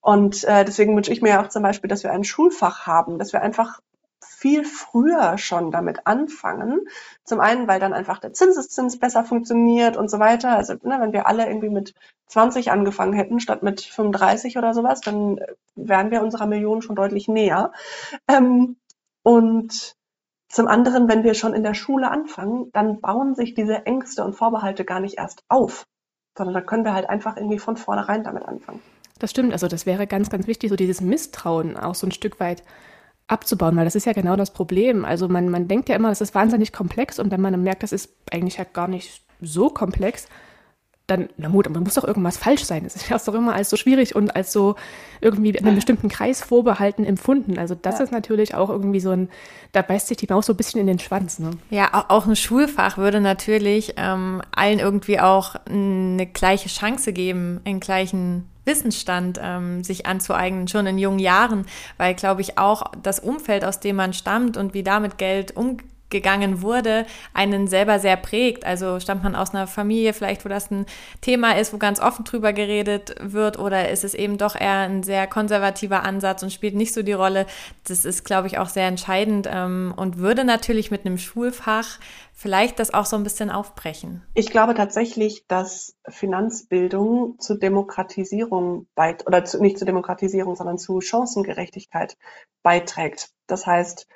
Und 0.01 0.45
äh, 0.45 0.65
deswegen 0.65 0.95
wünsche 0.97 1.13
ich 1.13 1.23
mir 1.23 1.41
auch 1.41 1.49
zum 1.49 1.63
Beispiel, 1.63 1.89
dass 1.89 2.03
wir 2.03 2.13
ein 2.13 2.25
Schulfach 2.25 2.87
haben, 2.87 3.19
dass 3.19 3.33
wir 3.33 3.43
einfach 3.43 3.81
viel 4.25 4.65
früher 4.65 5.39
schon 5.39 5.71
damit 5.71 6.07
anfangen. 6.07 6.81
Zum 7.25 7.41
einen, 7.41 7.69
weil 7.69 7.81
dann 7.81 7.93
einfach 7.93 8.19
der 8.19 8.33
Zinseszins 8.33 8.99
besser 8.99 9.25
funktioniert 9.25 9.97
und 9.97 10.11
so 10.11 10.19
weiter. 10.19 10.57
Also 10.57 10.75
ne, 10.83 10.99
wenn 11.01 11.13
wir 11.13 11.27
alle 11.27 11.47
irgendwie 11.47 11.71
mit 11.71 11.95
20 12.29 12.71
angefangen 12.71 13.13
hätten 13.13 13.41
statt 13.41 13.63
mit 13.63 13.81
35 13.81 14.59
oder 14.59 14.75
sowas, 14.75 15.01
dann 15.01 15.41
wären 15.75 16.11
wir 16.11 16.23
unserer 16.23 16.47
Million 16.47 16.83
schon 16.83 16.97
deutlich 16.97 17.29
näher. 17.29 17.73
Ähm, 18.29 18.77
und 19.23 19.95
zum 20.49 20.69
anderen, 20.69 21.09
wenn 21.09 21.25
wir 21.25 21.35
schon 21.35 21.55
in 21.55 21.63
der 21.63 21.75
Schule 21.75 22.11
anfangen, 22.11 22.71
dann 22.73 23.01
bauen 23.01 23.35
sich 23.35 23.55
diese 23.55 23.87
Ängste 23.87 24.25
und 24.25 24.35
Vorbehalte 24.35 24.85
gar 24.85 25.01
nicht 25.01 25.19
erst 25.19 25.45
auf 25.49 25.87
sondern 26.37 26.55
da 26.55 26.61
können 26.61 26.85
wir 26.85 26.95
halt 26.95 27.09
einfach 27.09 27.37
irgendwie 27.37 27.59
von 27.59 27.77
vornherein 27.77 28.25
damit 28.25 28.45
anfangen. 28.45 28.81
Das 29.19 29.31
stimmt, 29.31 29.53
also 29.53 29.67
das 29.67 29.87
wäre 29.87 30.07
ganz, 30.07 30.29
ganz 30.29 30.47
wichtig, 30.47 30.71
so 30.71 30.77
dieses 30.77 31.01
Misstrauen 31.01 31.77
auch 31.77 31.95
so 31.95 32.07
ein 32.07 32.13
Stück 32.13 32.39
weit 32.39 32.63
abzubauen, 33.29 33.77
weil 33.77 33.85
das 33.85 33.95
ist 33.95 34.07
ja 34.07 34.13
genau 34.13 34.37
das 34.37 34.53
Problem. 34.53 35.05
Also 35.05 35.29
man, 35.29 35.49
man 35.49 35.69
denkt 35.69 35.89
ja 35.89 35.97
immer, 35.97 36.11
das 36.11 36.21
ist 36.21 36.35
wahnsinnig 36.35 36.73
komplex 36.73 37.19
und 37.19 37.31
wenn 37.31 37.41
man 37.41 37.61
merkt, 37.63 37.83
das 37.83 37.93
ist 37.93 38.15
eigentlich 38.31 38.57
ja 38.57 38.65
gar 38.65 38.89
nicht 38.89 39.23
so 39.41 39.69
komplex, 39.69 40.29
dann, 41.07 41.29
na 41.37 41.49
Mut, 41.49 41.71
man 41.71 41.85
muss 41.85 41.95
doch 41.95 42.05
irgendwas 42.05 42.37
falsch 42.37 42.65
sein. 42.65 42.83
Das 42.83 42.97
ist 42.97 43.09
ja 43.09 43.19
doch 43.19 43.35
immer 43.35 43.55
als 43.55 43.71
so 43.71 43.77
schwierig 43.77 44.17
und 44.17 44.35
als 44.35 44.53
so 44.53 44.75
irgendwie 45.21 45.57
einem 45.57 45.77
bestimmten 45.77 46.09
Kreis 46.09 46.43
vorbehalten 46.43 47.05
empfunden. 47.05 47.59
Also 47.59 47.77
das 47.77 47.99
ja. 47.99 48.05
ist 48.05 48.13
natürlich 48.13 48.55
auch 48.55 48.71
irgendwie 48.71 48.99
so 48.99 49.11
ein, 49.11 49.29
da 49.73 49.83
beißt 49.83 50.09
sich 50.09 50.17
die 50.17 50.27
Maus 50.29 50.47
so 50.47 50.53
ein 50.53 50.57
bisschen 50.57 50.81
in 50.81 50.89
den 50.89 50.99
Schwanz. 50.99 51.39
Ne? 51.39 51.53
Ja, 51.71 52.07
auch 52.09 52.27
ein 52.27 52.35
Schulfach 52.35 52.99
würde 52.99 53.21
natürlich 53.21 53.95
ähm, 53.97 54.43
allen 54.55 54.81
irgendwie 54.81 55.21
auch 55.21 55.55
eine 55.67 56.27
gleiche 56.27 56.69
Chance 56.69 57.13
geben, 57.13 57.61
einen 57.65 57.79
gleichen 57.79 58.49
Wissensstand 58.65 59.39
ähm, 59.41 59.85
sich 59.85 60.07
anzueignen, 60.07 60.67
schon 60.67 60.87
in 60.87 60.99
jungen 60.99 61.21
Jahren, 61.21 61.67
weil, 61.99 62.15
glaube 62.15 62.41
ich, 62.41 62.59
auch 62.59 62.83
das 63.01 63.21
Umfeld, 63.21 63.65
aus 63.65 63.79
dem 63.79 63.95
man 63.95 64.13
stammt 64.13 64.57
und 64.57 64.75
wie 64.75 64.83
damit 64.83 65.19
Geld 65.19 65.57
umgeht, 65.57 65.87
gegangen 66.11 66.63
wurde, 66.63 67.07
einen 67.35 67.67
selber 67.67 67.99
sehr 67.99 68.17
prägt. 68.17 68.65
Also 68.65 69.01
stammt 69.01 69.25
man 69.25 69.35
aus 69.35 69.55
einer 69.55 69.67
Familie 69.67 70.13
vielleicht, 70.13 70.45
wo 70.45 70.49
das 70.49 70.71
ein 70.71 70.87
Thema 71.21 71.57
ist, 71.57 71.73
wo 71.73 71.79
ganz 71.79 72.01
offen 72.01 72.25
drüber 72.25 72.53
geredet 72.53 73.15
wird 73.21 73.59
oder 73.59 73.91
ist 73.91 74.05
es 74.05 74.15
eben 74.15 74.39
doch 74.39 74.55
eher 74.55 74.81
ein 74.81 75.03
sehr 75.03 75.27
konservativer 75.27 76.05
Ansatz 76.05 76.43
und 76.43 76.53
spielt 76.53 76.75
nicht 76.75 76.95
so 76.95 77.03
die 77.03 77.13
Rolle. 77.13 77.47
Das 77.87 78.05
ist, 78.05 78.25
glaube 78.25 78.47
ich, 78.47 78.59
auch 78.59 78.69
sehr 78.69 78.87
entscheidend 78.87 79.49
ähm, 79.51 79.93
und 79.97 80.19
würde 80.19 80.45
natürlich 80.45 80.91
mit 80.91 81.05
einem 81.05 81.19
Schulfach 81.19 81.99
vielleicht 82.37 82.79
das 82.79 82.93
auch 82.93 83.07
so 83.07 83.17
ein 83.17 83.23
bisschen 83.23 83.51
aufbrechen. 83.51 84.23
Ich 84.35 84.51
glaube 84.51 84.75
tatsächlich, 84.75 85.47
dass 85.49 85.97
Finanzbildung 86.07 87.39
zur 87.39 87.59
Demokratisierung 87.59 88.87
beit 88.95 89.27
oder 89.27 89.45
zu, 89.45 89.61
nicht 89.61 89.79
zur 89.79 89.87
Demokratisierung, 89.87 90.55
sondern 90.55 90.79
zu 90.79 91.01
Chancengerechtigkeit 91.01 92.19
beiträgt. 92.63 93.31
Das 93.47 93.67
heißt, 93.67 94.07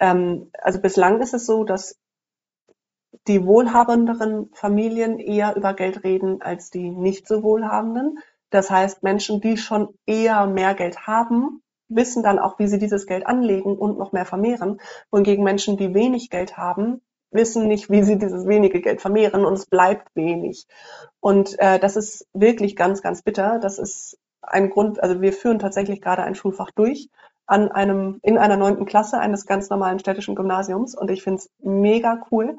ähm, 0.00 0.50
also 0.60 0.80
bislang 0.80 1.20
ist 1.20 1.34
es 1.34 1.46
so, 1.46 1.64
dass 1.64 1.98
die 3.26 3.44
wohlhabenderen 3.44 4.50
Familien 4.52 5.18
eher 5.18 5.56
über 5.56 5.74
Geld 5.74 6.04
reden 6.04 6.42
als 6.42 6.70
die 6.70 6.90
nicht 6.90 7.26
so 7.26 7.42
wohlhabenden. 7.42 8.18
Das 8.50 8.70
heißt, 8.70 9.02
Menschen, 9.02 9.40
die 9.40 9.56
schon 9.56 9.94
eher 10.06 10.46
mehr 10.46 10.74
Geld 10.74 11.06
haben, 11.06 11.62
wissen 11.88 12.22
dann 12.22 12.38
auch, 12.38 12.58
wie 12.58 12.66
sie 12.66 12.78
dieses 12.78 13.06
Geld 13.06 13.26
anlegen 13.26 13.76
und 13.76 13.98
noch 13.98 14.12
mehr 14.12 14.26
vermehren. 14.26 14.80
Wohingegen 15.10 15.44
Menschen, 15.44 15.76
die 15.76 15.94
wenig 15.94 16.30
Geld 16.30 16.56
haben, 16.56 17.00
wissen 17.30 17.68
nicht, 17.68 17.90
wie 17.90 18.02
sie 18.02 18.18
dieses 18.18 18.46
wenige 18.46 18.80
Geld 18.80 19.00
vermehren 19.00 19.44
und 19.44 19.54
es 19.54 19.66
bleibt 19.66 20.14
wenig. 20.14 20.66
Und 21.20 21.58
äh, 21.58 21.78
das 21.78 21.96
ist 21.96 22.26
wirklich 22.32 22.76
ganz, 22.76 23.02
ganz 23.02 23.22
bitter. 23.22 23.58
Das 23.58 23.78
ist 23.78 24.18
ein 24.40 24.70
Grund, 24.70 25.02
also 25.02 25.20
wir 25.20 25.32
führen 25.32 25.58
tatsächlich 25.58 26.00
gerade 26.00 26.22
ein 26.22 26.34
Schulfach 26.34 26.70
durch, 26.70 27.10
an 27.48 27.72
einem, 27.72 28.20
in 28.22 28.38
einer 28.38 28.56
neunten 28.56 28.84
Klasse 28.84 29.18
eines 29.18 29.46
ganz 29.46 29.70
normalen 29.70 29.98
städtischen 29.98 30.36
Gymnasiums 30.36 30.94
und 30.94 31.10
ich 31.10 31.22
finde 31.22 31.38
es 31.38 31.50
mega 31.60 32.22
cool. 32.30 32.58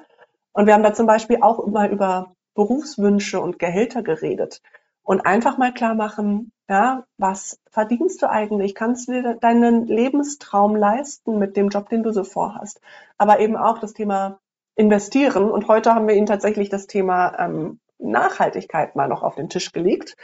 Und 0.51 0.65
wir 0.65 0.73
haben 0.73 0.83
da 0.83 0.93
zum 0.93 1.05
Beispiel 1.05 1.37
auch 1.41 1.65
mal 1.67 1.91
über 1.91 2.33
Berufswünsche 2.55 3.39
und 3.39 3.59
Gehälter 3.59 4.01
geredet 4.01 4.61
und 5.03 5.21
einfach 5.21 5.57
mal 5.57 5.73
klar 5.73 5.93
machen, 5.93 6.51
ja, 6.67 7.05
was 7.17 7.59
verdienst 7.69 8.21
du 8.21 8.29
eigentlich? 8.29 8.75
Kannst 8.75 9.07
du 9.07 9.13
dir 9.13 9.35
deinen 9.35 9.85
Lebenstraum 9.85 10.75
leisten 10.75 11.37
mit 11.37 11.55
dem 11.55 11.69
Job, 11.69 11.89
den 11.89 12.03
du 12.03 12.11
so 12.11 12.23
vorhast? 12.23 12.81
Aber 13.17 13.39
eben 13.39 13.57
auch 13.57 13.77
das 13.77 13.93
Thema 13.93 14.39
investieren. 14.75 15.51
Und 15.51 15.67
heute 15.67 15.93
haben 15.93 16.07
wir 16.07 16.15
ihnen 16.15 16.25
tatsächlich 16.25 16.69
das 16.69 16.87
Thema 16.87 17.37
ähm, 17.39 17.79
Nachhaltigkeit 17.99 18.95
mal 18.95 19.07
noch 19.07 19.23
auf 19.23 19.35
den 19.35 19.49
Tisch 19.49 19.71
gelegt. 19.71 20.15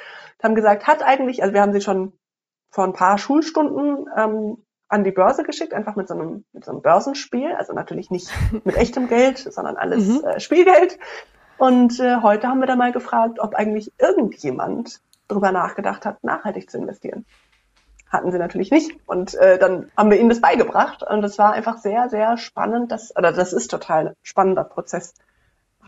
Haben 0.41 0.55
gesagt, 0.55 0.87
hat 0.87 1.03
eigentlich, 1.03 1.43
also 1.43 1.53
wir 1.53 1.61
haben 1.61 1.73
sie 1.73 1.81
schon 1.81 2.13
vor 2.75 2.83
ein 2.83 2.91
paar 2.91 3.17
Schulstunden 3.17 4.09
ähm, 4.17 4.57
an 4.89 5.05
die 5.05 5.11
Börse 5.11 5.43
geschickt, 5.43 5.73
einfach 5.73 5.95
mit 5.95 6.09
so 6.09 6.13
einem, 6.13 6.43
mit 6.51 6.65
so 6.65 6.71
einem 6.71 6.81
Börsenspiel, 6.81 7.53
also 7.53 7.71
natürlich 7.71 8.11
nicht 8.11 8.29
mit 8.65 8.75
echtem 8.75 9.07
Geld, 9.07 9.37
sondern 9.37 9.77
alles 9.77 10.05
mhm. 10.05 10.25
äh, 10.25 10.39
Spielgeld. 10.41 10.99
Und 11.57 12.01
äh, 12.01 12.17
heute 12.21 12.49
haben 12.49 12.59
wir 12.59 12.67
da 12.67 12.75
mal 12.75 12.91
gefragt, 12.91 13.39
ob 13.39 13.55
eigentlich 13.55 13.93
irgendjemand 13.97 14.99
darüber 15.29 15.53
nachgedacht 15.53 16.05
hat, 16.05 16.21
nachhaltig 16.21 16.69
zu 16.69 16.77
investieren. 16.77 17.25
Hatten 18.09 18.33
sie 18.33 18.37
natürlich 18.37 18.71
nicht. 18.71 18.91
Und 19.05 19.35
äh, 19.35 19.57
dann 19.57 19.89
haben 19.95 20.11
wir 20.11 20.19
ihnen 20.19 20.27
das 20.27 20.41
beigebracht. 20.41 21.01
Und 21.01 21.21
das 21.21 21.37
war 21.37 21.53
einfach 21.53 21.77
sehr, 21.77 22.09
sehr 22.09 22.37
spannend. 22.37 22.91
Das, 22.91 23.15
oder 23.15 23.31
das 23.31 23.53
ist 23.53 23.71
total 23.71 24.09
ein 24.09 24.15
spannender 24.21 24.65
Prozess 24.65 25.13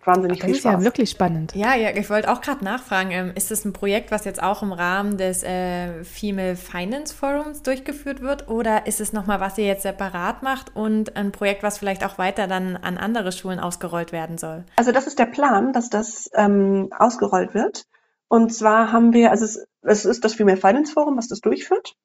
wahnsinnig 0.07 0.39
das 0.39 0.45
viel 0.45 0.55
Spaß. 0.55 0.73
ist 0.73 0.79
ja 0.79 0.83
wirklich 0.83 1.09
spannend. 1.09 1.53
Ja, 1.53 1.75
ja 1.75 1.89
ich 1.89 2.09
wollte 2.09 2.31
auch 2.31 2.41
gerade 2.41 2.63
nachfragen, 2.63 3.11
ähm, 3.11 3.31
ist 3.35 3.51
es 3.51 3.65
ein 3.65 3.73
Projekt, 3.73 4.09
was 4.11 4.25
jetzt 4.25 4.41
auch 4.41 4.63
im 4.63 4.71
Rahmen 4.71 5.17
des 5.17 5.43
äh, 5.43 6.03
Female 6.03 6.55
Finance 6.55 7.13
Forums 7.13 7.61
durchgeführt 7.61 8.21
wird 8.21 8.47
oder 8.47 8.87
ist 8.87 9.01
es 9.01 9.13
nochmal, 9.13 9.39
was 9.39 9.57
ihr 9.57 9.65
jetzt 9.65 9.83
separat 9.83 10.41
macht 10.41 10.75
und 10.75 11.15
ein 11.15 11.31
Projekt, 11.31 11.63
was 11.63 11.77
vielleicht 11.77 12.05
auch 12.05 12.17
weiter 12.17 12.47
dann 12.47 12.77
an 12.77 12.97
andere 12.97 13.31
Schulen 13.31 13.59
ausgerollt 13.59 14.11
werden 14.11 14.37
soll? 14.37 14.63
Also 14.77 14.91
das 14.91 15.05
ist 15.05 15.19
der 15.19 15.25
Plan, 15.25 15.73
dass 15.73 15.89
das 15.89 16.29
ähm, 16.33 16.89
ausgerollt 16.97 17.53
wird. 17.53 17.85
Und 18.29 18.53
zwar 18.53 18.91
haben 18.91 19.13
wir, 19.13 19.31
also 19.31 19.45
es, 19.45 19.65
es 19.81 20.05
ist 20.05 20.23
das 20.23 20.33
Female 20.33 20.57
Finance 20.57 20.93
Forum, 20.93 21.17
was 21.17 21.27
das 21.27 21.39
durchführt. 21.39 21.95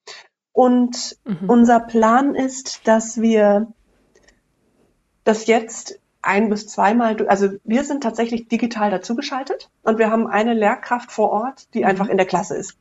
Und 0.52 1.16
mhm. 1.24 1.48
unser 1.48 1.80
Plan 1.80 2.34
ist, 2.34 2.86
dass 2.86 3.20
wir 3.20 3.72
das 5.24 5.46
jetzt 5.46 5.98
ein 6.22 6.48
bis 6.48 6.68
zweimal, 6.68 7.26
also 7.28 7.50
wir 7.64 7.84
sind 7.84 8.02
tatsächlich 8.02 8.48
digital 8.48 8.90
dazugeschaltet 8.90 9.70
und 9.82 9.98
wir 9.98 10.10
haben 10.10 10.28
eine 10.28 10.54
Lehrkraft 10.54 11.10
vor 11.10 11.30
Ort, 11.30 11.74
die 11.74 11.80
mhm. 11.80 11.86
einfach 11.86 12.08
in 12.08 12.16
der 12.16 12.26
Klasse 12.26 12.56
ist. 12.56 12.78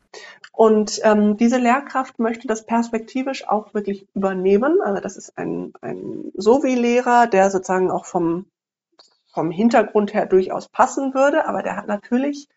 Und 0.54 1.00
ähm, 1.04 1.38
diese 1.38 1.58
Lehrkraft 1.58 2.20
möchte 2.20 2.48
das 2.48 2.66
perspektivisch 2.66 3.48
auch 3.48 3.74
wirklich 3.74 4.08
übernehmen. 4.14 4.80
Also 4.84 5.02
das 5.02 5.18
ist 5.18 5.38
ein, 5.38 5.74
ein 5.82 6.32
Sovi-Lehrer, 6.36 7.28
der 7.28 7.50
sozusagen 7.50 7.90
auch 7.90 8.06
vom, 8.06 8.46
vom 9.34 9.50
Hintergrund 9.50 10.14
her 10.14 10.28
durchaus 10.28 10.68
passen 10.68 11.14
würde, 11.14 11.48
aber 11.48 11.64
der 11.64 11.78
hat 11.78 11.88
natürlich, 11.88 12.48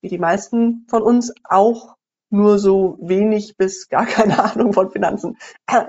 wie 0.00 0.08
die 0.08 0.18
meisten 0.18 0.86
von 0.88 1.02
uns, 1.02 1.34
auch 1.44 1.96
nur 2.28 2.60
so 2.60 2.96
wenig 3.00 3.56
bis 3.56 3.88
gar 3.88 4.06
keine 4.06 4.42
Ahnung 4.52 4.72
von 4.72 4.90
Finanzen. 4.90 5.36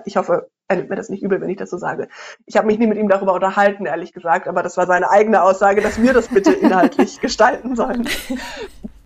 Ich 0.05 0.17
hoffe, 0.17 0.49
er 0.71 0.77
nimmt 0.77 0.89
mir 0.89 0.95
das 0.95 1.09
nicht 1.09 1.21
übel, 1.21 1.41
wenn 1.41 1.49
ich 1.49 1.57
das 1.57 1.69
so 1.69 1.77
sage. 1.77 2.07
Ich 2.45 2.55
habe 2.55 2.67
mich 2.67 2.79
nie 2.79 2.87
mit 2.87 2.97
ihm 2.97 3.09
darüber 3.09 3.33
unterhalten, 3.33 3.85
ehrlich 3.85 4.13
gesagt, 4.13 4.47
aber 4.47 4.63
das 4.63 4.77
war 4.77 4.87
seine 4.87 5.09
eigene 5.09 5.43
Aussage, 5.43 5.81
dass 5.81 6.01
wir 6.01 6.13
das 6.13 6.29
bitte 6.29 6.51
inhaltlich 6.61 7.19
gestalten 7.19 7.75
sollen. 7.75 8.07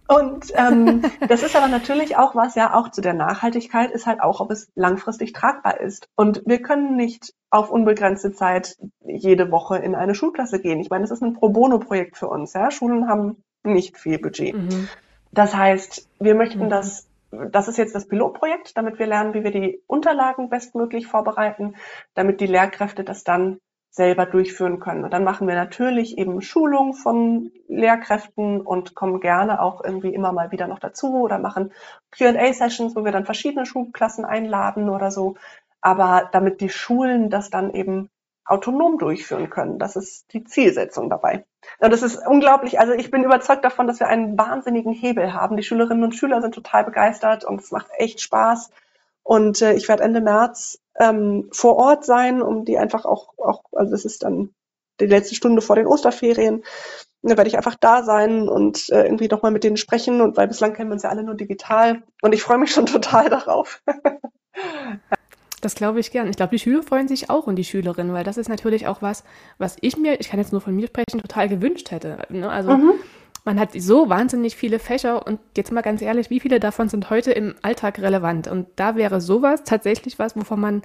Und 0.08 0.52
ähm, 0.54 1.02
das 1.28 1.42
ist 1.42 1.56
aber 1.56 1.68
natürlich 1.68 2.16
auch 2.18 2.36
was, 2.36 2.54
ja, 2.54 2.76
auch 2.76 2.90
zu 2.92 3.02
der 3.02 3.16
Nachhaltigkeit 3.16 3.90
ist 3.90 4.06
halt 4.06 4.22
auch, 4.22 4.40
ob 4.40 4.52
es 4.52 4.70
langfristig 4.76 5.34
tragbar 5.34 5.80
ist. 5.80 6.08
Und 6.16 6.44
wir 6.46 6.62
können 6.62 6.96
nicht 6.96 7.34
auf 7.50 7.72
unbegrenzte 7.72 8.32
Zeit 8.32 8.78
jede 9.04 9.50
Woche 9.50 9.78
in 9.78 9.96
eine 9.96 10.14
Schulklasse 10.14 10.60
gehen. 10.60 10.80
Ich 10.80 10.92
meine, 10.92 11.06
es 11.06 11.12
ist 11.12 11.24
ein 11.24 11.34
Pro 11.34 11.50
Bono-Projekt 11.50 12.18
für 12.18 12.28
uns. 12.28 12.54
Ja? 12.54 12.70
Schulen 12.70 13.08
haben 13.08 13.44
nicht 13.64 13.98
viel 13.98 14.20
Budget. 14.20 14.56
Mhm. 14.56 14.88
Das 15.32 15.56
heißt, 15.56 16.08
wir 16.20 16.36
möchten 16.36 16.66
mhm. 16.66 16.70
das 16.70 17.08
das 17.52 17.68
ist 17.68 17.78
jetzt 17.78 17.96
das 17.96 18.08
Pilotprojekt, 18.08 18.78
damit 18.78 19.00
wir 19.00 19.08
lernen, 19.08 19.34
wie 19.34 19.44
wir 19.44 19.52
die 19.52 19.82
Unterlagen 19.88 20.50
bestmöglich 20.50 21.08
vorbereiten, 21.08 21.76
damit 22.14 22.42
die 22.42 22.48
Lehrkräfte 22.48 23.04
das 23.04 23.24
dann 23.24 23.60
selber 23.96 24.26
durchführen 24.26 24.80
können. 24.80 25.06
Und 25.06 25.14
dann 25.14 25.24
machen 25.24 25.48
wir 25.48 25.56
natürlich 25.56 26.18
eben 26.18 26.42
Schulung 26.42 26.94
von 26.94 27.52
Lehrkräften 27.70 28.60
und 28.60 28.94
kommen 28.94 29.22
gerne 29.22 29.62
auch 29.62 29.82
irgendwie 29.84 30.14
immer 30.14 30.34
mal 30.34 30.52
wieder 30.52 30.68
noch 30.68 30.80
dazu 30.80 31.22
oder 31.22 31.40
machen 31.40 31.72
Q&A-Sessions, 32.18 32.96
wo 32.96 33.06
wir 33.06 33.14
dann 33.14 33.26
verschiedene 33.26 33.66
Schulklassen 33.66 34.26
einladen 34.26 34.90
oder 34.90 35.12
so. 35.12 35.36
Aber 35.80 36.30
damit 36.34 36.60
die 36.60 36.70
Schulen 36.70 37.30
das 37.30 37.50
dann 37.50 37.74
eben 37.74 38.10
autonom 38.46 38.98
durchführen 38.98 39.50
können. 39.50 39.80
Das 39.80 39.96
ist 39.96 40.32
die 40.34 40.44
Zielsetzung 40.44 41.10
dabei. 41.10 41.46
Und 41.80 41.92
das 41.92 42.04
ist 42.04 42.18
unglaublich. 42.28 42.80
Also 42.80 42.94
ich 42.94 43.10
bin 43.10 43.24
überzeugt 43.24 43.66
davon, 43.66 43.88
dass 43.88 44.00
wir 44.00 44.08
einen 44.08 44.38
wahnsinnigen 44.38 44.94
Hebel 44.94 45.34
haben. 45.34 45.58
Die 45.58 45.64
Schülerinnen 45.64 46.04
und 46.04 46.16
Schüler 46.16 46.42
sind 46.42 46.54
total 46.54 46.84
begeistert 46.84 47.44
und 47.44 47.62
es 47.62 47.72
macht 47.72 47.88
echt 47.98 48.22
Spaß. 48.22 48.70
Und 49.24 49.62
äh, 49.64 49.74
ich 49.74 49.88
werde 49.88 50.04
Ende 50.04 50.22
März 50.22 50.80
ähm, 51.00 51.50
vor 51.52 51.78
Ort 51.78 52.06
sein, 52.06 52.44
um 52.44 52.66
die 52.66 52.78
einfach 52.78 53.06
auch, 53.06 53.34
auch, 53.38 53.64
also 53.72 53.92
das 53.92 54.06
ist 54.06 54.24
dann 54.24 54.54
die 55.00 55.08
letzte 55.08 55.36
Stunde 55.36 55.62
vor 55.62 55.76
den 55.76 55.88
Osterferien. 55.88 56.64
Da 57.24 57.36
werde 57.36 57.48
ich 57.48 57.58
einfach 57.58 57.76
da 57.76 58.04
sein 58.04 58.48
und 58.48 58.90
äh, 58.92 59.04
irgendwie 59.04 59.28
nochmal 59.28 59.52
mit 59.52 59.64
denen 59.64 59.78
sprechen. 59.78 60.22
Und 60.22 60.38
weil 60.38 60.48
bislang 60.48 60.74
kennen 60.74 60.90
wir 60.90 60.94
uns 60.94 61.02
ja 61.04 61.10
alle 61.10 61.24
nur 61.24 61.34
digital. 61.34 62.04
Und 62.22 62.34
ich 62.34 62.44
freue 62.44 62.60
mich 62.60 62.72
schon 62.72 62.86
total 62.86 63.30
darauf. 63.30 63.82
Das 65.66 65.74
glaube 65.74 66.00
ich 66.00 66.12
gern. 66.12 66.30
Ich 66.30 66.36
glaube, 66.36 66.52
die 66.52 66.60
Schüler 66.60 66.84
freuen 66.84 67.08
sich 67.08 67.32
auch 67.32 67.48
und 67.48 67.56
die 67.56 67.64
Schülerinnen, 67.64 68.14
weil 68.14 68.24
das 68.24 68.38
ist 68.38 68.50
natürlich 68.50 68.86
auch 68.86 69.02
was, 69.02 69.24
was 69.58 69.78
ich 69.82 69.98
mir, 69.98 70.20
ich 70.20 70.30
kann 70.30 70.40
jetzt 70.40 70.52
nur 70.52 70.62
von 70.62 70.76
mir 70.76 70.86
sprechen, 70.86 71.20
total 71.20 71.50
gewünscht 71.50 71.90
hätte. 71.90 72.20
Ne? 72.30 72.48
Also 72.48 72.78
mhm. 72.78 72.92
man 73.46 73.60
hat 73.60 73.70
so 73.74 74.08
wahnsinnig 74.08 74.56
viele 74.56 74.78
Fächer 74.78 75.26
und 75.26 75.40
jetzt 75.58 75.72
mal 75.72 75.82
ganz 75.82 76.04
ehrlich, 76.04 76.30
wie 76.30 76.40
viele 76.40 76.60
davon 76.60 76.88
sind 76.88 77.10
heute 77.10 77.32
im 77.32 77.56
Alltag 77.64 77.98
relevant? 77.98 78.48
Und 78.48 78.68
da 78.76 78.96
wäre 78.96 79.20
sowas 79.20 79.64
tatsächlich 79.64 80.20
was, 80.20 80.36
wovon 80.36 80.60
man 80.60 80.82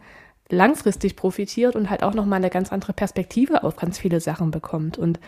langfristig 0.49 1.15
profitiert 1.15 1.77
und 1.77 1.91
halt 1.91 2.03
auch 2.03 2.15
nochmal 2.15 2.39
eine 2.39 2.49
ganz 2.49 2.73
andere 2.73 2.95
Perspektive 2.95 3.63
auf 3.65 3.77
ganz 3.77 3.99
viele 3.99 4.21
Sachen 4.21 4.51
bekommt. 4.51 4.97
Und 4.97 5.21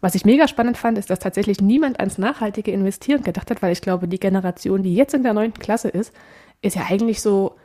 was 0.00 0.14
ich 0.14 0.24
mega 0.24 0.48
spannend 0.48 0.78
fand, 0.78 0.96
ist, 0.96 1.10
dass 1.10 1.18
tatsächlich 1.18 1.60
niemand 1.60 2.00
ans 2.00 2.16
nachhaltige 2.16 2.70
Investieren 2.70 3.22
gedacht 3.22 3.50
hat, 3.50 3.60
weil 3.60 3.72
ich 3.72 3.82
glaube, 3.82 4.08
die 4.08 4.20
Generation, 4.20 4.82
die 4.82 4.94
jetzt 4.94 5.12
in 5.12 5.22
der 5.22 5.34
neunten 5.34 5.60
Klasse 5.60 5.90
ist, 5.90 6.14
ist 6.62 6.76
ja 6.76 6.86
eigentlich 6.88 7.20
so 7.20 7.56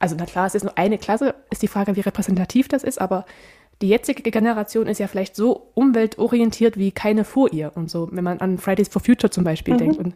also 0.00 0.16
na 0.18 0.26
klar, 0.26 0.46
es 0.46 0.54
ist 0.56 0.64
nur 0.64 0.76
eine 0.76 0.98
Klasse, 0.98 1.34
ist 1.50 1.62
die 1.62 1.68
Frage, 1.68 1.94
wie 1.94 2.00
repräsentativ 2.00 2.66
das 2.66 2.82
ist, 2.82 3.00
aber 3.00 3.26
die 3.82 3.88
jetzige 3.88 4.30
Generation 4.30 4.86
ist 4.86 4.98
ja 4.98 5.06
vielleicht 5.06 5.36
so 5.36 5.70
umweltorientiert 5.74 6.76
wie 6.76 6.90
keine 6.90 7.24
vor 7.24 7.52
ihr 7.52 7.72
und 7.74 7.90
so, 7.90 8.08
wenn 8.10 8.24
man 8.24 8.40
an 8.40 8.58
Fridays 8.58 8.88
for 8.88 9.00
Future 9.00 9.30
zum 9.30 9.44
Beispiel 9.44 9.74
mhm. 9.74 9.78
denkt. 9.78 9.98
Und 9.98 10.14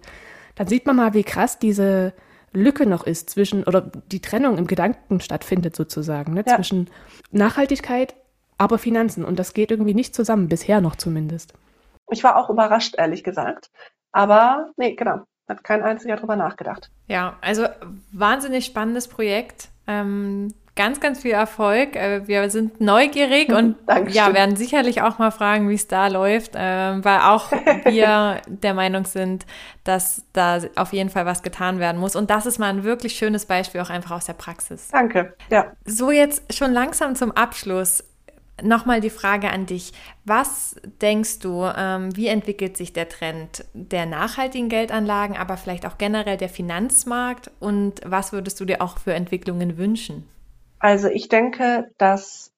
dann 0.57 0.67
sieht 0.67 0.87
man 0.87 0.97
mal, 0.97 1.15
wie 1.15 1.23
krass 1.23 1.59
diese 1.59 2.13
Lücke 2.53 2.87
noch 2.87 3.07
ist 3.07 3.31
zwischen, 3.31 3.65
oder 3.65 3.81
die 3.81 4.21
Trennung 4.21 4.59
im 4.59 4.67
Gedanken 4.67 5.21
stattfindet 5.21 5.77
sozusagen, 5.77 6.35
ne, 6.35 6.45
ja. 6.47 6.57
zwischen 6.57 6.91
Nachhaltigkeit, 7.31 8.15
aber 8.59 8.79
Finanzen. 8.79 9.25
Und 9.25 9.39
das 9.39 9.55
geht 9.55 9.71
irgendwie 9.71 9.95
nicht 9.95 10.15
zusammen, 10.15 10.49
bisher 10.49 10.81
noch 10.81 10.97
zumindest. 10.97 11.55
Ich 12.11 12.23
war 12.23 12.37
auch 12.37 12.51
überrascht, 12.51 12.95
ehrlich 12.97 13.25
gesagt. 13.25 13.71
Aber 14.13 14.71
nee, 14.77 14.95
genau. 14.95 15.23
Hat 15.49 15.65
kein 15.65 15.83
einziger 15.83 16.17
drüber 16.17 16.37
nachgedacht. 16.37 16.91
Ja, 17.07 17.37
also 17.43 17.67
wahnsinnig 18.13 18.65
spannendes 18.65 19.09
Projekt. 19.09 19.69
Ähm, 19.87 20.55
ganz, 20.77 21.01
ganz 21.01 21.23
viel 21.23 21.33
Erfolg. 21.33 21.97
Äh, 21.97 22.27
wir 22.27 22.51
sind 22.51 22.81
neugierig 22.81 23.51
und 23.51 23.77
ja, 24.09 24.35
werden 24.35 24.57
sicherlich 24.57 25.03
auch 25.03 25.19
mal 25.19 25.31
fragen, 25.31 25.69
wie 25.69 25.75
es 25.75 25.87
da 25.89 26.09
läuft, 26.09 26.57
äh, 26.57 27.05
weil 27.05 27.21
auch 27.21 27.53
wir 27.85 28.41
der 28.47 28.75
Meinung 28.75 29.05
sind, 29.05 29.47
dass 29.85 30.25
da 30.33 30.61
auf 30.77 30.93
jeden 30.93 31.11
Fall 31.11 31.27
was 31.27 31.43
getan 31.43 31.79
werden 31.79 32.01
muss. 32.01 32.17
Und 32.17 32.31
das 32.31 32.47
ist 32.47 32.59
mal 32.59 32.71
ein 32.71 32.85
wirklich 32.85 33.15
schönes 33.15 33.47
Beispiel 33.47 33.81
auch 33.81 33.91
einfach 33.91 34.13
aus 34.13 34.27
der 34.27 34.33
Praxis. 34.35 34.89
Danke. 34.89 35.35
Ja. 35.51 35.73
So 35.85 36.11
jetzt 36.11 36.53
schon 36.53 36.73
langsam 36.73 37.15
zum 37.15 37.33
Abschluss. 37.33 38.05
Nochmal 38.63 39.01
die 39.01 39.11
Frage 39.11 39.51
an 39.51 39.67
dich. 39.67 39.93
Was 40.25 40.77
denkst 41.03 41.41
du, 41.41 41.65
ähm, 41.77 42.17
wie 42.17 42.29
entwickelt 42.29 42.77
sich 42.77 42.93
der 42.93 43.09
Trend 43.09 43.65
der 43.75 44.07
nachhaltigen 44.07 44.69
Geldanlagen, 44.69 45.37
aber 45.37 45.57
vielleicht 45.57 45.87
auch 45.87 45.99
generell 45.99 46.37
der 46.37 46.49
Finanzmarkt? 46.49 47.51
Und 47.59 48.01
was 48.05 48.33
würdest 48.33 48.61
du 48.61 48.65
dir 48.65 48.81
auch 48.81 48.99
für 48.99 49.13
Entwicklungen 49.13 49.77
wünschen? 49.77 50.29
Also 50.79 51.09
ich 51.09 51.29
denke, 51.29 51.91
dass 51.99 52.53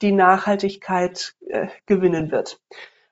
die 0.00 0.12
Nachhaltigkeit 0.12 1.34
äh, 1.48 1.68
gewinnen 1.86 2.30
wird. 2.30 2.60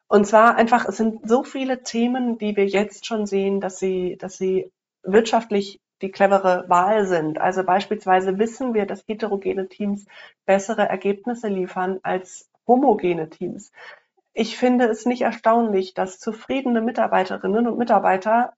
Und 0.07 0.27
zwar 0.27 0.57
einfach, 0.57 0.87
es 0.87 0.97
sind 0.97 1.29
so 1.29 1.43
viele 1.43 1.83
Themen, 1.83 2.39
die 2.39 2.57
wir 2.57 2.67
jetzt 2.67 3.07
schon 3.07 3.27
sehen, 3.27 3.61
dass 3.61 3.79
sie, 3.79 4.17
dass 4.19 4.39
sie 4.39 4.71
wirtschaftlich 5.03 5.81
die 6.03 6.11
clevere 6.11 6.65
Wahl 6.69 7.07
sind. 7.07 7.41
Also 7.41 7.65
beispielsweise 7.65 8.39
wissen 8.39 8.75
wir, 8.75 8.87
dass 8.87 9.05
heterogene 9.07 9.69
Teams 9.69 10.07
bessere 10.47 10.89
Ergebnisse 10.89 11.49
liefern 11.49 12.01
als 12.03 12.49
homogene 12.67 13.31
Teams. 13.31 13.73
Ich 14.33 14.57
finde 14.57 14.87
es 14.87 15.07
nicht 15.07 15.23
erstaunlich, 15.23 15.95
dass 15.95 16.21
zufriedene 16.21 16.81
Mitarbeiterinnen 16.81 17.67
und 17.67 17.79
Mitarbeiter 17.79 18.53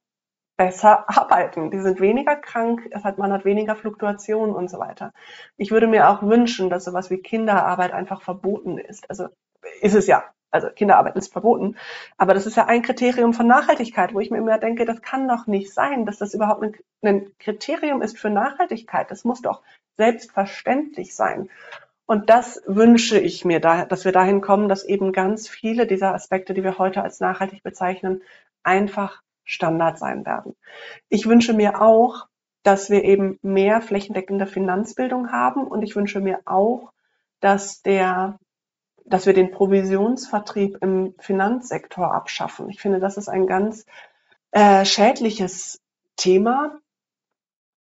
besser 0.56 1.08
arbeiten. 1.08 1.70
Die 1.70 1.80
sind 1.80 2.00
weniger 2.00 2.36
krank, 2.36 2.88
es 2.90 3.04
hat, 3.04 3.18
man 3.18 3.32
hat 3.32 3.44
weniger 3.44 3.76
Fluktuationen 3.76 4.54
und 4.54 4.68
so 4.68 4.78
weiter. 4.78 5.12
Ich 5.56 5.70
würde 5.70 5.86
mir 5.86 6.10
auch 6.10 6.22
wünschen, 6.22 6.68
dass 6.68 6.84
sowas 6.84 7.10
wie 7.10 7.18
Kinderarbeit 7.18 7.92
einfach 7.92 8.20
verboten 8.20 8.76
ist. 8.76 9.08
Also 9.08 9.28
ist 9.80 9.94
es 9.94 10.06
ja 10.06 10.24
also 10.50 10.68
Kinderarbeit 10.68 11.16
ist 11.16 11.32
verboten. 11.32 11.76
Aber 12.16 12.34
das 12.34 12.46
ist 12.46 12.56
ja 12.56 12.66
ein 12.66 12.82
Kriterium 12.82 13.32
von 13.32 13.46
Nachhaltigkeit, 13.46 14.14
wo 14.14 14.20
ich 14.20 14.30
mir 14.30 14.38
immer 14.38 14.58
denke, 14.58 14.84
das 14.84 15.02
kann 15.02 15.28
doch 15.28 15.46
nicht 15.46 15.72
sein, 15.72 16.06
dass 16.06 16.18
das 16.18 16.34
überhaupt 16.34 16.62
ein, 16.62 16.74
ein 17.02 17.32
Kriterium 17.38 18.02
ist 18.02 18.18
für 18.18 18.30
Nachhaltigkeit. 18.30 19.10
Das 19.10 19.24
muss 19.24 19.42
doch 19.42 19.62
selbstverständlich 19.96 21.14
sein. 21.14 21.48
Und 22.06 22.28
das 22.28 22.60
wünsche 22.66 23.20
ich 23.20 23.44
mir, 23.44 23.60
da, 23.60 23.84
dass 23.84 24.04
wir 24.04 24.12
dahin 24.12 24.40
kommen, 24.40 24.68
dass 24.68 24.84
eben 24.84 25.12
ganz 25.12 25.48
viele 25.48 25.86
dieser 25.86 26.12
Aspekte, 26.14 26.54
die 26.54 26.64
wir 26.64 26.78
heute 26.78 27.02
als 27.02 27.20
nachhaltig 27.20 27.62
bezeichnen, 27.62 28.22
einfach 28.64 29.22
Standard 29.44 29.98
sein 29.98 30.26
werden. 30.26 30.56
Ich 31.08 31.26
wünsche 31.26 31.52
mir 31.52 31.80
auch, 31.80 32.26
dass 32.62 32.90
wir 32.90 33.04
eben 33.04 33.38
mehr 33.42 33.80
flächendeckende 33.80 34.46
Finanzbildung 34.46 35.30
haben 35.30 35.66
und 35.66 35.82
ich 35.82 35.96
wünsche 35.96 36.20
mir 36.20 36.40
auch, 36.46 36.92
dass 37.40 37.82
der 37.82 38.38
dass 39.04 39.26
wir 39.26 39.32
den 39.32 39.50
Provisionsvertrieb 39.50 40.78
im 40.80 41.14
Finanzsektor 41.18 42.14
abschaffen. 42.14 42.68
Ich 42.70 42.80
finde, 42.80 43.00
das 43.00 43.16
ist 43.16 43.28
ein 43.28 43.46
ganz 43.46 43.86
äh, 44.52 44.84
schädliches 44.84 45.80
Thema, 46.16 46.78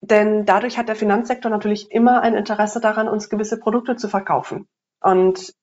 denn 0.02 0.46
dadurch 0.46 0.78
hat 0.78 0.88
der 0.88 0.96
Finanzsektor 0.96 1.50
natürlich 1.50 1.92
immer 1.92 2.22
ein 2.22 2.36
Interesse 2.36 2.80
daran, 2.80 3.08
uns 3.08 3.30
gewisse 3.30 3.60
Produkte 3.60 3.96
zu 3.96 4.08
verkaufen. 4.08 4.68
Und 5.02 5.56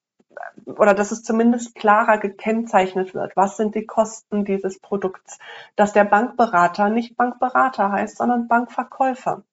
oder 0.67 0.95
dass 0.95 1.13
es 1.13 1.23
zumindest 1.23 1.75
klarer 1.75 2.19
gekennzeichnet 2.19 3.15
wird. 3.15 3.37
Was 3.37 3.57
sind 3.57 3.75
die 3.75 3.87
Kosten 3.87 4.45
dieses 4.45 4.81
Produkts? 4.81 5.39
Dass 5.77 5.93
der 5.93 6.05
Bankberater 6.05 6.89
nicht 6.89 7.17
Bankberater 7.17 7.93
heißt, 7.93 8.17
sondern 8.19 8.49
Bankverkäufer. 8.49 9.45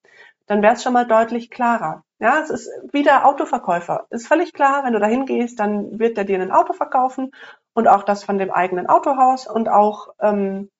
Dann 0.50 0.64
wäre 0.64 0.74
es 0.74 0.82
schon 0.82 0.94
mal 0.94 1.06
deutlich 1.06 1.52
klarer. 1.52 2.04
Ja, 2.18 2.40
es 2.40 2.50
ist 2.50 2.70
wie 2.92 3.04
der 3.04 3.28
Autoverkäufer. 3.28 4.08
Ist 4.10 4.28
völlig 4.28 4.52
klar, 4.52 4.84
wenn 4.84 4.94
du 4.94 5.00
dahin 5.00 5.28
gehst, 5.28 5.60
dann 5.60 6.00
wird 6.00 6.18
er 6.18 6.26
dir 6.26 6.42
ein 6.42 6.52
Auto 6.52 6.74
verkaufen 6.74 7.32
und 7.74 7.88
auch 7.88 8.02
das 8.02 8.24
von 8.24 8.40
dem 8.40 8.50
eigenen 8.50 8.88
Autohaus 8.88 9.46
und 9.46 9.70
auch 9.70 10.08
ähm, 10.20 10.72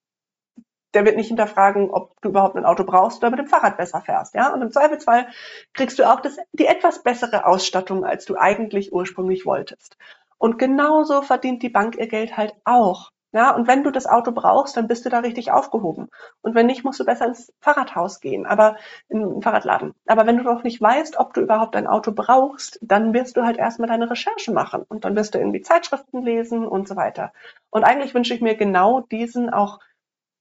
der 0.96 1.06
wird 1.06 1.18
nicht 1.18 1.28
hinterfragen, 1.28 1.92
ob 1.92 2.20
du 2.22 2.30
überhaupt 2.30 2.56
ein 2.56 2.66
Auto 2.66 2.84
brauchst 2.84 3.20
oder 3.20 3.30
mit 3.30 3.38
dem 3.38 3.48
Fahrrad 3.48 3.78
besser 3.78 4.02
fährst. 4.02 4.34
Ja, 4.34 4.52
und 4.52 4.64
im 4.64 4.72
Zweifelsfall 4.72 5.28
kriegst 5.76 6.00
du 6.00 6.12
auch 6.12 6.20
das, 6.20 6.38
die 6.52 6.66
etwas 6.66 7.04
bessere 7.04 7.46
Ausstattung, 7.46 8.04
als 8.04 8.26
du 8.26 8.38
eigentlich 8.38 8.92
ursprünglich 8.92 9.46
wolltest. 9.46 9.98
Und 10.40 10.58
genauso 10.58 11.22
verdient 11.22 11.62
die 11.62 11.70
Bank 11.70 11.96
ihr 11.96 12.08
Geld 12.08 12.38
halt 12.38 12.56
auch. 12.66 13.12
Ja, 13.32 13.56
und 13.56 13.68
wenn 13.68 13.84
du 13.84 13.92
das 13.92 14.08
Auto 14.08 14.32
brauchst, 14.32 14.76
dann 14.76 14.88
bist 14.88 15.06
du 15.06 15.10
da 15.10 15.20
richtig 15.20 15.52
aufgehoben. 15.52 16.10
Und 16.42 16.56
wenn 16.56 16.66
nicht, 16.66 16.84
musst 16.84 17.00
du 17.00 17.06
besser 17.06 17.28
ins 17.28 17.54
Fahrradhaus 17.62 18.22
gehen, 18.22 18.46
aber 18.48 18.78
in 19.08 19.20
den 19.20 19.42
Fahrradladen. 19.44 19.94
Aber 20.08 20.26
wenn 20.26 20.38
du 20.38 20.44
noch 20.44 20.64
nicht 20.64 20.82
weißt, 20.82 21.18
ob 21.20 21.34
du 21.34 21.42
überhaupt 21.42 21.76
ein 21.76 21.86
Auto 21.86 22.12
brauchst, 22.12 22.80
dann 22.82 23.14
wirst 23.14 23.38
du 23.38 23.44
halt 23.44 23.58
erstmal 23.58 23.88
deine 23.88 24.10
Recherche 24.10 24.52
machen 24.52 24.84
und 24.90 25.06
dann 25.06 25.16
wirst 25.16 25.36
du 25.36 25.40
irgendwie 25.40 25.62
Zeitschriften 25.62 26.24
lesen 26.24 26.68
und 26.68 26.88
so 26.88 26.96
weiter. 26.96 27.32
Und 27.70 27.84
eigentlich 27.84 28.16
wünsche 28.16 28.34
ich 28.34 28.42
mir 28.42 28.56
genau 28.56 29.02
diesen 29.02 29.52
auch, 29.52 29.80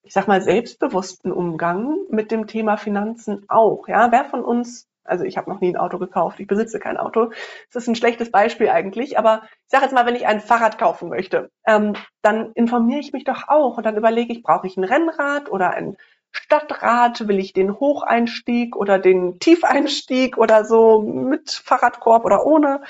ich 0.02 0.14
sag 0.14 0.26
mal, 0.26 0.40
selbstbewussten 0.40 1.32
Umgang 1.32 1.96
mit 2.10 2.30
dem 2.30 2.46
Thema 2.46 2.78
Finanzen 2.78 3.44
auch. 3.48 3.86
Ja, 3.88 4.10
wer 4.12 4.24
von 4.24 4.42
uns 4.42 4.88
also 5.08 5.24
ich 5.24 5.36
habe 5.36 5.50
noch 5.50 5.60
nie 5.60 5.70
ein 5.70 5.76
Auto 5.76 5.98
gekauft, 5.98 6.40
ich 6.40 6.46
besitze 6.46 6.78
kein 6.78 6.96
Auto. 6.96 7.30
Das 7.72 7.82
ist 7.82 7.88
ein 7.88 7.94
schlechtes 7.94 8.30
Beispiel 8.30 8.68
eigentlich, 8.68 9.18
aber 9.18 9.42
ich 9.64 9.70
sage 9.70 9.84
jetzt 9.84 9.94
mal, 9.94 10.06
wenn 10.06 10.16
ich 10.16 10.26
ein 10.26 10.40
Fahrrad 10.40 10.78
kaufen 10.78 11.08
möchte, 11.08 11.50
ähm, 11.66 11.94
dann 12.22 12.52
informiere 12.52 13.00
ich 13.00 13.12
mich 13.12 13.24
doch 13.24 13.48
auch 13.48 13.76
und 13.76 13.86
dann 13.86 13.96
überlege 13.96 14.32
ich, 14.32 14.42
brauche 14.42 14.66
ich 14.66 14.76
ein 14.76 14.84
Rennrad 14.84 15.50
oder 15.50 15.70
ein 15.70 15.96
Stadtrad, 16.30 17.26
will 17.26 17.38
ich 17.38 17.52
den 17.52 17.78
Hocheinstieg 17.80 18.76
oder 18.76 18.98
den 18.98 19.38
Tiefeinstieg 19.38 20.36
oder 20.36 20.64
so 20.64 21.00
mit 21.00 21.50
Fahrradkorb 21.50 22.24
oder 22.24 22.44
ohne. 22.44 22.82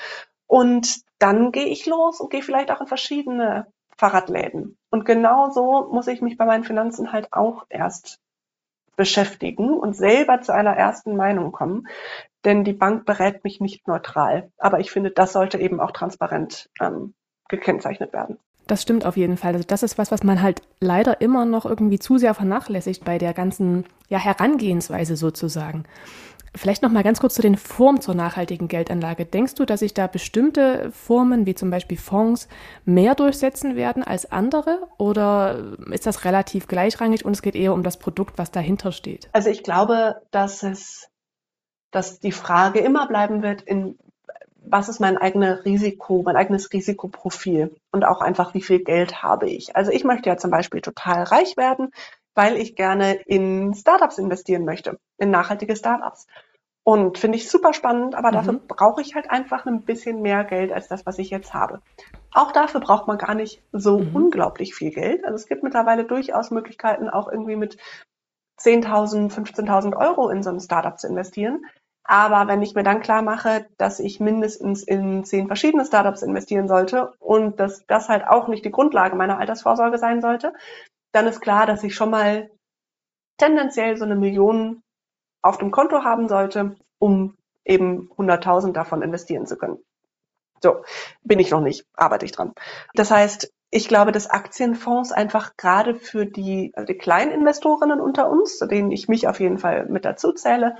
Und 0.47 1.01
dann 1.19 1.51
gehe 1.51 1.67
ich 1.67 1.85
los 1.85 2.19
und 2.19 2.31
gehe 2.31 2.41
vielleicht 2.41 2.71
auch 2.71 2.81
in 2.81 2.87
verschiedene 2.87 3.67
Fahrradläden. 3.95 4.77
Und 4.89 5.05
genau 5.05 5.51
so 5.51 5.89
muss 5.91 6.07
ich 6.07 6.21
mich 6.21 6.37
bei 6.37 6.45
meinen 6.45 6.63
Finanzen 6.63 7.11
halt 7.11 7.31
auch 7.33 7.65
erst 7.69 8.19
beschäftigen 8.99 9.69
und 9.73 9.95
selber 9.95 10.41
zu 10.41 10.53
einer 10.53 10.75
ersten 10.75 11.15
Meinung 11.15 11.53
kommen. 11.53 11.87
Denn 12.43 12.65
die 12.65 12.73
Bank 12.73 13.05
berät 13.05 13.45
mich 13.45 13.61
nicht 13.61 13.87
neutral. 13.87 14.51
Aber 14.57 14.81
ich 14.81 14.91
finde, 14.91 15.09
das 15.09 15.31
sollte 15.31 15.57
eben 15.57 15.79
auch 15.79 15.91
transparent 15.91 16.69
ähm, 16.81 17.13
gekennzeichnet 17.47 18.11
werden. 18.11 18.37
Das 18.67 18.81
stimmt 18.81 19.05
auf 19.05 19.15
jeden 19.15 19.37
Fall. 19.37 19.53
Also 19.53 19.65
das 19.65 19.83
ist 19.83 19.97
was, 19.97 20.11
was 20.11 20.23
man 20.23 20.41
halt 20.41 20.61
leider 20.81 21.21
immer 21.21 21.45
noch 21.45 21.65
irgendwie 21.65 21.97
zu 21.97 22.17
sehr 22.17 22.33
vernachlässigt 22.33 23.05
bei 23.05 23.17
der 23.17 23.33
ganzen 23.33 23.85
ja, 24.09 24.19
Herangehensweise 24.19 25.15
sozusagen. 25.15 25.85
Vielleicht 26.55 26.81
noch 26.81 26.91
mal 26.91 27.03
ganz 27.03 27.19
kurz 27.19 27.35
zu 27.35 27.41
den 27.41 27.57
Formen 27.57 28.01
zur 28.01 28.15
nachhaltigen 28.15 28.67
Geldanlage. 28.67 29.25
Denkst 29.25 29.55
du, 29.55 29.65
dass 29.65 29.81
sich 29.81 29.93
da 29.93 30.07
bestimmte 30.07 30.91
Formen, 30.91 31.45
wie 31.45 31.55
zum 31.55 31.69
Beispiel 31.69 31.97
Fonds, 31.97 32.47
mehr 32.85 33.15
durchsetzen 33.15 33.75
werden 33.75 34.03
als 34.03 34.31
andere? 34.31 34.87
Oder 34.97 35.77
ist 35.91 36.05
das 36.05 36.25
relativ 36.25 36.67
gleichrangig 36.67 37.25
und 37.25 37.33
es 37.33 37.41
geht 37.41 37.55
eher 37.55 37.73
um 37.73 37.83
das 37.83 37.97
Produkt, 37.97 38.37
was 38.37 38.51
dahinter 38.51 38.91
steht? 38.91 39.29
Also 39.31 39.49
ich 39.49 39.63
glaube, 39.63 40.21
dass 40.31 40.63
es, 40.63 41.09
dass 41.91 42.19
die 42.19 42.31
Frage 42.31 42.79
immer 42.79 43.07
bleiben 43.07 43.41
wird, 43.41 43.61
in 43.61 43.97
was 44.69 44.89
ist 44.89 44.99
mein 44.99 45.17
eigenes 45.17 45.65
Risiko, 45.65 46.21
mein 46.23 46.35
eigenes 46.35 46.71
Risikoprofil 46.71 47.75
und 47.91 48.05
auch 48.05 48.21
einfach, 48.21 48.53
wie 48.53 48.61
viel 48.61 48.83
Geld 48.83 49.23
habe 49.23 49.49
ich. 49.49 49.75
Also 49.75 49.91
ich 49.91 50.03
möchte 50.03 50.29
ja 50.29 50.37
zum 50.37 50.51
Beispiel 50.51 50.81
total 50.81 51.23
reich 51.23 51.57
werden 51.57 51.91
weil 52.39 52.55
ich 52.55 52.77
gerne 52.77 53.15
in 53.15 53.73
Startups 53.73 54.17
investieren 54.17 54.63
möchte, 54.63 54.97
in 55.17 55.29
nachhaltige 55.29 55.75
Startups. 55.75 56.25
Und 56.83 57.17
finde 57.17 57.37
ich 57.37 57.51
super 57.51 57.73
spannend, 57.73 58.15
aber 58.15 58.29
mhm. 58.29 58.33
dafür 58.33 58.53
brauche 58.65 59.01
ich 59.01 59.13
halt 59.13 59.29
einfach 59.29 59.65
ein 59.65 59.81
bisschen 59.81 60.21
mehr 60.21 60.45
Geld 60.45 60.71
als 60.71 60.87
das, 60.87 61.05
was 61.05 61.19
ich 61.19 61.31
jetzt 61.31 61.53
habe. 61.53 61.81
Auch 62.31 62.53
dafür 62.53 62.79
braucht 62.79 63.07
man 63.07 63.17
gar 63.17 63.35
nicht 63.35 63.61
so 63.73 63.99
mhm. 63.99 64.15
unglaublich 64.15 64.73
viel 64.73 64.91
Geld. 64.91 65.25
Also 65.25 65.35
es 65.35 65.47
gibt 65.47 65.63
mittlerweile 65.63 66.05
durchaus 66.05 66.49
Möglichkeiten, 66.49 67.09
auch 67.09 67.29
irgendwie 67.29 67.57
mit 67.57 67.75
10.000, 68.61 69.33
15.000 69.33 69.97
Euro 69.97 70.29
in 70.29 70.41
so 70.41 70.49
ein 70.49 70.61
Startup 70.61 70.97
zu 70.97 71.07
investieren. 71.07 71.65
Aber 72.05 72.47
wenn 72.47 72.61
ich 72.61 72.73
mir 72.73 72.83
dann 72.83 73.01
klar 73.01 73.21
mache, 73.21 73.67
dass 73.77 73.99
ich 73.99 74.21
mindestens 74.21 74.83
in 74.83 75.25
zehn 75.25 75.47
verschiedene 75.47 75.85
Startups 75.85 76.21
investieren 76.21 76.69
sollte 76.69 77.11
und 77.19 77.59
dass 77.59 77.85
das 77.85 78.07
halt 78.07 78.25
auch 78.25 78.47
nicht 78.47 78.63
die 78.63 78.71
Grundlage 78.71 79.17
meiner 79.17 79.39
Altersvorsorge 79.39 79.97
sein 79.97 80.21
sollte, 80.21 80.53
dann 81.11 81.27
ist 81.27 81.41
klar, 81.41 81.65
dass 81.65 81.83
ich 81.83 81.95
schon 81.95 82.09
mal 82.09 82.49
tendenziell 83.37 83.97
so 83.97 84.05
eine 84.05 84.15
Million 84.15 84.81
auf 85.41 85.57
dem 85.57 85.71
Konto 85.71 86.03
haben 86.03 86.27
sollte, 86.27 86.75
um 86.99 87.35
eben 87.65 88.09
100.000 88.17 88.73
davon 88.73 89.01
investieren 89.01 89.45
zu 89.45 89.57
können. 89.57 89.77
So, 90.61 90.83
bin 91.23 91.39
ich 91.39 91.51
noch 91.51 91.61
nicht, 91.61 91.85
arbeite 91.93 92.25
ich 92.25 92.33
dran. 92.33 92.53
Das 92.93 93.11
heißt, 93.11 93.51
ich 93.71 93.87
glaube, 93.87 94.11
dass 94.11 94.29
Aktienfonds 94.29 95.11
einfach 95.11 95.55
gerade 95.55 95.95
für 95.95 96.25
die, 96.25 96.71
also 96.75 96.85
die 96.85 96.97
kleinen 96.97 97.31
Investorinnen 97.31 98.01
unter 98.01 98.29
uns, 98.29 98.57
zu 98.57 98.67
denen 98.67 98.91
ich 98.91 99.07
mich 99.07 99.27
auf 99.27 99.39
jeden 99.39 99.57
Fall 99.57 99.85
mit 99.85 100.05
dazu 100.05 100.33
zähle, 100.33 100.75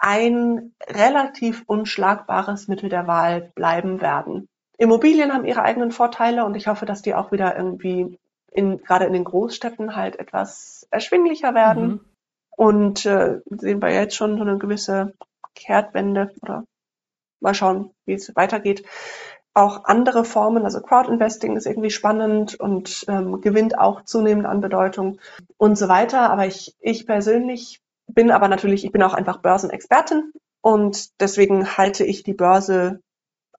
ein 0.00 0.74
relativ 0.88 1.64
unschlagbares 1.66 2.68
Mittel 2.68 2.88
der 2.88 3.06
Wahl 3.06 3.52
bleiben 3.54 4.00
werden. 4.00 4.48
Immobilien 4.78 5.34
haben 5.34 5.44
ihre 5.44 5.62
eigenen 5.62 5.90
Vorteile 5.90 6.44
und 6.44 6.54
ich 6.54 6.68
hoffe, 6.68 6.86
dass 6.86 7.02
die 7.02 7.14
auch 7.14 7.32
wieder 7.32 7.56
irgendwie 7.56 8.18
in, 8.50 8.78
gerade 8.78 9.04
in 9.04 9.12
den 9.12 9.24
Großstädten 9.24 9.96
halt 9.96 10.18
etwas 10.18 10.86
erschwinglicher 10.90 11.54
werden. 11.54 11.86
Mhm. 11.86 12.00
Und 12.56 13.06
äh, 13.06 13.40
sehen 13.50 13.80
wir 13.80 13.92
jetzt 13.92 14.16
schon 14.16 14.36
so 14.36 14.42
eine 14.42 14.58
gewisse 14.58 15.14
Kehrtwende 15.54 16.32
oder 16.42 16.64
mal 17.40 17.54
schauen, 17.54 17.90
wie 18.04 18.14
es 18.14 18.34
weitergeht. 18.34 18.84
Auch 19.54 19.84
andere 19.84 20.24
Formen, 20.24 20.64
also 20.64 20.80
Crowdinvesting 20.80 21.56
ist 21.56 21.66
irgendwie 21.66 21.90
spannend 21.90 22.58
und 22.58 23.04
ähm, 23.08 23.40
gewinnt 23.40 23.78
auch 23.78 24.02
zunehmend 24.02 24.46
an 24.46 24.60
Bedeutung 24.60 25.20
und 25.56 25.76
so 25.76 25.88
weiter. 25.88 26.30
Aber 26.30 26.46
ich, 26.46 26.76
ich 26.80 27.06
persönlich 27.06 27.80
bin 28.06 28.30
aber 28.30 28.48
natürlich, 28.48 28.84
ich 28.84 28.92
bin 28.92 29.02
auch 29.02 29.14
einfach 29.14 29.38
Börsenexpertin 29.38 30.32
und 30.60 31.20
deswegen 31.20 31.76
halte 31.76 32.04
ich 32.04 32.22
die 32.22 32.34
Börse 32.34 33.00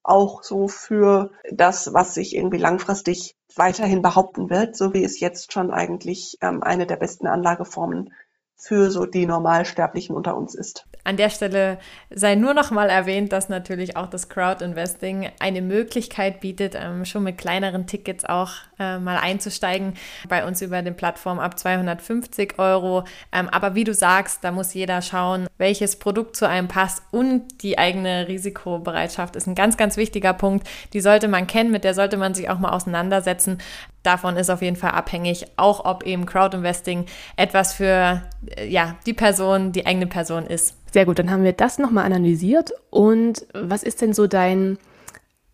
auch 0.03 0.43
so 0.43 0.67
für 0.67 1.31
das, 1.51 1.93
was 1.93 2.13
sich 2.13 2.35
irgendwie 2.35 2.57
langfristig 2.57 3.35
weiterhin 3.55 4.01
behaupten 4.01 4.49
wird, 4.49 4.75
so 4.75 4.93
wie 4.93 5.03
es 5.03 5.19
jetzt 5.19 5.51
schon 5.51 5.71
eigentlich 5.71 6.37
ähm, 6.41 6.63
eine 6.63 6.87
der 6.87 6.97
besten 6.97 7.27
Anlageformen 7.27 8.13
für 8.61 8.91
so 8.91 9.05
die 9.05 9.25
Normalsterblichen 9.25 10.13
unter 10.13 10.35
uns 10.35 10.53
ist. 10.53 10.85
An 11.05 11.15
der 11.15 11.29
Stelle 11.29 11.79
sei 12.09 12.35
nur 12.35 12.53
noch 12.53 12.71
mal 12.71 12.89
erwähnt, 12.89 13.31
dass 13.31 13.47
natürlich 13.47 13.95
auch 13.95 14.07
das 14.07 14.27
Crowd-Investing 14.27 15.29
eine 15.39 15.61
Möglichkeit 15.61 16.41
bietet, 16.41 16.75
ähm, 16.75 17.05
schon 17.05 17.23
mit 17.23 17.37
kleineren 17.37 17.87
Tickets 17.87 18.25
auch 18.25 18.51
äh, 18.77 18.99
mal 18.99 19.17
einzusteigen. 19.17 19.93
Bei 20.27 20.45
uns 20.45 20.61
über 20.61 20.81
den 20.81 20.97
Plattform 20.97 21.39
ab 21.39 21.57
250 21.57 22.59
Euro. 22.59 23.05
Ähm, 23.31 23.47
aber 23.47 23.75
wie 23.75 23.85
du 23.85 23.93
sagst, 23.93 24.43
da 24.43 24.51
muss 24.51 24.73
jeder 24.73 25.01
schauen, 25.01 25.47
welches 25.57 25.95
Produkt 25.95 26.35
zu 26.35 26.47
einem 26.47 26.67
passt 26.67 27.01
und 27.11 27.63
die 27.63 27.77
eigene 27.77 28.27
Risikobereitschaft 28.27 29.37
ist 29.37 29.47
ein 29.47 29.55
ganz, 29.55 29.77
ganz 29.77 29.95
wichtiger 29.95 30.33
Punkt. 30.33 30.67
Die 30.91 30.99
sollte 30.99 31.29
man 31.29 31.47
kennen, 31.47 31.71
mit 31.71 31.85
der 31.85 31.93
sollte 31.93 32.17
man 32.17 32.33
sich 32.33 32.49
auch 32.49 32.59
mal 32.59 32.71
auseinandersetzen 32.71 33.59
davon 34.03 34.37
ist 34.37 34.49
auf 34.49 34.61
jeden 34.61 34.75
Fall 34.75 34.91
abhängig, 34.91 35.45
auch 35.57 35.85
ob 35.85 36.03
eben 36.03 36.25
Crowdinvesting 36.25 37.05
etwas 37.35 37.73
für 37.73 38.23
äh, 38.55 38.67
ja, 38.67 38.95
die 39.05 39.13
Person, 39.13 39.71
die 39.71 39.85
eigene 39.85 40.07
Person 40.07 40.45
ist. 40.45 40.75
Sehr 40.91 41.05
gut, 41.05 41.19
dann 41.19 41.29
haben 41.29 41.43
wir 41.43 41.53
das 41.53 41.77
nochmal 41.77 42.05
analysiert. 42.05 42.71
Und 42.89 43.45
was 43.53 43.83
ist 43.83 44.01
denn 44.01 44.13
so 44.13 44.25
dein, 44.25 44.79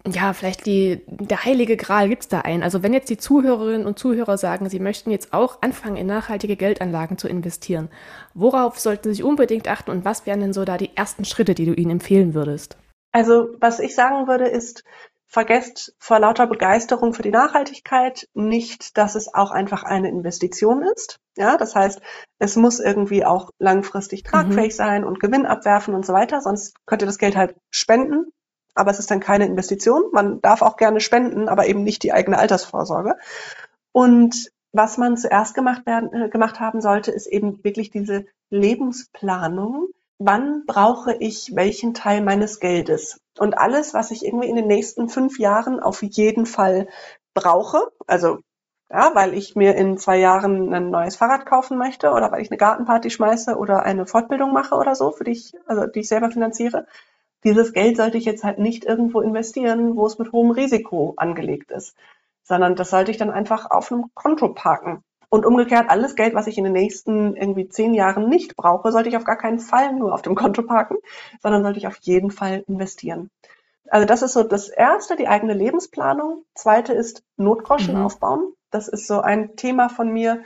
ja, 0.07 0.31
vielleicht 0.33 0.65
die, 0.65 1.01
der 1.07 1.43
heilige 1.43 1.75
Gral, 1.75 2.07
gibt 2.07 2.23
es 2.23 2.27
da 2.29 2.41
einen? 2.41 2.63
Also 2.63 2.83
wenn 2.83 2.93
jetzt 2.93 3.09
die 3.09 3.17
Zuhörerinnen 3.17 3.85
und 3.85 3.99
Zuhörer 3.99 4.37
sagen, 4.37 4.69
sie 4.69 4.79
möchten 4.79 5.11
jetzt 5.11 5.33
auch 5.33 5.61
anfangen, 5.61 5.97
in 5.97 6.07
nachhaltige 6.07 6.55
Geldanlagen 6.55 7.17
zu 7.17 7.27
investieren, 7.27 7.89
worauf 8.33 8.79
sollten 8.79 9.09
sie 9.09 9.15
sich 9.15 9.23
unbedingt 9.23 9.67
achten 9.67 9.91
und 9.91 10.05
was 10.05 10.25
wären 10.25 10.39
denn 10.39 10.53
so 10.53 10.63
da 10.63 10.77
die 10.77 10.95
ersten 10.95 11.25
Schritte, 11.25 11.55
die 11.55 11.65
du 11.65 11.73
ihnen 11.73 11.91
empfehlen 11.91 12.33
würdest? 12.33 12.77
Also 13.11 13.55
was 13.59 13.79
ich 13.79 13.95
sagen 13.95 14.27
würde, 14.27 14.45
ist, 14.45 14.83
vergesst 15.27 15.95
vor 15.99 16.19
lauter 16.19 16.47
Begeisterung 16.47 17.13
für 17.13 17.21
die 17.21 17.31
Nachhaltigkeit 17.31 18.27
nicht, 18.33 18.97
dass 18.97 19.15
es 19.15 19.33
auch 19.33 19.51
einfach 19.51 19.83
eine 19.83 20.09
Investition 20.09 20.83
ist. 20.83 21.19
Ja, 21.35 21.57
das 21.57 21.75
heißt, 21.75 22.01
es 22.39 22.55
muss 22.55 22.79
irgendwie 22.79 23.25
auch 23.25 23.49
langfristig 23.59 24.23
mhm. 24.23 24.27
tragfähig 24.27 24.73
mhm. 24.73 24.77
sein 24.77 25.03
und 25.03 25.19
Gewinn 25.19 25.45
abwerfen 25.45 25.93
und 25.93 26.05
so 26.05 26.13
weiter. 26.13 26.41
Sonst 26.41 26.75
könnt 26.85 27.01
ihr 27.01 27.07
das 27.07 27.17
Geld 27.17 27.35
halt 27.35 27.55
spenden. 27.69 28.31
Aber 28.73 28.91
es 28.91 28.99
ist 28.99 29.09
dann 29.09 29.21
keine 29.21 29.45
Investition. 29.45 30.03
Man 30.11 30.41
darf 30.41 30.61
auch 30.61 30.75
gerne 30.75 30.99
spenden, 30.99 31.47
aber 31.47 31.67
eben 31.67 31.83
nicht 31.83 32.03
die 32.03 32.11
eigene 32.11 32.37
Altersvorsorge. 32.37 33.15
Und 33.93 34.51
was 34.73 34.97
man 34.97 35.15
zuerst 35.15 35.55
gemacht 35.55 35.85
werden, 35.85 36.11
äh, 36.13 36.29
gemacht 36.29 36.59
haben 36.59 36.81
sollte, 36.81 37.11
ist 37.11 37.27
eben 37.27 37.63
wirklich 37.63 37.89
diese 37.89 38.25
Lebensplanung 38.49 39.87
wann 40.17 40.65
brauche 40.65 41.13
ich 41.13 41.55
welchen 41.55 41.93
Teil 41.93 42.21
meines 42.21 42.59
Geldes? 42.59 43.19
Und 43.37 43.57
alles, 43.57 43.93
was 43.93 44.11
ich 44.11 44.25
irgendwie 44.25 44.49
in 44.49 44.55
den 44.55 44.67
nächsten 44.67 45.09
fünf 45.09 45.39
Jahren 45.39 45.79
auf 45.79 46.01
jeden 46.03 46.45
Fall 46.45 46.87
brauche, 47.33 47.91
also 48.07 48.39
ja, 48.89 49.11
weil 49.13 49.33
ich 49.33 49.55
mir 49.55 49.75
in 49.75 49.97
zwei 49.97 50.17
Jahren 50.17 50.73
ein 50.73 50.89
neues 50.89 51.15
Fahrrad 51.15 51.45
kaufen 51.45 51.77
möchte 51.77 52.11
oder 52.11 52.31
weil 52.31 52.41
ich 52.41 52.51
eine 52.51 52.57
Gartenparty 52.57 53.09
schmeiße 53.09 53.55
oder 53.57 53.83
eine 53.83 54.05
Fortbildung 54.05 54.53
mache 54.53 54.75
oder 54.75 54.95
so, 54.95 55.11
für 55.11 55.23
die 55.23 55.31
ich, 55.31 55.53
also 55.65 55.87
die 55.87 56.01
ich 56.01 56.07
selber 56.07 56.31
finanziere. 56.31 56.85
Dieses 57.43 57.73
Geld 57.73 57.97
sollte 57.97 58.17
ich 58.17 58.25
jetzt 58.25 58.43
halt 58.43 58.59
nicht 58.59 58.85
irgendwo 58.85 59.21
investieren, 59.21 59.95
wo 59.95 60.05
es 60.05 60.17
mit 60.19 60.31
hohem 60.31 60.51
Risiko 60.51 61.13
angelegt 61.17 61.71
ist, 61.71 61.95
sondern 62.43 62.75
das 62.75 62.89
sollte 62.89 63.11
ich 63.11 63.17
dann 63.17 63.31
einfach 63.31 63.69
auf 63.71 63.91
einem 63.91 64.05
Konto 64.13 64.49
parken. 64.53 65.03
Und 65.35 65.45
umgekehrt, 65.45 65.89
alles 65.89 66.15
Geld, 66.15 66.33
was 66.33 66.47
ich 66.47 66.57
in 66.57 66.63
den 66.63 66.71
nächsten 66.71 67.35
irgendwie 67.35 67.67
zehn 67.67 67.93
Jahren 67.93 68.29
nicht 68.29 68.55
brauche, 68.55 68.93
sollte 68.93 69.09
ich 69.09 69.17
auf 69.17 69.25
gar 69.25 69.37
keinen 69.37 69.59
Fall 69.59 69.91
nur 69.91 70.13
auf 70.13 70.21
dem 70.21 70.33
Konto 70.33 70.63
parken, 70.63 70.95
sondern 71.43 71.61
sollte 71.61 71.77
ich 71.77 71.87
auf 71.87 71.97
jeden 72.03 72.31
Fall 72.31 72.63
investieren. 72.69 73.29
Also 73.89 74.07
das 74.07 74.21
ist 74.21 74.31
so 74.31 74.43
das 74.43 74.69
Erste, 74.69 75.17
die 75.17 75.27
eigene 75.27 75.53
Lebensplanung. 75.53 76.45
Zweite 76.53 76.93
ist 76.93 77.21
Notgroschen 77.35 77.95
mhm. 77.95 78.05
aufbauen. 78.05 78.53
Das 78.71 78.87
ist 78.87 79.07
so 79.07 79.19
ein 79.19 79.57
Thema 79.57 79.89
von 79.89 80.09
mir. 80.09 80.41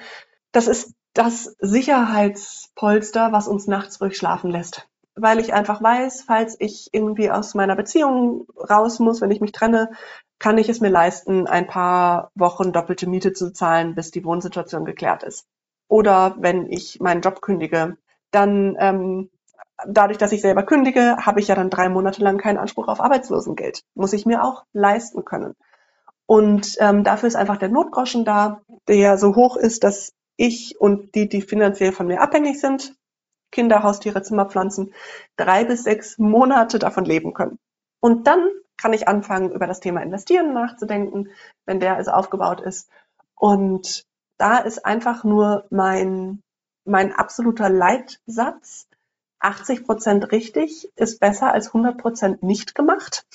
Das 0.54 0.68
ist 0.68 0.96
das 1.14 1.56
Sicherheitspolster, 1.60 3.32
was 3.32 3.48
uns 3.48 3.68
nachts 3.68 4.02
ruhig 4.02 4.18
schlafen 4.18 4.50
lässt. 4.50 4.88
Weil 5.14 5.38
ich 5.38 5.54
einfach 5.54 5.84
weiß, 5.84 6.24
falls 6.24 6.56
ich 6.58 6.90
irgendwie 6.94 7.30
aus 7.30 7.54
meiner 7.54 7.76
Beziehung 7.76 8.48
raus 8.58 8.98
muss, 8.98 9.22
wenn 9.22 9.30
ich 9.30 9.40
mich 9.40 9.52
trenne, 9.52 9.92
kann 10.40 10.58
ich 10.58 10.70
es 10.70 10.80
mir 10.80 10.90
leisten, 10.90 11.48
ein 11.48 11.68
paar 11.68 12.32
Wochen 12.34 12.72
doppelte 12.72 13.08
Miete 13.08 13.34
zu 13.34 13.52
zahlen, 13.52 13.94
bis 13.94 14.12
die 14.12 14.24
Wohnsituation 14.24 14.86
geklärt 14.86 15.24
ist. 15.24 15.46
Oder 15.88 16.36
wenn 16.40 16.72
ich 16.72 17.00
meinen 17.02 17.22
Job 17.22 17.42
kündige, 17.42 17.98
dann 18.32 18.76
ähm, 18.80 19.30
dadurch, 19.86 20.18
dass 20.18 20.32
ich 20.32 20.42
selber 20.42 20.64
kündige, 20.64 21.18
habe 21.18 21.40
ich 21.40 21.48
ja 21.48 21.56
dann 21.56 21.70
drei 21.70 21.90
Monate 21.90 22.24
lang 22.24 22.38
keinen 22.38 22.58
Anspruch 22.58 22.88
auf 22.88 23.02
Arbeitslosengeld. 23.02 23.84
Muss 23.96 24.14
ich 24.14 24.26
mir 24.26 24.44
auch 24.44 24.64
leisten 24.72 25.26
können. 25.26 25.56
Und 26.26 26.76
ähm, 26.80 27.04
dafür 27.04 27.28
ist 27.28 27.36
einfach 27.36 27.58
der 27.58 27.70
Notgroschen 27.70 28.24
da, 28.24 28.62
der 28.88 29.18
so 29.18 29.36
hoch 29.36 29.58
ist, 29.58 29.84
dass 29.84 30.14
ich 30.38 30.80
und 30.80 31.16
die, 31.16 31.28
die 31.28 31.42
finanziell 31.42 31.92
von 31.92 32.08
mir 32.08 32.22
abhängig 32.22 32.62
sind, 32.62 32.96
Kinder, 33.52 33.84
Haustiere, 33.84 34.22
Zimmerpflanzen, 34.22 34.94
drei 35.36 35.66
bis 35.66 35.84
sechs 35.84 36.18
Monate 36.20 36.78
davon 36.78 37.04
leben 37.04 37.34
können. 37.34 37.58
Und 38.00 38.28
dann 38.28 38.48
kann 38.80 38.94
ich 38.94 39.08
anfangen, 39.08 39.52
über 39.52 39.68
das 39.68 39.80
Thema 39.80 40.02
Investieren 40.02 40.54
nachzudenken, 40.54 41.30
wenn 41.66 41.80
der 41.80 41.96
also 41.96 42.12
aufgebaut 42.12 42.62
ist. 42.62 42.90
Und 43.36 44.06
da 44.38 44.58
ist 44.58 44.86
einfach 44.86 45.24
nur 45.24 45.66
mein, 45.70 46.42
mein 46.86 47.14
absoluter 47.14 47.70
Leitsatz. 47.70 48.88
80 49.42 49.86
Prozent 49.86 50.32
richtig 50.34 50.90
ist 50.98 51.20
besser 51.22 51.54
als 51.54 51.68
100 51.68 51.98
Prozent 51.98 52.44
nicht 52.44 52.76
gemacht. 52.76 53.26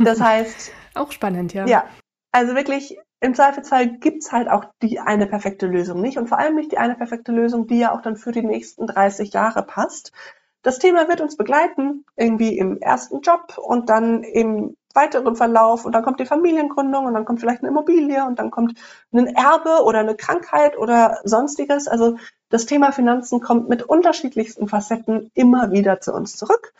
Das 0.00 0.20
heißt. 0.20 0.72
auch 0.94 1.12
spannend, 1.12 1.54
ja. 1.54 1.66
Ja. 1.66 1.84
Also 2.32 2.56
wirklich, 2.56 2.98
im 3.20 3.34
Zweifelsfall 3.34 3.98
gibt's 3.98 4.32
halt 4.32 4.48
auch 4.48 4.64
die 4.82 5.00
eine 5.00 5.26
perfekte 5.26 5.66
Lösung 5.66 6.00
nicht 6.00 6.18
und 6.18 6.28
vor 6.28 6.38
allem 6.38 6.56
nicht 6.56 6.72
die 6.72 6.78
eine 6.78 6.94
perfekte 6.94 7.32
Lösung, 7.32 7.66
die 7.66 7.78
ja 7.78 7.92
auch 7.92 8.02
dann 8.02 8.16
für 8.16 8.32
die 8.32 8.42
nächsten 8.42 8.86
30 8.86 9.32
Jahre 9.32 9.62
passt, 9.62 10.12
das 10.62 10.78
Thema 10.78 11.08
wird 11.08 11.20
uns 11.20 11.36
begleiten, 11.36 12.04
irgendwie 12.16 12.58
im 12.58 12.78
ersten 12.78 13.20
Job 13.20 13.58
und 13.58 13.88
dann 13.88 14.22
im 14.22 14.76
weiteren 14.94 15.36
Verlauf 15.36 15.84
und 15.84 15.92
dann 15.92 16.02
kommt 16.02 16.18
die 16.18 16.26
Familiengründung 16.26 17.06
und 17.06 17.14
dann 17.14 17.24
kommt 17.24 17.40
vielleicht 17.40 17.62
eine 17.62 17.68
Immobilie 17.68 18.24
und 18.24 18.38
dann 18.38 18.50
kommt 18.50 18.78
ein 19.12 19.28
Erbe 19.28 19.84
oder 19.84 20.00
eine 20.00 20.16
Krankheit 20.16 20.76
oder 20.76 21.20
sonstiges. 21.24 21.86
Also 21.86 22.16
das 22.48 22.66
Thema 22.66 22.92
Finanzen 22.92 23.40
kommt 23.40 23.68
mit 23.68 23.82
unterschiedlichsten 23.82 24.68
Facetten 24.68 25.30
immer 25.34 25.70
wieder 25.70 26.00
zu 26.00 26.12
uns 26.12 26.36
zurück. 26.36 26.72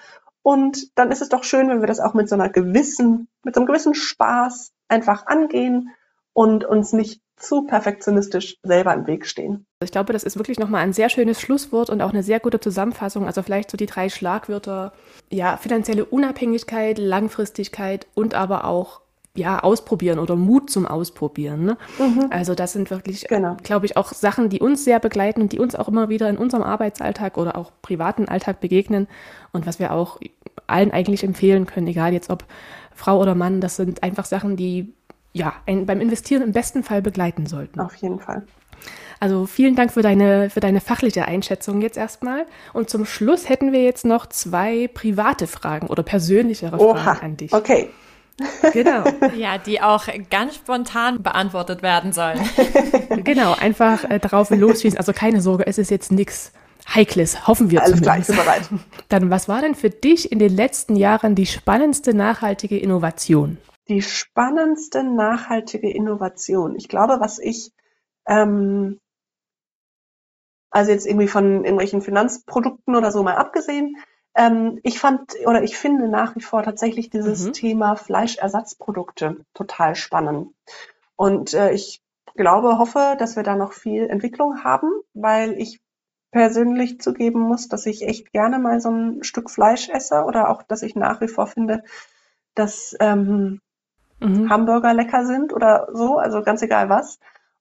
Und 0.42 0.98
dann 0.98 1.12
ist 1.12 1.22
es 1.22 1.28
doch 1.28 1.44
schön, 1.44 1.68
wenn 1.68 1.80
wir 1.80 1.86
das 1.86 2.00
auch 2.00 2.14
mit 2.14 2.28
so 2.28 2.34
einer 2.34 2.48
gewissen, 2.48 3.28
mit 3.44 3.54
so 3.54 3.60
einem 3.60 3.66
gewissen 3.66 3.94
Spaß 3.94 4.72
einfach 4.88 5.26
angehen 5.26 5.90
und 6.38 6.64
uns 6.64 6.92
nicht 6.92 7.20
zu 7.36 7.62
perfektionistisch 7.62 8.58
selber 8.62 8.94
im 8.94 9.08
Weg 9.08 9.26
stehen. 9.26 9.66
Ich 9.82 9.90
glaube, 9.90 10.12
das 10.12 10.22
ist 10.22 10.38
wirklich 10.38 10.60
nochmal 10.60 10.84
ein 10.84 10.92
sehr 10.92 11.08
schönes 11.08 11.40
Schlusswort 11.40 11.90
und 11.90 12.00
auch 12.00 12.10
eine 12.10 12.22
sehr 12.22 12.38
gute 12.38 12.60
Zusammenfassung. 12.60 13.26
Also 13.26 13.42
vielleicht 13.42 13.72
so 13.72 13.76
die 13.76 13.86
drei 13.86 14.08
Schlagwörter, 14.08 14.92
ja, 15.30 15.56
finanzielle 15.56 16.04
Unabhängigkeit, 16.04 16.98
Langfristigkeit 16.98 18.06
und 18.14 18.36
aber 18.36 18.66
auch 18.66 19.00
ja, 19.34 19.58
ausprobieren 19.58 20.20
oder 20.20 20.36
Mut 20.36 20.70
zum 20.70 20.86
Ausprobieren. 20.86 21.64
Ne? 21.64 21.76
Mhm. 21.98 22.28
Also 22.30 22.54
das 22.54 22.72
sind 22.72 22.92
wirklich, 22.92 23.26
genau. 23.26 23.56
glaube 23.64 23.86
ich, 23.86 23.96
auch 23.96 24.12
Sachen, 24.12 24.48
die 24.48 24.60
uns 24.60 24.84
sehr 24.84 25.00
begleiten 25.00 25.42
und 25.42 25.50
die 25.50 25.58
uns 25.58 25.74
auch 25.74 25.88
immer 25.88 26.08
wieder 26.08 26.28
in 26.28 26.38
unserem 26.38 26.62
Arbeitsalltag 26.62 27.36
oder 27.36 27.56
auch 27.56 27.72
privaten 27.82 28.28
Alltag 28.28 28.60
begegnen 28.60 29.08
und 29.50 29.66
was 29.66 29.80
wir 29.80 29.92
auch 29.92 30.20
allen 30.68 30.92
eigentlich 30.92 31.24
empfehlen 31.24 31.66
können, 31.66 31.88
egal 31.88 32.12
jetzt 32.12 32.30
ob 32.30 32.44
Frau 32.94 33.20
oder 33.20 33.34
Mann, 33.34 33.60
das 33.60 33.74
sind 33.74 34.04
einfach 34.04 34.24
Sachen, 34.24 34.56
die 34.56 34.92
ja, 35.38 35.54
ein, 35.66 35.86
beim 35.86 36.00
Investieren 36.00 36.42
im 36.42 36.52
besten 36.52 36.82
Fall 36.82 37.00
begleiten 37.00 37.46
sollten. 37.46 37.80
Auf 37.80 37.94
jeden 37.96 38.18
Fall. 38.18 38.42
Also 39.20 39.46
vielen 39.46 39.74
Dank 39.74 39.92
für 39.92 40.02
deine, 40.02 40.50
für 40.50 40.60
deine 40.60 40.80
fachliche 40.80 41.24
Einschätzung 41.24 41.80
jetzt 41.80 41.96
erstmal. 41.96 42.46
Und 42.72 42.90
zum 42.90 43.04
Schluss 43.04 43.48
hätten 43.48 43.72
wir 43.72 43.82
jetzt 43.82 44.04
noch 44.04 44.26
zwei 44.26 44.88
private 44.92 45.46
Fragen 45.46 45.88
oder 45.88 46.02
persönlichere 46.02 46.78
Oha, 46.78 46.96
Fragen 46.96 47.24
an 47.24 47.36
dich. 47.36 47.52
Okay. 47.52 47.88
Genau. 48.72 49.02
ja, 49.36 49.58
die 49.58 49.80
auch 49.82 50.06
ganz 50.30 50.54
spontan 50.54 51.24
beantwortet 51.24 51.82
werden 51.82 52.12
sollen. 52.12 52.38
genau, 53.24 53.54
einfach 53.54 54.04
äh, 54.04 54.20
drauf 54.20 54.50
losschießen. 54.50 54.96
Also 54.96 55.12
keine 55.12 55.40
Sorge, 55.40 55.66
es 55.66 55.76
ist 55.76 55.90
jetzt 55.90 56.12
nichts 56.12 56.52
Heikles, 56.94 57.48
hoffen 57.48 57.72
wir 57.72 57.82
Alles 57.82 57.98
zumindest. 57.98 58.30
Alles 58.30 58.44
bereit. 58.44 58.68
Dann, 59.08 59.30
was 59.30 59.48
war 59.48 59.60
denn 59.60 59.74
für 59.74 59.90
dich 59.90 60.30
in 60.30 60.38
den 60.38 60.54
letzten 60.54 60.94
Jahren 60.94 61.34
die 61.34 61.46
spannendste 61.46 62.14
nachhaltige 62.14 62.78
Innovation? 62.78 63.58
Die 63.88 64.02
spannendste 64.02 65.02
nachhaltige 65.02 65.90
Innovation. 65.90 66.76
Ich 66.76 66.88
glaube, 66.88 67.20
was 67.20 67.38
ich, 67.38 67.72
ähm, 68.26 69.00
also 70.70 70.90
jetzt 70.90 71.06
irgendwie 71.06 71.28
von 71.28 71.64
irgendwelchen 71.64 72.02
Finanzprodukten 72.02 72.94
oder 72.94 73.10
so 73.10 73.22
mal 73.22 73.36
abgesehen, 73.36 73.96
ähm, 74.34 74.78
ich 74.82 75.00
fand 75.00 75.34
oder 75.46 75.62
ich 75.62 75.76
finde 75.76 76.08
nach 76.08 76.36
wie 76.36 76.42
vor 76.42 76.62
tatsächlich 76.62 77.10
dieses 77.10 77.46
mhm. 77.46 77.52
Thema 77.54 77.96
Fleischersatzprodukte 77.96 79.44
total 79.54 79.96
spannend. 79.96 80.54
Und 81.16 81.54
äh, 81.54 81.72
ich 81.72 82.02
glaube, 82.36 82.78
hoffe, 82.78 83.16
dass 83.18 83.36
wir 83.36 83.42
da 83.42 83.56
noch 83.56 83.72
viel 83.72 84.08
Entwicklung 84.08 84.62
haben, 84.62 84.90
weil 85.14 85.60
ich 85.60 85.80
persönlich 86.30 87.00
zugeben 87.00 87.40
muss, 87.40 87.68
dass 87.68 87.86
ich 87.86 88.02
echt 88.02 88.32
gerne 88.32 88.58
mal 88.58 88.80
so 88.80 88.90
ein 88.90 89.24
Stück 89.24 89.50
Fleisch 89.50 89.88
esse 89.88 90.24
oder 90.24 90.50
auch, 90.50 90.62
dass 90.62 90.82
ich 90.82 90.94
nach 90.94 91.20
wie 91.20 91.28
vor 91.28 91.46
finde, 91.46 91.82
dass 92.54 92.94
ähm, 93.00 93.60
mhm. 94.20 94.50
Hamburger 94.50 94.94
lecker 94.94 95.24
sind 95.24 95.52
oder 95.52 95.88
so, 95.92 96.18
also 96.18 96.42
ganz 96.42 96.62
egal 96.62 96.88
was. 96.88 97.18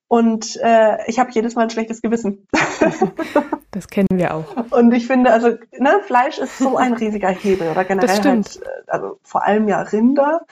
Und 0.08 0.58
äh, 0.62 0.98
ich 1.08 1.20
habe 1.20 1.32
jedes 1.32 1.56
Mal 1.56 1.64
ein 1.64 1.70
schlechtes 1.70 2.02
Gewissen. 2.02 2.48
Das 3.72 3.90
kennen 3.90 4.08
wir 4.12 4.34
auch. 4.34 4.72
Und 4.72 4.92
ich 4.94 5.06
finde, 5.06 5.32
also 5.32 5.50
ne, 5.78 6.00
Fleisch 6.04 6.40
ist 6.40 6.58
so 6.58 6.78
ein 6.78 6.94
riesiger 6.94 7.30
Hebel 7.30 7.70
oder 7.70 7.84
generell. 7.84 8.24
Halt, 8.24 8.56
äh, 8.56 8.70
also 8.88 9.20
vor 9.22 9.46
allem 9.46 9.68
ja 9.68 9.82
Rinder. 9.82 10.48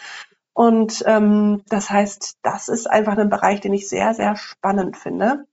Und 0.54 1.04
ähm, 1.08 1.64
das 1.68 1.90
heißt, 1.90 2.38
das 2.44 2.68
ist 2.68 2.88
einfach 2.88 3.18
ein 3.18 3.30
Bereich, 3.30 3.62
den 3.62 3.74
ich 3.74 3.90
sehr, 3.90 4.14
sehr 4.14 4.36
spannend 4.36 4.96
finde 4.96 5.46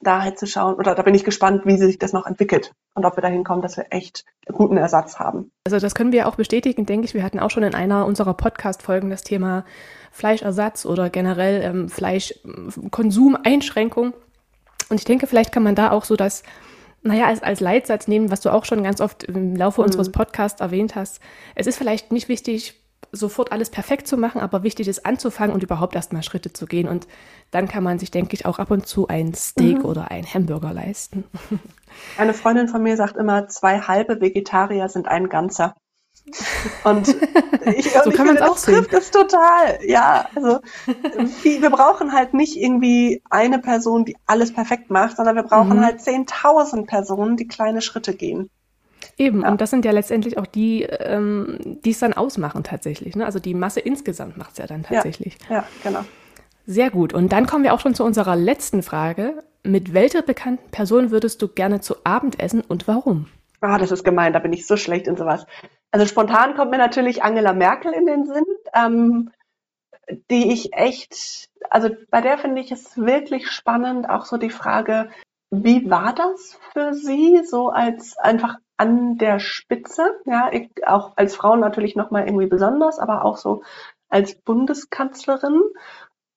da 0.00 0.22
halt 0.22 0.38
zu 0.38 0.46
schauen, 0.46 0.76
oder 0.76 0.94
da 0.94 1.02
bin 1.02 1.14
ich 1.14 1.24
gespannt, 1.24 1.66
wie 1.66 1.76
sich 1.76 1.98
das 1.98 2.12
noch 2.12 2.24
entwickelt 2.26 2.72
und 2.94 3.04
ob 3.04 3.16
wir 3.16 3.22
dahin 3.22 3.42
kommen, 3.44 3.62
dass 3.62 3.76
wir 3.76 3.86
echt 3.90 4.24
guten 4.46 4.76
Ersatz 4.76 5.18
haben. 5.18 5.50
Also 5.66 5.80
das 5.80 5.94
können 5.94 6.12
wir 6.12 6.28
auch 6.28 6.36
bestätigen, 6.36 6.86
denke 6.86 7.06
ich. 7.06 7.14
Wir 7.14 7.24
hatten 7.24 7.40
auch 7.40 7.50
schon 7.50 7.64
in 7.64 7.74
einer 7.74 8.06
unserer 8.06 8.34
Podcast-Folgen 8.34 9.10
das 9.10 9.22
Thema 9.22 9.64
Fleischersatz 10.12 10.86
oder 10.86 11.10
generell 11.10 11.62
ähm, 11.62 11.88
Fleischkonsumeinschränkung. 11.88 14.14
Und 14.88 14.96
ich 14.96 15.04
denke, 15.04 15.26
vielleicht 15.26 15.50
kann 15.52 15.64
man 15.64 15.74
da 15.74 15.90
auch 15.90 16.04
so 16.04 16.14
das, 16.16 16.44
naja, 17.02 17.26
als, 17.26 17.42
als 17.42 17.60
Leitsatz 17.60 18.08
nehmen, 18.08 18.30
was 18.30 18.40
du 18.40 18.50
auch 18.50 18.64
schon 18.64 18.84
ganz 18.84 19.00
oft 19.00 19.24
im 19.24 19.56
Laufe 19.56 19.80
mhm. 19.80 19.86
unseres 19.86 20.12
Podcasts 20.12 20.60
erwähnt 20.60 20.94
hast. 20.94 21.20
Es 21.56 21.66
ist 21.66 21.76
vielleicht 21.76 22.12
nicht 22.12 22.28
wichtig, 22.28 22.80
sofort 23.12 23.52
alles 23.52 23.70
perfekt 23.70 24.06
zu 24.06 24.16
machen, 24.16 24.40
aber 24.40 24.62
wichtig 24.62 24.88
ist 24.88 25.06
anzufangen 25.06 25.54
und 25.54 25.62
überhaupt 25.62 25.94
erstmal 25.94 26.22
Schritte 26.22 26.52
zu 26.52 26.66
gehen. 26.66 26.88
Und 26.88 27.06
dann 27.50 27.68
kann 27.68 27.82
man 27.82 27.98
sich, 27.98 28.10
denke 28.10 28.34
ich, 28.34 28.46
auch 28.46 28.58
ab 28.58 28.70
und 28.70 28.86
zu 28.86 29.08
ein 29.08 29.34
Steak 29.34 29.78
mhm. 29.78 29.84
oder 29.84 30.10
ein 30.10 30.26
Hamburger 30.26 30.72
leisten. 30.72 31.24
Eine 32.18 32.34
Freundin 32.34 32.68
von 32.68 32.82
mir 32.82 32.96
sagt 32.96 33.16
immer, 33.16 33.48
zwei 33.48 33.80
halbe 33.80 34.20
Vegetarier 34.20 34.88
sind 34.88 35.08
ein 35.08 35.28
ganzer. 35.28 35.74
Und 36.84 37.08
ich, 37.64 37.90
so 37.92 38.02
und 38.04 38.14
kann 38.14 38.26
man 38.26 38.36
es 38.36 38.42
auch 38.42 38.58
trifft 38.58 38.92
es 38.92 39.10
total. 39.10 39.78
Ja, 39.82 40.28
also 40.34 40.60
wir 41.42 41.70
brauchen 41.70 42.12
halt 42.12 42.34
nicht 42.34 42.56
irgendwie 42.56 43.22
eine 43.30 43.58
Person, 43.58 44.04
die 44.04 44.16
alles 44.26 44.52
perfekt 44.52 44.90
macht, 44.90 45.16
sondern 45.16 45.36
wir 45.36 45.42
brauchen 45.42 45.78
mhm. 45.78 45.84
halt 45.84 46.00
10.000 46.00 46.86
Personen, 46.86 47.36
die 47.36 47.48
kleine 47.48 47.80
Schritte 47.80 48.14
gehen. 48.14 48.50
Eben, 49.18 49.42
ja. 49.42 49.50
und 49.50 49.60
das 49.60 49.70
sind 49.70 49.84
ja 49.84 49.90
letztendlich 49.90 50.38
auch 50.38 50.46
die, 50.46 50.84
ähm, 50.84 51.58
die 51.84 51.90
es 51.90 51.98
dann 51.98 52.12
ausmachen 52.12 52.62
tatsächlich. 52.62 53.16
Ne? 53.16 53.26
Also 53.26 53.40
die 53.40 53.52
Masse 53.52 53.80
insgesamt 53.80 54.36
macht 54.36 54.52
es 54.52 54.58
ja 54.58 54.66
dann 54.66 54.84
tatsächlich. 54.84 55.36
Ja, 55.48 55.56
ja, 55.56 55.64
genau. 55.82 56.04
Sehr 56.66 56.90
gut. 56.90 57.12
Und 57.12 57.32
dann 57.32 57.46
kommen 57.46 57.64
wir 57.64 57.74
auch 57.74 57.80
schon 57.80 57.94
zu 57.94 58.04
unserer 58.04 58.36
letzten 58.36 58.82
Frage. 58.82 59.42
Mit 59.64 59.92
welcher 59.92 60.22
bekannten 60.22 60.70
Person 60.70 61.10
würdest 61.10 61.42
du 61.42 61.48
gerne 61.48 61.80
zu 61.80 61.96
Abend 62.04 62.38
essen 62.38 62.60
und 62.60 62.86
warum? 62.86 63.26
Ah, 63.60 63.78
das 63.78 63.90
ist 63.90 64.04
gemein, 64.04 64.32
da 64.32 64.38
bin 64.38 64.52
ich 64.52 64.66
so 64.66 64.76
schlecht 64.76 65.08
in 65.08 65.16
sowas. 65.16 65.44
Also 65.90 66.06
spontan 66.06 66.54
kommt 66.54 66.70
mir 66.70 66.78
natürlich 66.78 67.24
Angela 67.24 67.52
Merkel 67.52 67.92
in 67.92 68.06
den 68.06 68.24
Sinn, 68.24 68.44
ähm, 68.72 69.30
die 70.30 70.52
ich 70.52 70.72
echt, 70.74 71.48
also 71.70 71.88
bei 72.10 72.20
der 72.20 72.38
finde 72.38 72.60
ich 72.60 72.70
es 72.70 72.96
wirklich 72.96 73.50
spannend, 73.50 74.08
auch 74.08 74.26
so 74.26 74.36
die 74.36 74.50
Frage, 74.50 75.10
wie 75.50 75.88
war 75.90 76.14
das 76.14 76.58
für 76.72 76.94
Sie, 76.94 77.42
so 77.44 77.68
als 77.68 78.16
einfach 78.18 78.56
an 78.76 79.18
der 79.18 79.40
Spitze, 79.40 80.20
ja, 80.24 80.50
ich, 80.52 80.70
auch 80.86 81.16
als 81.16 81.34
Frau 81.34 81.56
natürlich 81.56 81.96
nochmal 81.96 82.26
irgendwie 82.26 82.46
besonders, 82.46 82.98
aber 82.98 83.24
auch 83.24 83.36
so 83.36 83.62
als 84.08 84.34
Bundeskanzlerin. 84.36 85.62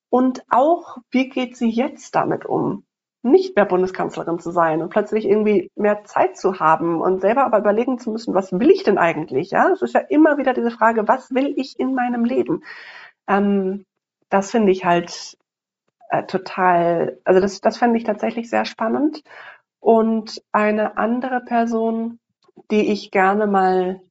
Und 0.09 0.43
auch, 0.49 0.97
wie 1.11 1.29
geht 1.29 1.55
sie 1.55 1.69
jetzt 1.69 2.15
damit 2.15 2.45
um, 2.45 2.83
nicht 3.23 3.55
mehr 3.55 3.65
Bundeskanzlerin 3.65 4.39
zu 4.39 4.51
sein 4.51 4.81
und 4.81 4.89
plötzlich 4.89 5.25
irgendwie 5.25 5.69
mehr 5.75 6.03
Zeit 6.03 6.37
zu 6.37 6.59
haben 6.59 7.01
und 7.01 7.21
selber 7.21 7.45
aber 7.45 7.59
überlegen 7.59 7.99
zu 7.99 8.11
müssen, 8.11 8.33
was 8.33 8.51
will 8.51 8.71
ich 8.71 8.83
denn 8.83 8.97
eigentlich? 8.97 9.51
Ja, 9.51 9.69
es 9.69 9.81
ist 9.81 9.93
ja 9.93 10.01
immer 10.01 10.37
wieder 10.37 10.53
diese 10.53 10.71
Frage, 10.71 11.07
was 11.07 11.33
will 11.33 11.53
ich 11.55 11.79
in 11.79 11.93
meinem 11.93 12.25
Leben? 12.25 12.63
Ähm, 13.27 13.85
das 14.29 14.51
finde 14.51 14.71
ich 14.71 14.85
halt 14.85 15.37
äh, 16.11 16.25
total, 16.25 17.19
also 17.23 17.39
das, 17.39 17.61
das 17.61 17.77
fände 17.77 17.97
ich 17.97 18.03
tatsächlich 18.03 18.49
sehr 18.49 18.65
spannend. 18.65 19.23
Und 19.79 20.41
eine 20.51 20.97
andere 20.97 21.41
Person, 21.41 22.19
die 22.69 22.91
ich 22.91 23.11
gerne 23.11 23.47
mal, 23.47 24.01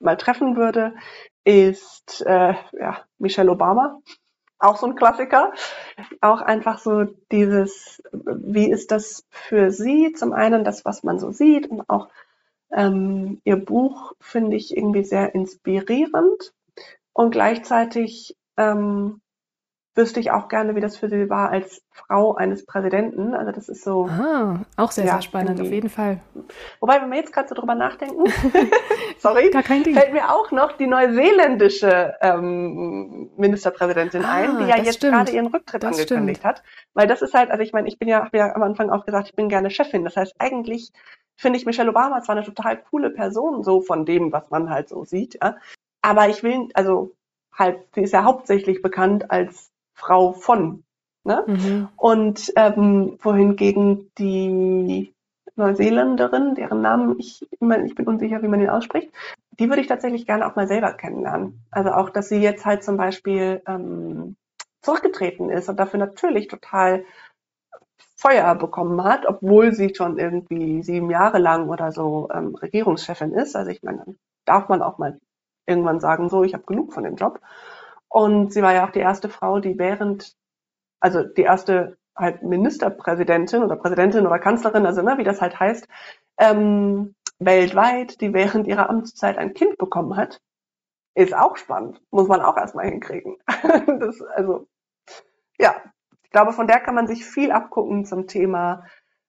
mal 0.00 0.16
treffen 0.16 0.56
würde, 0.56 0.94
ist 1.44 2.24
äh, 2.26 2.54
ja, 2.72 3.04
Michelle 3.18 3.50
Obama. 3.50 4.00
Auch 4.58 4.76
so 4.76 4.86
ein 4.86 4.96
Klassiker. 4.96 5.52
Auch 6.20 6.40
einfach 6.40 6.78
so 6.78 7.04
dieses, 7.30 8.02
wie 8.12 8.70
ist 8.70 8.90
das 8.90 9.26
für 9.30 9.70
sie? 9.70 10.12
Zum 10.12 10.32
einen 10.32 10.64
das, 10.64 10.84
was 10.84 11.02
man 11.02 11.18
so 11.18 11.32
sieht 11.32 11.68
und 11.68 11.88
auch 11.88 12.08
ähm, 12.72 13.42
ihr 13.44 13.56
Buch 13.56 14.14
finde 14.20 14.56
ich 14.56 14.74
irgendwie 14.74 15.04
sehr 15.04 15.34
inspirierend 15.34 16.54
und 17.12 17.32
gleichzeitig 17.32 18.36
ähm, 18.56 19.20
wüsste 19.94 20.20
ich 20.20 20.30
auch 20.30 20.48
gerne, 20.48 20.74
wie 20.74 20.80
das 20.80 20.96
für 20.96 21.08
sie 21.08 21.28
war 21.28 21.50
als 21.50 21.82
Frau 21.90 22.34
eines 22.34 22.64
Präsidenten. 22.64 23.34
Also 23.34 23.52
das 23.52 23.68
ist 23.68 23.84
so. 23.84 24.06
Ah, 24.06 24.60
auch 24.76 24.90
sehr, 24.90 25.04
ja, 25.04 25.12
sehr 25.14 25.22
spannend, 25.22 25.60
auf 25.60 25.70
jeden 25.70 25.90
Fall. 25.90 26.20
Wobei, 26.80 27.00
wenn 27.02 27.10
wir 27.10 27.18
jetzt 27.18 27.32
gerade 27.32 27.48
so 27.48 27.54
drüber 27.54 27.74
nachdenken, 27.74 28.24
sorry, 29.18 29.50
Gar 29.50 29.62
kein 29.62 29.82
Ding. 29.82 29.94
fällt 29.94 30.12
mir 30.12 30.30
auch 30.30 30.50
noch 30.50 30.72
die 30.72 30.86
neuseeländische 30.86 32.14
ähm, 32.20 33.30
Ministerpräsidentin 33.36 34.24
ah, 34.24 34.32
ein, 34.32 34.58
die 34.58 34.64
ja 34.64 34.78
jetzt 34.78 34.96
stimmt. 34.96 35.14
gerade 35.14 35.32
ihren 35.32 35.46
Rücktritt 35.46 35.82
das 35.82 35.98
angekündigt 35.98 36.40
stimmt. 36.40 36.56
hat. 36.56 36.62
Weil 36.94 37.06
das 37.06 37.20
ist 37.20 37.34
halt, 37.34 37.50
also 37.50 37.62
ich 37.62 37.72
meine, 37.72 37.88
ich 37.88 37.98
bin 37.98 38.08
ja, 38.08 38.24
habe 38.24 38.38
ja 38.38 38.54
am 38.54 38.62
Anfang 38.62 38.88
auch 38.90 39.04
gesagt, 39.04 39.28
ich 39.28 39.36
bin 39.36 39.50
gerne 39.50 39.70
Chefin. 39.70 40.04
Das 40.04 40.16
heißt, 40.16 40.34
eigentlich 40.38 40.92
finde 41.36 41.58
ich 41.58 41.66
Michelle 41.66 41.90
Obama 41.90 42.22
zwar 42.22 42.36
eine 42.36 42.46
total 42.46 42.78
coole 42.78 43.10
Person, 43.10 43.62
so 43.62 43.82
von 43.82 44.06
dem, 44.06 44.32
was 44.32 44.48
man 44.50 44.70
halt 44.70 44.88
so 44.88 45.04
sieht, 45.04 45.38
ja. 45.42 45.56
Aber 46.00 46.28
ich 46.28 46.42
will, 46.42 46.68
also 46.74 47.14
halt, 47.52 47.86
sie 47.94 48.02
ist 48.02 48.12
ja 48.12 48.24
hauptsächlich 48.24 48.82
bekannt 48.82 49.30
als 49.30 49.71
Frau 49.94 50.32
von. 50.32 50.84
Ne? 51.24 51.44
Mhm. 51.46 51.88
Und 51.96 52.52
ähm, 52.56 53.18
wohingegen 53.22 54.10
die 54.18 55.14
Neuseeländerin, 55.54 56.54
deren 56.54 56.80
Namen 56.80 57.18
ich 57.18 57.46
immer, 57.60 57.78
ich 57.84 57.94
bin 57.94 58.06
unsicher, 58.06 58.42
wie 58.42 58.48
man 58.48 58.60
ihn 58.60 58.70
ausspricht, 58.70 59.12
die 59.58 59.68
würde 59.68 59.82
ich 59.82 59.86
tatsächlich 59.86 60.26
gerne 60.26 60.46
auch 60.46 60.56
mal 60.56 60.66
selber 60.66 60.92
kennenlernen. 60.92 61.64
Also 61.70 61.92
auch, 61.92 62.10
dass 62.10 62.28
sie 62.28 62.38
jetzt 62.38 62.64
halt 62.64 62.82
zum 62.82 62.96
Beispiel 62.96 63.62
ähm, 63.66 64.36
zurückgetreten 64.80 65.50
ist 65.50 65.68
und 65.68 65.78
dafür 65.78 66.00
natürlich 66.00 66.48
total 66.48 67.04
Feuer 68.16 68.54
bekommen 68.54 69.02
hat, 69.04 69.26
obwohl 69.26 69.72
sie 69.72 69.94
schon 69.94 70.18
irgendwie 70.18 70.82
sieben 70.82 71.10
Jahre 71.10 71.38
lang 71.38 71.68
oder 71.68 71.92
so 71.92 72.28
ähm, 72.32 72.54
Regierungschefin 72.54 73.32
ist. 73.32 73.56
Also 73.56 73.70
ich 73.70 73.82
meine, 73.82 73.98
dann 73.98 74.16
darf 74.44 74.68
man 74.68 74.82
auch 74.82 74.98
mal 74.98 75.18
irgendwann 75.66 76.00
sagen, 76.00 76.28
so, 76.28 76.44
ich 76.44 76.54
habe 76.54 76.64
genug 76.64 76.92
von 76.92 77.04
dem 77.04 77.16
Job. 77.16 77.40
Und 78.12 78.52
sie 78.52 78.60
war 78.60 78.74
ja 78.74 78.86
auch 78.86 78.90
die 78.90 78.98
erste 78.98 79.30
Frau, 79.30 79.58
die 79.58 79.78
während, 79.78 80.36
also 81.00 81.22
die 81.22 81.42
erste 81.42 81.96
halt 82.14 82.42
Ministerpräsidentin 82.42 83.62
oder 83.62 83.76
Präsidentin 83.76 84.26
oder 84.26 84.38
Kanzlerin, 84.38 84.84
also 84.84 85.00
ne, 85.00 85.16
wie 85.16 85.24
das 85.24 85.40
halt 85.40 85.58
heißt, 85.58 85.88
ähm, 86.38 87.14
weltweit, 87.38 88.20
die 88.20 88.34
während 88.34 88.66
ihrer 88.66 88.90
Amtszeit 88.90 89.38
ein 89.38 89.54
Kind 89.54 89.78
bekommen 89.78 90.14
hat. 90.14 90.42
Ist 91.14 91.34
auch 91.34 91.56
spannend, 91.56 92.02
muss 92.10 92.28
man 92.28 92.42
auch 92.42 92.58
erstmal 92.58 92.84
hinkriegen. 92.84 93.38
das, 93.98 94.20
also, 94.20 94.68
ja, 95.58 95.74
ich 96.22 96.30
glaube, 96.30 96.52
von 96.52 96.66
der 96.66 96.80
kann 96.80 96.94
man 96.94 97.06
sich 97.06 97.24
viel 97.24 97.50
abgucken 97.50 98.04
zum 98.04 98.26
Thema 98.26 98.84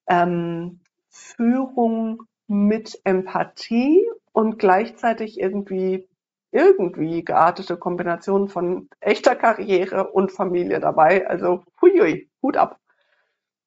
ähm, 0.08 0.82
Führung 1.10 2.24
mit 2.48 3.00
Empathie 3.06 4.06
und 4.34 4.60
gleichzeitig 4.60 5.40
irgendwie 5.40 6.10
irgendwie 6.54 7.24
geartete 7.26 7.78
Kombination 7.78 8.48
von 8.48 8.90
echter 9.00 9.36
Karriere 9.36 10.12
und 10.12 10.32
Familie 10.32 10.80
dabei. 10.80 11.28
Also 11.28 11.64
huiui, 11.82 12.30
Hut 12.42 12.58
ab. 12.58 12.80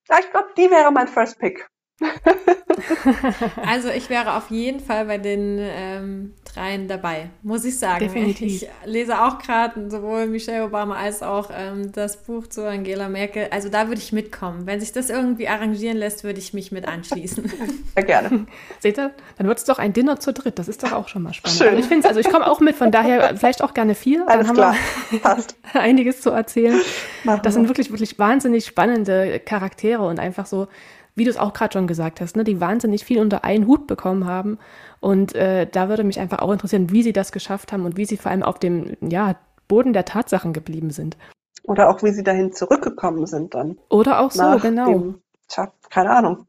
Ja, 0.09 0.19
ich 0.21 0.31
glaube, 0.31 0.49
die 0.57 0.71
wäre 0.71 0.93
mein 0.93 1.09
First 1.09 1.39
Pick. 1.39 1.69
also 3.67 3.89
ich 3.89 4.11
wäre 4.11 4.35
auf 4.37 4.51
jeden 4.51 4.81
Fall 4.81 5.07
bei 5.07 5.17
den 5.19 5.59
ähm, 5.61 6.35
dreien 6.45 6.89
dabei, 6.89 7.31
muss 7.43 7.65
ich 7.65 7.79
sagen. 7.79 8.01
Definitiv. 8.01 8.63
Ich 8.63 8.69
lese 8.85 9.21
auch 9.23 9.39
gerade 9.39 9.89
sowohl 9.91 10.27
Michelle 10.27 10.65
Obama 10.65 10.97
als 10.97 11.23
auch 11.23 11.51
ähm, 11.57 11.93
das 11.93 12.23
Buch 12.25 12.47
zu 12.49 12.69
Angela 12.69 13.09
Merkel. 13.09 13.49
Also 13.51 13.69
da 13.71 13.89
würde 13.89 14.01
ich 14.01 14.13
mitkommen. 14.13 14.67
Wenn 14.67 14.81
sich 14.81 14.93
das 14.93 15.09
irgendwie 15.09 15.49
arrangieren 15.49 15.97
lässt, 15.97 16.23
würde 16.25 16.39
ich 16.39 16.53
mich 16.53 16.71
mit 16.71 16.87
anschließen. 16.87 17.51
Sehr 17.95 18.05
gerne. 18.05 18.47
Seht 18.81 18.99
ihr? 18.99 19.13
Dann 19.39 19.47
wird 19.47 19.59
es 19.59 19.65
doch 19.65 19.79
ein 19.79 19.93
Dinner 19.95 20.21
zu 20.21 20.33
dritt. 20.35 20.59
Das 20.59 20.69
ist 20.69 20.83
doch 20.83 20.93
auch 20.93 21.09
schon 21.09 21.23
mal 21.23 21.33
spannend. 21.33 21.59
Schön. 21.59 21.69
Also 21.69 21.81
ich 21.81 21.87
finde 21.87 22.09
also 22.09 22.21
ich 22.21 22.29
komme 22.29 22.47
auch 22.51 22.61
mit, 22.61 22.77
von 22.77 22.91
daher 22.93 23.37
vielleicht 23.37 23.63
auch 23.63 23.73
gerne 23.73 23.95
vier. 23.95 24.29
Alles 24.29 24.49
Dann 24.49 24.57
klar. 24.57 24.75
haben 25.13 25.21
Passt. 25.21 25.57
wir 25.73 25.81
einiges 25.81 26.21
zu 26.21 26.31
erzählen. 26.31 26.79
Machen 27.25 27.41
Das 27.43 27.55
wir. 27.55 27.61
sind 27.61 27.69
wirklich, 27.69 27.91
wirklich 27.91 28.19
wahnsinnig 28.19 28.67
spannende 28.67 29.41
Charaktere 29.41 30.03
und 30.07 30.19
einfach 30.21 30.45
so, 30.45 30.69
wie 31.17 31.25
du 31.25 31.31
es 31.31 31.39
auch 31.39 31.55
gerade 31.55 31.73
schon 31.73 31.87
gesagt 31.87 32.21
hast, 32.21 32.37
ne, 32.37 32.45
die 32.45 32.61
wahnsinnig 32.61 33.05
viel 33.05 33.19
unter 33.19 33.43
einen 33.43 33.67
Hut 33.67 33.87
bekommen 33.87 34.27
haben. 34.27 34.59
Und 35.01 35.35
äh, 35.35 35.67
da 35.67 35.89
würde 35.89 36.05
mich 36.05 36.21
einfach 36.21 36.39
auch 36.41 36.53
interessieren, 36.53 36.93
wie 36.93 37.03
sie 37.03 37.13
das 37.13 37.33
geschafft 37.33 37.73
haben 37.73 37.85
und 37.85 37.97
wie 37.97 38.05
sie 38.05 38.19
vor 38.19 38.31
allem 38.31 38.43
auf 38.43 38.59
dem 38.59 38.97
ja, 39.01 39.35
Boden 39.67 39.95
der 39.95 40.05
Tatsachen 40.05 40.53
geblieben 40.53 40.91
sind. 40.91 41.17
Oder 41.65 41.89
auch, 41.89 42.03
wie 42.03 42.13
sie 42.13 42.23
dahin 42.23 42.53
zurückgekommen 42.53 43.27
sind 43.27 43.55
dann. 43.55 43.79
Oder 43.89 44.21
auch 44.21 44.31
so, 44.31 44.59
genau. 44.59 44.87
Dem, 44.87 45.21
tja, 45.49 45.73
keine 45.91 46.11
Ahnung. 46.11 46.47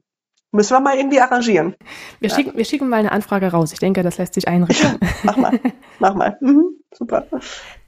Müssen 0.51 0.73
wir 0.73 0.79
mal 0.79 0.97
irgendwie 0.97 1.19
arrangieren. 1.19 1.75
Wir, 2.19 2.29
schicken, 2.29 2.57
wir 2.57 2.65
schicken 2.65 2.87
mal 2.87 2.97
eine 2.97 3.11
Anfrage 3.11 3.47
raus. 3.47 3.73
Ich 3.73 3.79
denke, 3.79 4.03
das 4.03 4.17
lässt 4.17 4.33
sich 4.33 4.47
einrichten. 4.47 4.97
Mach 5.23 5.37
mal. 5.37 5.59
Mach 5.99 6.13
mal. 6.13 6.37
Mhm, 6.39 6.77
super. 6.93 7.25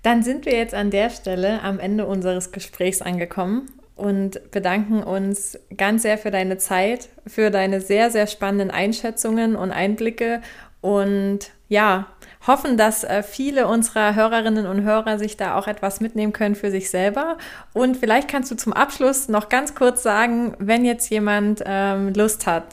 Dann 0.01 0.23
sind 0.23 0.45
wir 0.45 0.57
jetzt 0.57 0.73
an 0.73 0.91
der 0.91 1.09
Stelle 1.09 1.61
am 1.61 1.80
Ende 1.80 2.05
unseres 2.05 2.51
Gesprächs 2.51 3.01
angekommen 3.01 3.69
und 3.99 4.51
bedanken 4.51 5.03
uns 5.03 5.59
ganz 5.77 6.03
sehr 6.03 6.17
für 6.17 6.31
deine 6.31 6.57
Zeit, 6.57 7.09
für 7.27 7.51
deine 7.51 7.81
sehr, 7.81 8.09
sehr 8.11 8.27
spannenden 8.27 8.71
Einschätzungen 8.71 9.55
und 9.55 9.71
Einblicke 9.71 10.41
und 10.81 11.51
ja, 11.67 12.07
hoffen, 12.47 12.77
dass 12.77 13.03
äh, 13.03 13.21
viele 13.21 13.67
unserer 13.67 14.15
Hörerinnen 14.15 14.65
und 14.65 14.83
Hörer 14.83 15.19
sich 15.19 15.37
da 15.37 15.55
auch 15.55 15.67
etwas 15.67 16.01
mitnehmen 16.01 16.33
können 16.33 16.55
für 16.55 16.71
sich 16.71 16.89
selber. 16.89 17.37
Und 17.73 17.97
vielleicht 17.97 18.27
kannst 18.27 18.49
du 18.49 18.55
zum 18.55 18.73
Abschluss 18.73 19.27
noch 19.27 19.49
ganz 19.49 19.75
kurz 19.75 20.01
sagen, 20.01 20.55
wenn 20.57 20.85
jetzt 20.85 21.09
jemand 21.09 21.61
ähm, 21.65 22.13
Lust 22.13 22.47
hat, 22.47 22.65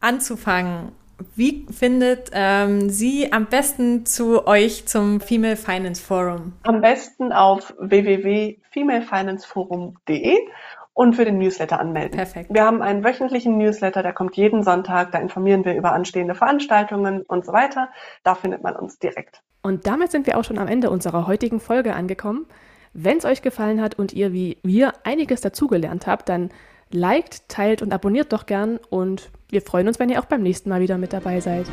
anzufangen, 0.00 0.92
wie 1.36 1.66
findet 1.70 2.30
ähm, 2.32 2.90
sie 2.90 3.32
am 3.32 3.46
besten 3.46 4.04
zu 4.04 4.46
euch 4.46 4.86
zum 4.86 5.20
Female 5.20 5.56
Finance 5.56 6.02
Forum? 6.02 6.52
Am 6.64 6.80
besten 6.80 7.32
auf 7.32 7.72
www.femalefinanceforum.de 8.74 10.38
und 10.92 11.16
für 11.16 11.24
den 11.24 11.38
Newsletter 11.38 11.80
anmelden. 11.80 12.16
Perfekt. 12.16 12.50
Wir 12.52 12.64
haben 12.64 12.80
einen 12.80 13.02
wöchentlichen 13.04 13.58
Newsletter, 13.58 14.02
der 14.02 14.12
kommt 14.12 14.36
jeden 14.36 14.62
Sonntag, 14.62 15.10
da 15.12 15.18
informieren 15.18 15.64
wir 15.64 15.74
über 15.74 15.92
anstehende 15.92 16.34
Veranstaltungen 16.34 17.22
und 17.22 17.44
so 17.44 17.52
weiter. 17.52 17.88
Da 18.22 18.34
findet 18.34 18.62
man 18.62 18.76
uns 18.76 18.98
direkt. 18.98 19.42
Und 19.62 19.86
damit 19.86 20.12
sind 20.12 20.26
wir 20.26 20.38
auch 20.38 20.44
schon 20.44 20.58
am 20.58 20.68
Ende 20.68 20.90
unserer 20.90 21.26
heutigen 21.26 21.58
Folge 21.58 21.94
angekommen. 21.94 22.46
Wenn 22.92 23.18
es 23.18 23.24
euch 23.24 23.42
gefallen 23.42 23.80
hat 23.80 23.98
und 23.98 24.12
ihr 24.12 24.32
wie 24.32 24.58
wir 24.62 24.92
einiges 25.02 25.40
dazugelernt 25.40 26.06
habt, 26.06 26.28
dann 26.28 26.50
liked, 26.90 27.48
teilt 27.48 27.82
und 27.82 27.92
abonniert 27.92 28.32
doch 28.32 28.46
gern 28.46 28.78
und 28.88 29.30
wir 29.50 29.62
freuen 29.62 29.88
uns, 29.88 29.98
wenn 29.98 30.10
ihr 30.10 30.20
auch 30.20 30.26
beim 30.26 30.42
nächsten 30.42 30.68
Mal 30.68 30.80
wieder 30.80 30.96
mit 30.96 31.12
dabei 31.12 31.40
seid. 31.40 31.66